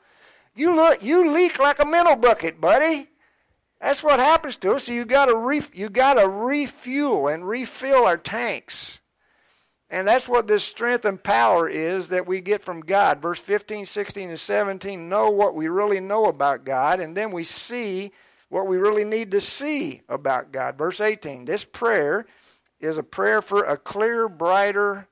You 0.57 0.75
look, 0.75 1.05
you 1.05 1.31
leak 1.31 1.61
like 1.61 1.79
a 1.81 1.87
mental 1.87 2.17
bucket, 2.17 2.61
buddy. 2.61 3.11
That's 3.81 4.03
what 4.03 4.19
happens 4.19 4.57
to 4.57 4.73
us. 4.73 4.85
So 4.85 4.93
you 4.93 5.05
got 5.05 5.27
to 5.27 5.37
re, 5.37 5.63
you 5.73 5.89
got 5.89 6.15
to 6.15 6.29
refuel 6.29 7.29
and 7.29 7.47
refill 7.47 8.07
our 8.07 8.19
tanks. 8.19 9.01
And 9.93 10.09
that's 10.09 10.27
what 10.27 10.47
this 10.47 10.65
strength 10.65 11.05
and 11.05 11.23
power 11.23 11.69
is 11.69 12.09
that 12.09 12.27
we 12.27 12.41
get 12.41 12.65
from 12.65 12.81
God. 12.81 13.21
Verse 13.21 13.39
15, 13.39 13.85
16, 13.85 14.31
and 14.31 14.41
17 14.41 15.07
know 15.07 15.29
what 15.29 15.55
we 15.55 15.69
really 15.69 16.01
know 16.01 16.25
about 16.25 16.65
God, 16.65 16.99
and 16.99 17.15
then 17.15 17.31
we 17.31 17.45
see 17.45 18.11
what 18.49 18.67
we 18.67 18.79
really 18.79 19.05
need 19.05 19.31
to 19.33 19.41
see 19.41 20.01
about 20.09 20.51
God. 20.51 20.79
Verse 20.79 20.99
18 20.99 21.45
this 21.45 21.65
prayer 21.65 22.25
is 22.81 22.97
a 22.97 23.03
prayer 23.03 23.43
for 23.43 23.65
a 23.65 23.77
clear, 23.77 24.31
brighter, 24.31 25.09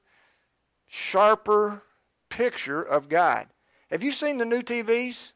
sharper 0.87 1.83
picture 2.31 2.83
of 2.83 3.11
God. 3.11 3.49
Have 3.91 4.03
you 4.03 4.13
seen 4.13 4.39
the 4.39 4.47
new 4.47 4.63
TVs? 4.63 5.33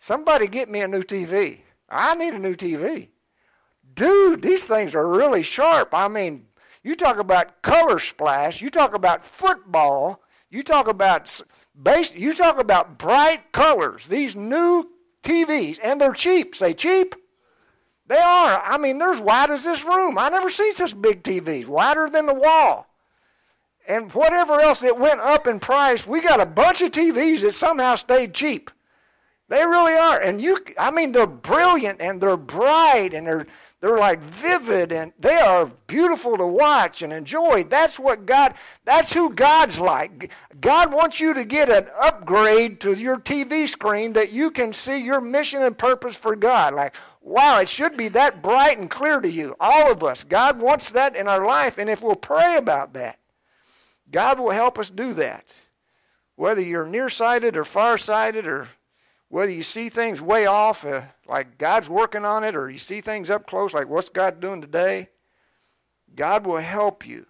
Somebody 0.00 0.48
get 0.48 0.68
me 0.68 0.80
a 0.80 0.88
new 0.88 1.02
TV. 1.02 1.60
I 1.88 2.16
need 2.16 2.34
a 2.34 2.38
new 2.38 2.56
TV. 2.56 3.10
Dude, 3.94 4.42
these 4.42 4.64
things 4.64 4.96
are 4.96 5.06
really 5.06 5.42
sharp. 5.42 5.90
I 5.92 6.08
mean, 6.08 6.46
you 6.82 6.94
talk 6.94 7.18
about 7.18 7.62
color 7.62 7.98
splash. 7.98 8.62
You 8.62 8.70
talk 8.70 8.94
about 8.94 9.24
football. 9.24 10.20
You 10.50 10.62
talk 10.62 10.88
about 10.88 11.40
bass. 11.80 12.14
You 12.14 12.34
talk 12.34 12.58
about 12.58 12.98
bright 12.98 13.52
colors. 13.52 14.06
These 14.06 14.34
new 14.34 14.90
TVs, 15.22 15.78
and 15.82 16.00
they're 16.00 16.12
cheap. 16.12 16.54
Say 16.54 16.74
cheap. 16.74 17.14
They 18.06 18.18
are. 18.18 18.62
I 18.64 18.76
mean, 18.78 18.98
they're 18.98 19.12
as 19.12 19.20
wide 19.20 19.50
as 19.50 19.64
this 19.64 19.84
room. 19.84 20.18
I 20.18 20.30
never 20.30 20.50
seen 20.50 20.72
such 20.72 21.00
big 21.00 21.22
TVs, 21.22 21.68
wider 21.68 22.08
than 22.08 22.26
the 22.26 22.34
wall. 22.34 22.88
And 23.86 24.12
whatever 24.12 24.60
else 24.60 24.80
that 24.80 24.98
went 24.98 25.20
up 25.20 25.46
in 25.46 25.60
price, 25.60 26.06
we 26.06 26.20
got 26.20 26.40
a 26.40 26.46
bunch 26.46 26.82
of 26.82 26.90
TVs 26.90 27.42
that 27.42 27.54
somehow 27.54 27.94
stayed 27.94 28.34
cheap. 28.34 28.70
They 29.48 29.64
really 29.64 29.94
are. 29.94 30.20
And 30.20 30.40
you, 30.40 30.58
I 30.78 30.90
mean, 30.90 31.12
they're 31.12 31.26
brilliant 31.26 32.00
and 32.00 32.20
they're 32.20 32.36
bright 32.36 33.14
and 33.14 33.26
they're, 33.26 33.46
they're 33.80 33.96
like 33.98 34.20
vivid 34.20 34.92
and 34.92 35.12
they 35.18 35.36
are 35.36 35.66
beautiful 35.86 36.36
to 36.36 36.46
watch 36.46 37.00
and 37.00 37.12
enjoy. 37.12 37.64
That's 37.64 37.98
what 37.98 38.26
God, 38.26 38.54
that's 38.84 39.12
who 39.12 39.32
God's 39.32 39.80
like. 39.80 40.30
God 40.60 40.92
wants 40.92 41.18
you 41.18 41.32
to 41.32 41.44
get 41.44 41.70
an 41.70 41.86
upgrade 41.98 42.80
to 42.80 42.92
your 42.92 43.16
TV 43.16 43.66
screen 43.66 44.12
that 44.12 44.32
you 44.32 44.50
can 44.50 44.74
see 44.74 44.98
your 44.98 45.22
mission 45.22 45.62
and 45.62 45.76
purpose 45.76 46.14
for 46.14 46.36
God. 46.36 46.74
Like, 46.74 46.94
wow, 47.22 47.60
it 47.60 47.70
should 47.70 47.96
be 47.96 48.08
that 48.08 48.42
bright 48.42 48.78
and 48.78 48.90
clear 48.90 49.18
to 49.18 49.30
you. 49.30 49.56
All 49.58 49.90
of 49.90 50.04
us. 50.04 50.24
God 50.24 50.60
wants 50.60 50.90
that 50.90 51.16
in 51.16 51.26
our 51.26 51.44
life. 51.44 51.78
And 51.78 51.88
if 51.88 52.02
we'll 52.02 52.16
pray 52.16 52.56
about 52.56 52.92
that, 52.92 53.18
God 54.10 54.38
will 54.38 54.50
help 54.50 54.78
us 54.78 54.90
do 54.90 55.14
that. 55.14 55.54
Whether 56.36 56.62
you're 56.62 56.86
nearsighted 56.86 57.56
or 57.56 57.64
farsighted 57.64 58.46
or 58.46 58.68
whether 59.30 59.52
you 59.52 59.62
see 59.62 59.88
things 59.88 60.20
way 60.20 60.44
off, 60.44 60.84
uh, 60.84 61.02
like 61.26 61.56
God's 61.56 61.88
working 61.88 62.24
on 62.24 62.42
it, 62.42 62.56
or 62.56 62.68
you 62.68 62.80
see 62.80 63.00
things 63.00 63.30
up 63.30 63.46
close, 63.46 63.72
like 63.72 63.88
what's 63.88 64.08
God 64.08 64.40
doing 64.40 64.60
today, 64.60 65.08
God 66.14 66.44
will 66.44 66.58
help 66.58 67.06
you. 67.06 67.26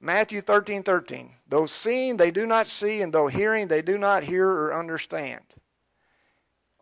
Matthew 0.00 0.40
13 0.40 0.84
13. 0.84 1.34
Though 1.48 1.66
seeing, 1.66 2.16
they 2.16 2.30
do 2.30 2.46
not 2.46 2.68
see, 2.68 3.02
and 3.02 3.12
though 3.12 3.26
hearing, 3.26 3.66
they 3.66 3.82
do 3.82 3.98
not 3.98 4.22
hear 4.22 4.48
or 4.48 4.78
understand. 4.78 5.42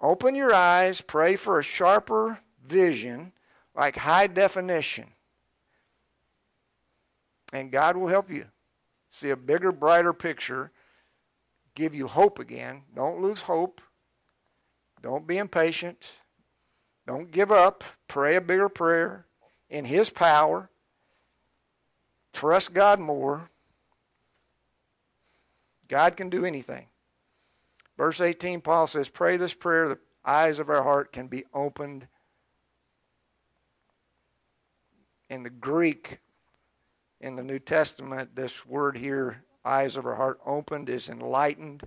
Open 0.02 0.34
your 0.34 0.52
eyes, 0.52 1.00
pray 1.00 1.36
for 1.36 1.58
a 1.58 1.62
sharper 1.62 2.38
vision, 2.62 3.32
like 3.74 3.96
high 3.96 4.26
definition. 4.26 5.06
And 7.54 7.72
God 7.72 7.96
will 7.96 8.08
help 8.08 8.30
you 8.30 8.44
see 9.08 9.30
a 9.30 9.36
bigger, 9.36 9.72
brighter 9.72 10.12
picture, 10.12 10.72
give 11.74 11.94
you 11.94 12.06
hope 12.06 12.38
again. 12.38 12.82
Don't 12.94 13.22
lose 13.22 13.40
hope. 13.40 13.80
Don't 15.06 15.24
be 15.24 15.38
impatient. 15.38 16.14
Don't 17.06 17.30
give 17.30 17.52
up. 17.52 17.84
Pray 18.08 18.34
a 18.34 18.40
bigger 18.40 18.68
prayer 18.68 19.24
in 19.70 19.84
His 19.84 20.10
power. 20.10 20.68
Trust 22.32 22.74
God 22.74 22.98
more. 22.98 23.48
God 25.86 26.16
can 26.16 26.28
do 26.28 26.44
anything. 26.44 26.86
Verse 27.96 28.20
18, 28.20 28.60
Paul 28.62 28.88
says, 28.88 29.08
Pray 29.08 29.36
this 29.36 29.54
prayer, 29.54 29.88
the 29.88 29.98
eyes 30.24 30.58
of 30.58 30.68
our 30.68 30.82
heart 30.82 31.12
can 31.12 31.28
be 31.28 31.44
opened. 31.54 32.08
In 35.30 35.44
the 35.44 35.50
Greek, 35.50 36.18
in 37.20 37.36
the 37.36 37.44
New 37.44 37.60
Testament, 37.60 38.34
this 38.34 38.66
word 38.66 38.96
here, 38.96 39.44
eyes 39.64 39.96
of 39.96 40.04
our 40.04 40.16
heart 40.16 40.40
opened, 40.44 40.88
is 40.88 41.08
enlightened. 41.08 41.86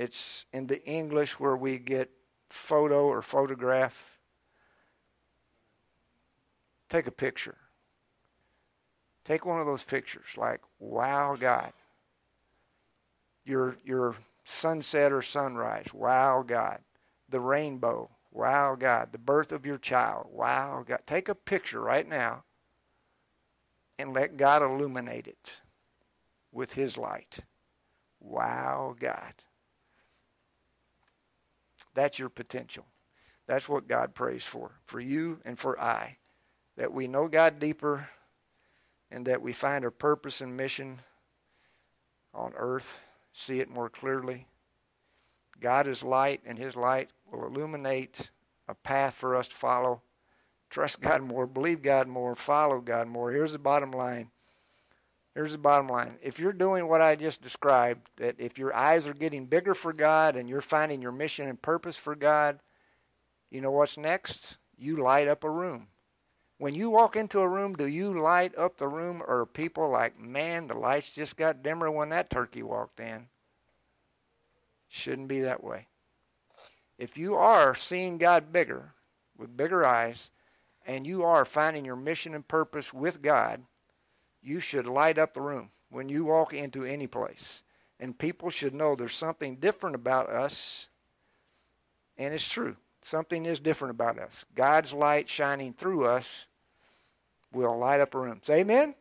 It's 0.00 0.46
in 0.50 0.66
the 0.66 0.82
English 0.86 1.38
where 1.38 1.58
we 1.58 1.78
get 1.78 2.10
photo 2.48 3.06
or 3.06 3.20
photograph. 3.20 4.18
Take 6.88 7.06
a 7.06 7.10
picture. 7.10 7.58
Take 9.26 9.44
one 9.44 9.60
of 9.60 9.66
those 9.66 9.82
pictures 9.82 10.38
like, 10.38 10.62
wow, 10.78 11.36
God. 11.38 11.74
Your, 13.44 13.76
your 13.84 14.14
sunset 14.46 15.12
or 15.12 15.20
sunrise, 15.20 15.92
wow, 15.92 16.44
God. 16.46 16.78
The 17.28 17.40
rainbow, 17.40 18.08
wow, 18.32 18.76
God. 18.76 19.12
The 19.12 19.18
birth 19.18 19.52
of 19.52 19.66
your 19.66 19.76
child, 19.76 20.28
wow, 20.32 20.82
God. 20.88 21.00
Take 21.06 21.28
a 21.28 21.34
picture 21.34 21.82
right 21.82 22.08
now 22.08 22.44
and 23.98 24.14
let 24.14 24.38
God 24.38 24.62
illuminate 24.62 25.26
it 25.26 25.60
with 26.52 26.72
His 26.72 26.96
light. 26.96 27.40
Wow, 28.18 28.96
God. 28.98 29.34
That's 31.94 32.18
your 32.18 32.28
potential. 32.28 32.86
That's 33.46 33.68
what 33.68 33.88
God 33.88 34.14
prays 34.14 34.44
for, 34.44 34.72
for 34.84 35.00
you 35.00 35.40
and 35.44 35.58
for 35.58 35.80
I. 35.80 36.18
That 36.76 36.92
we 36.92 37.08
know 37.08 37.28
God 37.28 37.58
deeper 37.58 38.08
and 39.10 39.26
that 39.26 39.42
we 39.42 39.52
find 39.52 39.84
our 39.84 39.90
purpose 39.90 40.40
and 40.40 40.56
mission 40.56 41.00
on 42.32 42.52
earth, 42.56 42.98
see 43.32 43.60
it 43.60 43.68
more 43.68 43.90
clearly. 43.90 44.46
God 45.58 45.86
is 45.86 46.02
light, 46.02 46.40
and 46.46 46.58
His 46.58 46.76
light 46.76 47.10
will 47.30 47.44
illuminate 47.44 48.30
a 48.68 48.74
path 48.74 49.14
for 49.14 49.36
us 49.36 49.48
to 49.48 49.56
follow. 49.56 50.02
Trust 50.70 51.00
God 51.00 51.22
more, 51.22 51.46
believe 51.46 51.82
God 51.82 52.06
more, 52.06 52.36
follow 52.36 52.80
God 52.80 53.08
more. 53.08 53.32
Here's 53.32 53.52
the 53.52 53.58
bottom 53.58 53.90
line 53.90 54.30
Here's 55.34 55.52
the 55.52 55.58
bottom 55.58 55.88
line. 55.88 56.16
If 56.22 56.38
you're 56.38 56.52
doing 56.52 56.88
what 56.88 57.00
I 57.00 57.14
just 57.14 57.42
described, 57.42 58.10
that 58.16 58.36
if 58.38 58.58
your 58.58 58.74
eyes 58.74 59.06
are 59.06 59.14
getting 59.14 59.46
bigger 59.46 59.74
for 59.74 59.92
God 59.92 60.34
and 60.36 60.48
you're 60.48 60.60
finding 60.60 61.00
your 61.00 61.12
mission 61.12 61.48
and 61.48 61.60
purpose 61.60 61.96
for 61.96 62.16
God, 62.16 62.58
you 63.50 63.60
know 63.60 63.70
what's 63.70 63.96
next? 63.96 64.56
You 64.76 64.96
light 64.96 65.28
up 65.28 65.44
a 65.44 65.50
room. 65.50 65.88
When 66.58 66.74
you 66.74 66.90
walk 66.90 67.16
into 67.16 67.40
a 67.40 67.48
room, 67.48 67.74
do 67.74 67.86
you 67.86 68.20
light 68.20 68.56
up 68.58 68.76
the 68.76 68.88
room 68.88 69.22
or 69.26 69.46
people 69.46 69.88
like, 69.88 70.18
man, 70.18 70.66
the 70.66 70.76
lights 70.76 71.14
just 71.14 71.36
got 71.36 71.62
dimmer 71.62 71.90
when 71.90 72.10
that 72.10 72.28
turkey 72.28 72.62
walked 72.62 73.00
in? 73.00 73.28
Shouldn't 74.88 75.28
be 75.28 75.40
that 75.40 75.62
way. 75.62 75.86
If 76.98 77.16
you 77.16 77.34
are 77.36 77.74
seeing 77.74 78.18
God 78.18 78.52
bigger, 78.52 78.92
with 79.38 79.56
bigger 79.56 79.86
eyes, 79.86 80.30
and 80.86 81.06
you 81.06 81.24
are 81.24 81.44
finding 81.44 81.84
your 81.84 81.96
mission 81.96 82.34
and 82.34 82.46
purpose 82.46 82.92
with 82.92 83.22
God, 83.22 83.62
you 84.42 84.60
should 84.60 84.86
light 84.86 85.18
up 85.18 85.34
the 85.34 85.40
room 85.40 85.70
when 85.90 86.08
you 86.08 86.24
walk 86.24 86.52
into 86.52 86.84
any 86.84 87.06
place. 87.06 87.62
And 87.98 88.16
people 88.16 88.48
should 88.50 88.74
know 88.74 88.94
there's 88.94 89.14
something 89.14 89.56
different 89.56 89.94
about 89.94 90.30
us. 90.30 90.88
And 92.16 92.32
it's 92.32 92.48
true. 92.48 92.76
Something 93.02 93.46
is 93.46 93.60
different 93.60 93.90
about 93.90 94.18
us. 94.18 94.44
God's 94.54 94.92
light 94.92 95.28
shining 95.28 95.72
through 95.72 96.06
us 96.06 96.46
will 97.52 97.78
light 97.78 98.00
up 98.00 98.14
a 98.14 98.18
room. 98.18 98.40
Say 98.42 98.60
amen? 98.60 98.94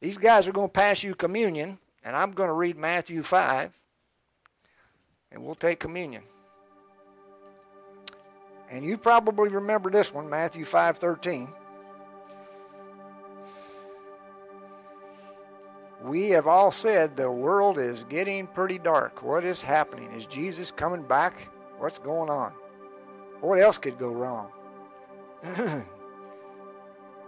These 0.00 0.18
guys 0.18 0.48
are 0.48 0.52
going 0.52 0.68
to 0.68 0.72
pass 0.72 1.02
you 1.02 1.14
communion, 1.14 1.78
and 2.02 2.16
I'm 2.16 2.32
going 2.32 2.48
to 2.48 2.54
read 2.54 2.76
Matthew 2.76 3.22
5, 3.22 3.70
and 5.30 5.44
we'll 5.44 5.54
take 5.54 5.78
communion. 5.78 6.22
And 8.70 8.84
you 8.84 8.96
probably 8.96 9.50
remember 9.50 9.90
this 9.90 10.12
one, 10.12 10.28
Matthew 10.28 10.64
5 10.64 10.96
13. 10.96 11.48
We 16.02 16.30
have 16.30 16.46
all 16.46 16.70
said 16.70 17.16
the 17.16 17.30
world 17.30 17.78
is 17.78 18.04
getting 18.04 18.46
pretty 18.46 18.78
dark. 18.78 19.22
What 19.22 19.44
is 19.44 19.60
happening? 19.60 20.10
Is 20.12 20.26
Jesus 20.26 20.70
coming 20.70 21.02
back? 21.02 21.48
What's 21.78 21.98
going 21.98 22.30
on? 22.30 22.52
What 23.40 23.58
else 23.58 23.78
could 23.78 23.98
go 23.98 24.08
wrong? 24.08 24.50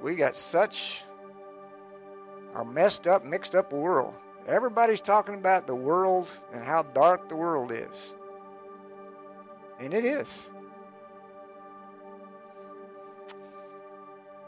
we 0.03 0.15
got 0.15 0.37
such 0.37 1.03
a 2.55 2.65
messed 2.65 3.07
up, 3.07 3.25
mixed 3.25 3.55
up 3.55 3.73
world. 3.73 4.15
Everybody's 4.47 5.01
talking 5.01 5.35
about 5.35 5.67
the 5.67 5.75
world 5.75 6.31
and 6.53 6.65
how 6.65 6.83
dark 6.83 7.29
the 7.29 7.37
world 7.37 7.73
is. 7.73 8.15
And 9.81 9.95
it 9.95 10.05
is. 10.05 10.51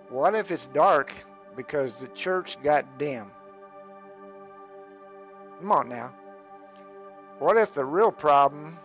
What 0.08 0.34
if 0.34 0.50
it's 0.50 0.66
dark 0.66 1.12
because 1.56 1.94
the 1.94 2.08
church 2.08 2.62
got 2.62 2.98
dim? 2.98 3.30
Come 5.64 5.72
on 5.72 5.88
now. 5.88 6.12
What 7.38 7.56
if 7.56 7.72
the 7.72 7.86
real 7.86 8.12
problem 8.12 8.76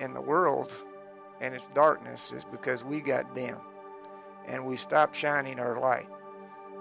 in 0.00 0.14
the 0.14 0.20
world 0.22 0.72
and 1.42 1.54
its 1.54 1.68
darkness 1.74 2.32
is 2.32 2.44
because 2.44 2.82
we 2.82 3.02
got 3.02 3.34
dim 3.34 3.58
and 4.46 4.64
we 4.64 4.78
stopped 4.78 5.14
shining 5.14 5.60
our 5.60 5.78
light 5.78 6.08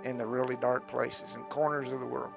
in 0.06 0.18
the 0.18 0.26
really 0.26 0.56
dark 0.56 0.88
places 0.88 1.36
and 1.36 1.44
corners 1.50 1.92
of 1.92 2.00
the 2.00 2.06
world? 2.06 2.32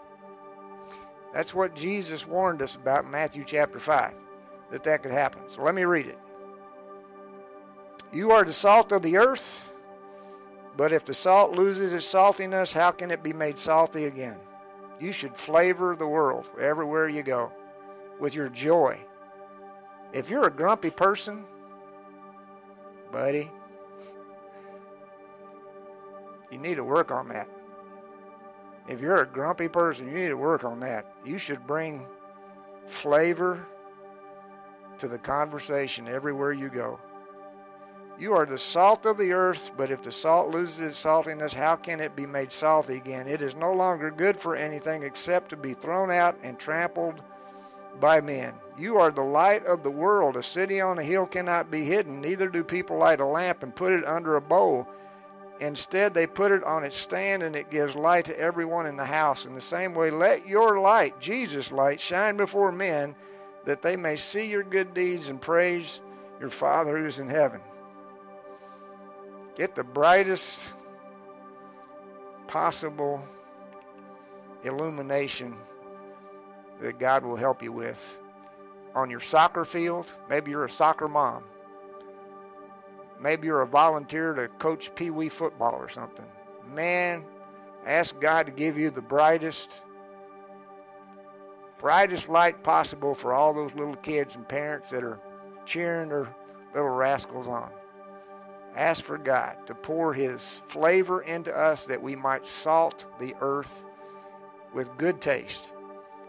That's 1.33 1.55
what 1.55 1.77
Jesus 1.77 2.27
warned 2.27 2.61
us 2.61 2.75
about 2.75 3.05
in 3.05 3.13
Matthew 3.13 3.45
chapter 3.47 3.79
5, 3.79 4.15
that 4.73 4.83
that 4.83 5.05
could 5.05 5.13
happen. 5.13 5.43
So 5.47 5.63
let 5.63 5.77
me 5.77 5.85
read 5.85 6.09
it. 6.09 6.19
You 8.13 8.33
are 8.33 8.43
the 8.43 8.53
salt 8.53 8.91
of 8.91 9.03
the 9.03 9.17
earth, 9.17 9.71
but 10.77 10.91
if 10.91 11.05
the 11.05 11.15
salt 11.15 11.53
loses 11.53 11.93
its 11.93 12.13
saltiness, 12.13 12.73
how 12.73 12.91
can 12.91 13.13
it 13.13 13.23
be 13.23 13.33
made 13.33 13.61
salty 13.61 14.07
again? 14.07 14.39
You 15.01 15.13
should 15.13 15.37
flavor 15.37 15.95
the 15.97 16.09
world 16.09 16.51
everywhere 16.61 17.09
you 17.09 17.23
go 17.23 17.53
with 18.19 18.35
your 18.35 18.49
joy. 18.49 18.99
If 20.13 20.31
you're 20.31 20.47
a 20.47 20.51
grumpy 20.51 20.91
person, 20.91 21.45
buddy, 23.13 23.51
you 26.51 26.59
need 26.59 26.77
to 26.77 26.85
work 26.85 27.11
on 27.11 27.29
that. 27.29 27.49
If 28.89 29.01
you're 29.01 29.23
a 29.23 29.27
grumpy 29.27 29.69
person, 29.69 30.09
you 30.09 30.15
need 30.15 30.29
to 30.29 30.37
work 30.37 30.65
on 30.65 30.81
that. 30.81 31.13
You 31.25 31.39
should 31.39 31.67
bring 31.67 32.07
flavor 32.87 33.67
to 34.99 35.07
the 35.07 35.19
conversation 35.19 36.09
everywhere 36.09 36.53
you 36.53 36.69
go. 36.71 36.99
You 38.19 38.35
are 38.35 38.47
the 38.47 38.59
salt 38.59 39.07
of 39.07 39.17
the 39.17 39.33
earth, 39.33 39.71
but 39.77 39.93
if 39.93 40.03
the 40.03 40.11
salt 40.11 40.51
loses 40.51 40.81
its 40.81 41.05
saltiness, 41.05 41.55
how 41.55 41.77
can 41.77 42.01
it 42.01 42.17
be 42.17 42.27
made 42.27 42.51
salty 42.51 42.97
again? 42.97 43.29
It 43.29 43.43
is 43.43 43.55
no 43.55 43.73
longer 43.73 44.11
good 44.11 44.37
for 44.37 44.57
anything 44.57 45.05
except 45.05 45.51
to 45.51 45.57
be 45.57 45.73
thrown 45.75 46.11
out 46.11 46.37
and 46.43 46.59
trampled 46.59 47.21
by 48.01 48.21
men. 48.21 48.55
You 48.77 48.97
are 48.97 49.13
the 49.13 49.23
light 49.23 49.65
of 49.67 49.85
the 49.85 49.91
world. 49.91 50.37
A 50.37 50.43
city 50.43 50.81
on 50.81 50.99
a 50.99 51.03
hill 51.03 51.27
cannot 51.27 51.71
be 51.71 51.85
hidden. 51.85 52.21
Neither 52.21 52.49
do 52.49 52.65
people 52.65 52.99
light 52.99 53.21
a 53.21 53.27
lamp 53.27 53.63
and 53.63 53.75
put 53.75 53.93
it 53.93 54.05
under 54.05 54.35
a 54.35 54.41
bowl. 54.41 54.89
Instead, 55.61 56.13
they 56.13 56.27
put 56.27 56.51
it 56.51 56.65
on 56.65 56.83
its 56.83 56.97
stand 56.97 57.45
and 57.45 57.55
it 57.55 57.71
gives 57.71 57.95
light 57.95 58.25
to 58.25 58.39
everyone 58.39 58.87
in 58.87 58.97
the 58.97 59.05
house. 59.05 59.47
In 59.47 59.55
the 59.55 59.61
same 59.61 59.95
way, 59.95 60.11
let 60.11 60.47
your 60.47 60.81
light, 60.81 61.21
Jesus' 61.21 61.71
light, 61.71 62.01
shine 62.01 62.37
before 62.37 62.73
men 62.73 63.15
that 63.65 63.83
they 63.83 63.97
may 63.97 64.17
see 64.17 64.47
your 64.47 64.63
good 64.65 64.93
deeds 64.93 65.29
and 65.29 65.41
praise 65.41 66.01
your 66.41 66.51
Father 66.51 66.99
who 66.99 67.07
is 67.07 67.21
in 67.21 67.29
heaven. 67.29 67.61
Get 69.59 69.75
the 69.75 69.83
brightest 69.83 70.73
possible 72.47 73.21
illumination 74.63 75.57
that 76.81 77.01
God 77.01 77.25
will 77.25 77.35
help 77.35 77.61
you 77.61 77.73
with 77.73 78.21
on 78.95 79.11
your 79.11 79.19
soccer 79.19 79.65
field. 79.65 80.13
Maybe 80.31 80.53
you're 80.53 80.65
a 80.65 80.71
soccer 80.71 81.09
mom. 81.09 81.43
Maybe 83.21 83.49
you're 83.49 83.63
a 83.63 83.67
volunteer 83.67 84.33
to 84.33 84.47
coach 84.47 84.95
Pee 84.95 85.11
Wee 85.11 85.29
football 85.29 85.75
or 85.75 85.89
something. 85.89 86.25
Man, 86.73 87.25
ask 87.85 88.19
God 88.21 88.47
to 88.47 88.53
give 88.53 88.79
you 88.79 88.91
the 88.91 89.03
brightest, 89.03 89.83
brightest 91.81 92.29
light 92.29 92.63
possible 92.63 93.17
for 93.17 93.33
all 93.33 93.53
those 93.53 93.75
little 93.75 93.97
kids 93.97 94.37
and 94.37 94.49
parents 94.49 94.91
that 94.91 95.03
are 95.03 95.19
cheering 95.67 96.11
their 96.11 96.29
little 96.73 96.91
rascals 96.91 97.49
on. 97.49 97.71
Ask 98.77 99.03
for 99.03 99.19
God 99.19 99.57
to 99.67 99.75
pour 99.75 100.15
His 100.15 100.63
flavor 100.67 101.23
into 101.23 101.57
us 101.57 101.87
that 101.87 102.03
we 102.03 102.15
might 102.15 102.47
salt 102.47 103.07
the 103.19 103.35
earth 103.41 103.85
with 104.73 104.97
good 104.97 105.21
taste. 105.21 105.75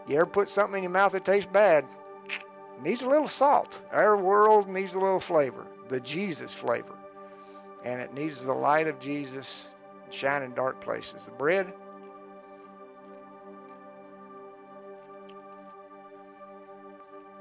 You 0.08 0.16
ever 0.16 0.26
put 0.26 0.48
something 0.48 0.78
in 0.78 0.82
your 0.84 0.92
mouth 0.92 1.12
that 1.12 1.24
tastes 1.24 1.50
bad? 1.52 1.84
Needs 2.82 3.02
a 3.02 3.08
little 3.08 3.28
salt. 3.28 3.80
Our 3.92 4.16
world 4.16 4.68
needs 4.68 4.94
a 4.94 4.98
little 4.98 5.20
flavor, 5.20 5.66
the 5.88 6.00
Jesus 6.00 6.54
flavor. 6.54 6.94
And 7.84 8.00
it 8.00 8.14
needs 8.14 8.42
the 8.42 8.52
light 8.52 8.88
of 8.88 8.98
Jesus 8.98 9.68
shine 10.10 10.42
in 10.42 10.54
dark 10.54 10.80
places. 10.80 11.26
The 11.26 11.30
bread, 11.32 11.72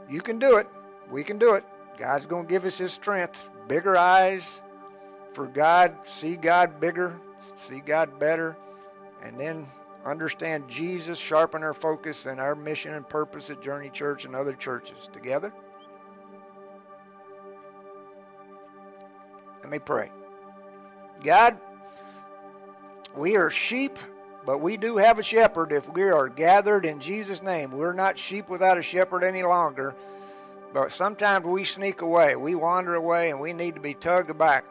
you 0.09 0.21
can 0.21 0.39
do 0.39 0.57
it. 0.57 0.67
We 1.09 1.23
can 1.23 1.37
do 1.37 1.55
it. 1.55 1.63
God's 1.97 2.25
going 2.25 2.45
to 2.45 2.49
give 2.49 2.65
us 2.65 2.77
His 2.77 2.93
strength. 2.93 3.43
Bigger 3.67 3.97
eyes 3.97 4.61
for 5.39 5.47
God, 5.47 5.95
see 6.03 6.35
God 6.35 6.81
bigger, 6.81 7.15
see 7.55 7.79
God 7.79 8.19
better, 8.19 8.57
and 9.23 9.39
then 9.39 9.65
understand 10.05 10.67
Jesus, 10.67 11.17
sharpen 11.17 11.63
our 11.63 11.73
focus 11.73 12.25
and 12.25 12.41
our 12.41 12.55
mission 12.55 12.93
and 12.93 13.07
purpose 13.07 13.49
at 13.49 13.61
Journey 13.61 13.89
Church 13.89 14.25
and 14.25 14.35
other 14.35 14.51
churches. 14.51 14.97
Together? 15.13 15.53
Let 19.61 19.71
me 19.71 19.79
pray. 19.79 20.11
God, 21.23 21.57
we 23.15 23.37
are 23.37 23.49
sheep, 23.49 23.97
but 24.45 24.59
we 24.59 24.75
do 24.75 24.97
have 24.97 25.19
a 25.19 25.23
shepherd 25.23 25.71
if 25.71 25.87
we 25.87 26.03
are 26.03 26.27
gathered 26.27 26.85
in 26.85 26.99
Jesus' 26.99 27.41
name. 27.41 27.71
We're 27.71 27.93
not 27.93 28.17
sheep 28.17 28.49
without 28.49 28.77
a 28.77 28.83
shepherd 28.83 29.23
any 29.23 29.43
longer, 29.43 29.95
but 30.73 30.91
sometimes 30.91 31.45
we 31.45 31.63
sneak 31.63 32.01
away, 32.01 32.35
we 32.35 32.55
wander 32.55 32.95
away, 32.95 33.29
and 33.29 33.39
we 33.39 33.53
need 33.53 33.75
to 33.75 33.81
be 33.81 33.93
tugged 33.93 34.37
back 34.37 34.65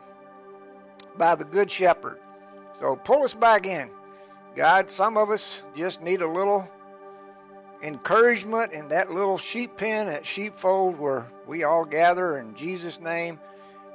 by 1.18 1.34
the 1.34 1.44
good 1.44 1.70
shepherd. 1.70 2.18
So 2.78 2.96
pull 2.96 3.24
us 3.24 3.34
back 3.34 3.66
in. 3.66 3.90
God, 4.54 4.90
some 4.90 5.16
of 5.16 5.30
us 5.30 5.62
just 5.76 6.00
need 6.00 6.22
a 6.22 6.26
little 6.26 6.68
encouragement 7.82 8.72
in 8.72 8.88
that 8.88 9.12
little 9.12 9.38
sheep 9.38 9.76
pen, 9.76 10.06
that 10.06 10.26
sheepfold 10.26 10.98
where 10.98 11.26
we 11.46 11.64
all 11.64 11.84
gather 11.84 12.38
in 12.38 12.54
Jesus' 12.54 13.00
name 13.00 13.38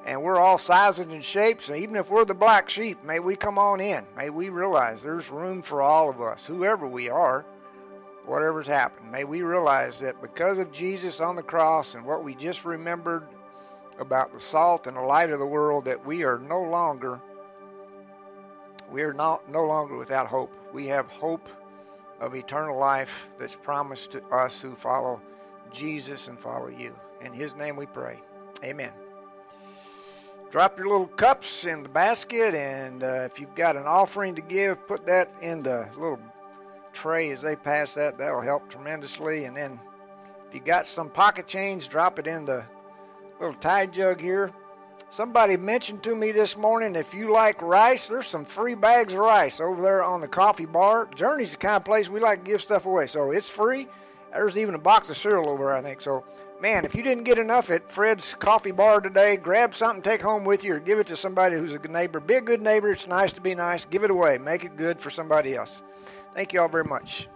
and 0.05 0.21
we're 0.21 0.39
all 0.39 0.57
sizes 0.57 1.07
and 1.07 1.23
shapes. 1.23 1.69
And 1.69 1.77
even 1.77 1.95
if 1.95 2.09
we're 2.09 2.25
the 2.25 2.33
black 2.33 2.69
sheep, 2.69 3.03
may 3.03 3.19
we 3.19 3.35
come 3.35 3.57
on 3.57 3.79
in. 3.79 4.05
May 4.17 4.29
we 4.29 4.49
realize 4.49 5.01
there's 5.01 5.29
room 5.29 5.61
for 5.61 5.81
all 5.81 6.09
of 6.09 6.21
us, 6.21 6.45
whoever 6.45 6.87
we 6.87 7.09
are, 7.09 7.45
whatever's 8.25 8.67
happened. 8.67 9.11
May 9.11 9.23
we 9.23 9.41
realize 9.41 9.99
that 9.99 10.21
because 10.21 10.59
of 10.59 10.71
Jesus 10.71 11.19
on 11.19 11.35
the 11.35 11.43
cross 11.43 11.95
and 11.95 12.05
what 12.05 12.23
we 12.23 12.35
just 12.35 12.65
remembered 12.65 13.27
about 13.99 14.33
the 14.33 14.39
salt 14.39 14.87
and 14.87 14.97
the 14.97 15.01
light 15.01 15.29
of 15.29 15.39
the 15.39 15.45
world, 15.45 15.85
that 15.85 16.05
we 16.05 16.23
are 16.23 16.39
no 16.39 16.61
longer 16.61 17.21
we 18.93 19.01
are 19.01 19.13
not, 19.13 19.49
no 19.49 19.65
longer 19.65 19.97
without 19.97 20.27
hope. 20.27 20.53
We 20.71 20.85
have 20.87 21.07
hope 21.07 21.49
of 22.19 22.35
eternal 22.35 22.77
life 22.77 23.27
that's 23.39 23.55
promised 23.55 24.11
to 24.11 24.23
us 24.25 24.61
who 24.61 24.75
follow 24.75 25.19
Jesus 25.71 26.27
and 26.27 26.39
follow 26.39 26.67
you. 26.67 26.95
In 27.21 27.33
His 27.33 27.55
name 27.55 27.75
we 27.75 27.87
pray. 27.87 28.19
Amen. 28.63 28.91
Drop 30.51 30.77
your 30.77 30.87
little 30.87 31.07
cups 31.07 31.65
in 31.65 31.81
the 31.81 31.89
basket, 31.89 32.53
and 32.53 33.01
uh, 33.01 33.27
if 33.31 33.39
you've 33.39 33.55
got 33.55 33.75
an 33.75 33.87
offering 33.87 34.35
to 34.35 34.41
give, 34.41 34.85
put 34.85 35.07
that 35.07 35.33
in 35.41 35.63
the 35.63 35.89
little 35.97 36.19
tray 36.93 37.31
as 37.31 37.41
they 37.41 37.55
pass 37.55 37.95
that. 37.95 38.19
That'll 38.19 38.41
help 38.41 38.69
tremendously. 38.69 39.45
And 39.45 39.57
then 39.57 39.79
if 40.47 40.53
you 40.53 40.61
got 40.61 40.85
some 40.85 41.09
pocket 41.09 41.47
change, 41.47 41.89
drop 41.89 42.19
it 42.19 42.27
in 42.27 42.45
the 42.45 42.63
little 43.39 43.55
tide 43.55 43.93
jug 43.93 44.19
here. 44.19 44.51
Somebody 45.09 45.57
mentioned 45.57 46.01
to 46.03 46.15
me 46.15 46.31
this 46.31 46.57
morning 46.57 46.95
if 46.95 47.13
you 47.13 47.31
like 47.31 47.61
rice, 47.61 48.07
there's 48.07 48.25
some 48.25 48.45
free 48.45 48.73
bags 48.73 49.13
of 49.13 49.19
rice 49.19 49.59
over 49.59 49.79
there 49.79 50.03
on 50.03 50.21
the 50.21 50.27
coffee 50.27 50.65
bar. 50.65 51.07
Journey's 51.13 51.51
the 51.51 51.57
kind 51.57 51.75
of 51.75 51.85
place 51.85 52.09
we 52.09 52.19
like 52.19 52.43
to 52.43 52.49
give 52.49 52.61
stuff 52.61 52.87
away, 52.87 53.05
so 53.05 53.29
it's 53.29 53.47
free. 53.47 53.87
There's 54.31 54.57
even 54.57 54.73
a 54.73 54.79
box 54.79 55.11
of 55.11 55.17
cereal 55.17 55.47
over 55.47 55.65
there, 55.65 55.75
I 55.75 55.83
think. 55.83 56.01
So, 56.01 56.23
man, 56.59 56.83
if 56.83 56.95
you 56.95 57.03
didn't 57.03 57.25
get 57.25 57.37
enough 57.37 57.69
at 57.69 57.91
Fred's 57.91 58.33
coffee 58.33 58.71
bar 58.71 59.01
today, 59.01 59.37
grab 59.37 59.75
something, 59.75 60.01
take 60.01 60.21
home 60.21 60.43
with 60.43 60.63
you, 60.63 60.73
or 60.73 60.79
give 60.79 60.97
it 60.97 61.05
to 61.07 61.15
somebody 61.15 61.57
who's 61.57 61.75
a 61.75 61.77
good 61.77 61.91
neighbor. 61.91 62.19
Be 62.19 62.33
a 62.33 62.41
good 62.41 62.61
neighbor. 62.61 62.91
It's 62.91 63.07
nice 63.07 63.33
to 63.33 63.41
be 63.41 63.53
nice. 63.53 63.85
Give 63.85 64.03
it 64.03 64.09
away. 64.09 64.39
Make 64.39 64.63
it 64.63 64.75
good 64.75 64.99
for 64.99 65.11
somebody 65.11 65.55
else. 65.55 65.83
Thank 66.33 66.53
you 66.53 66.61
all 66.61 66.69
very 66.69 66.85
much. 66.85 67.27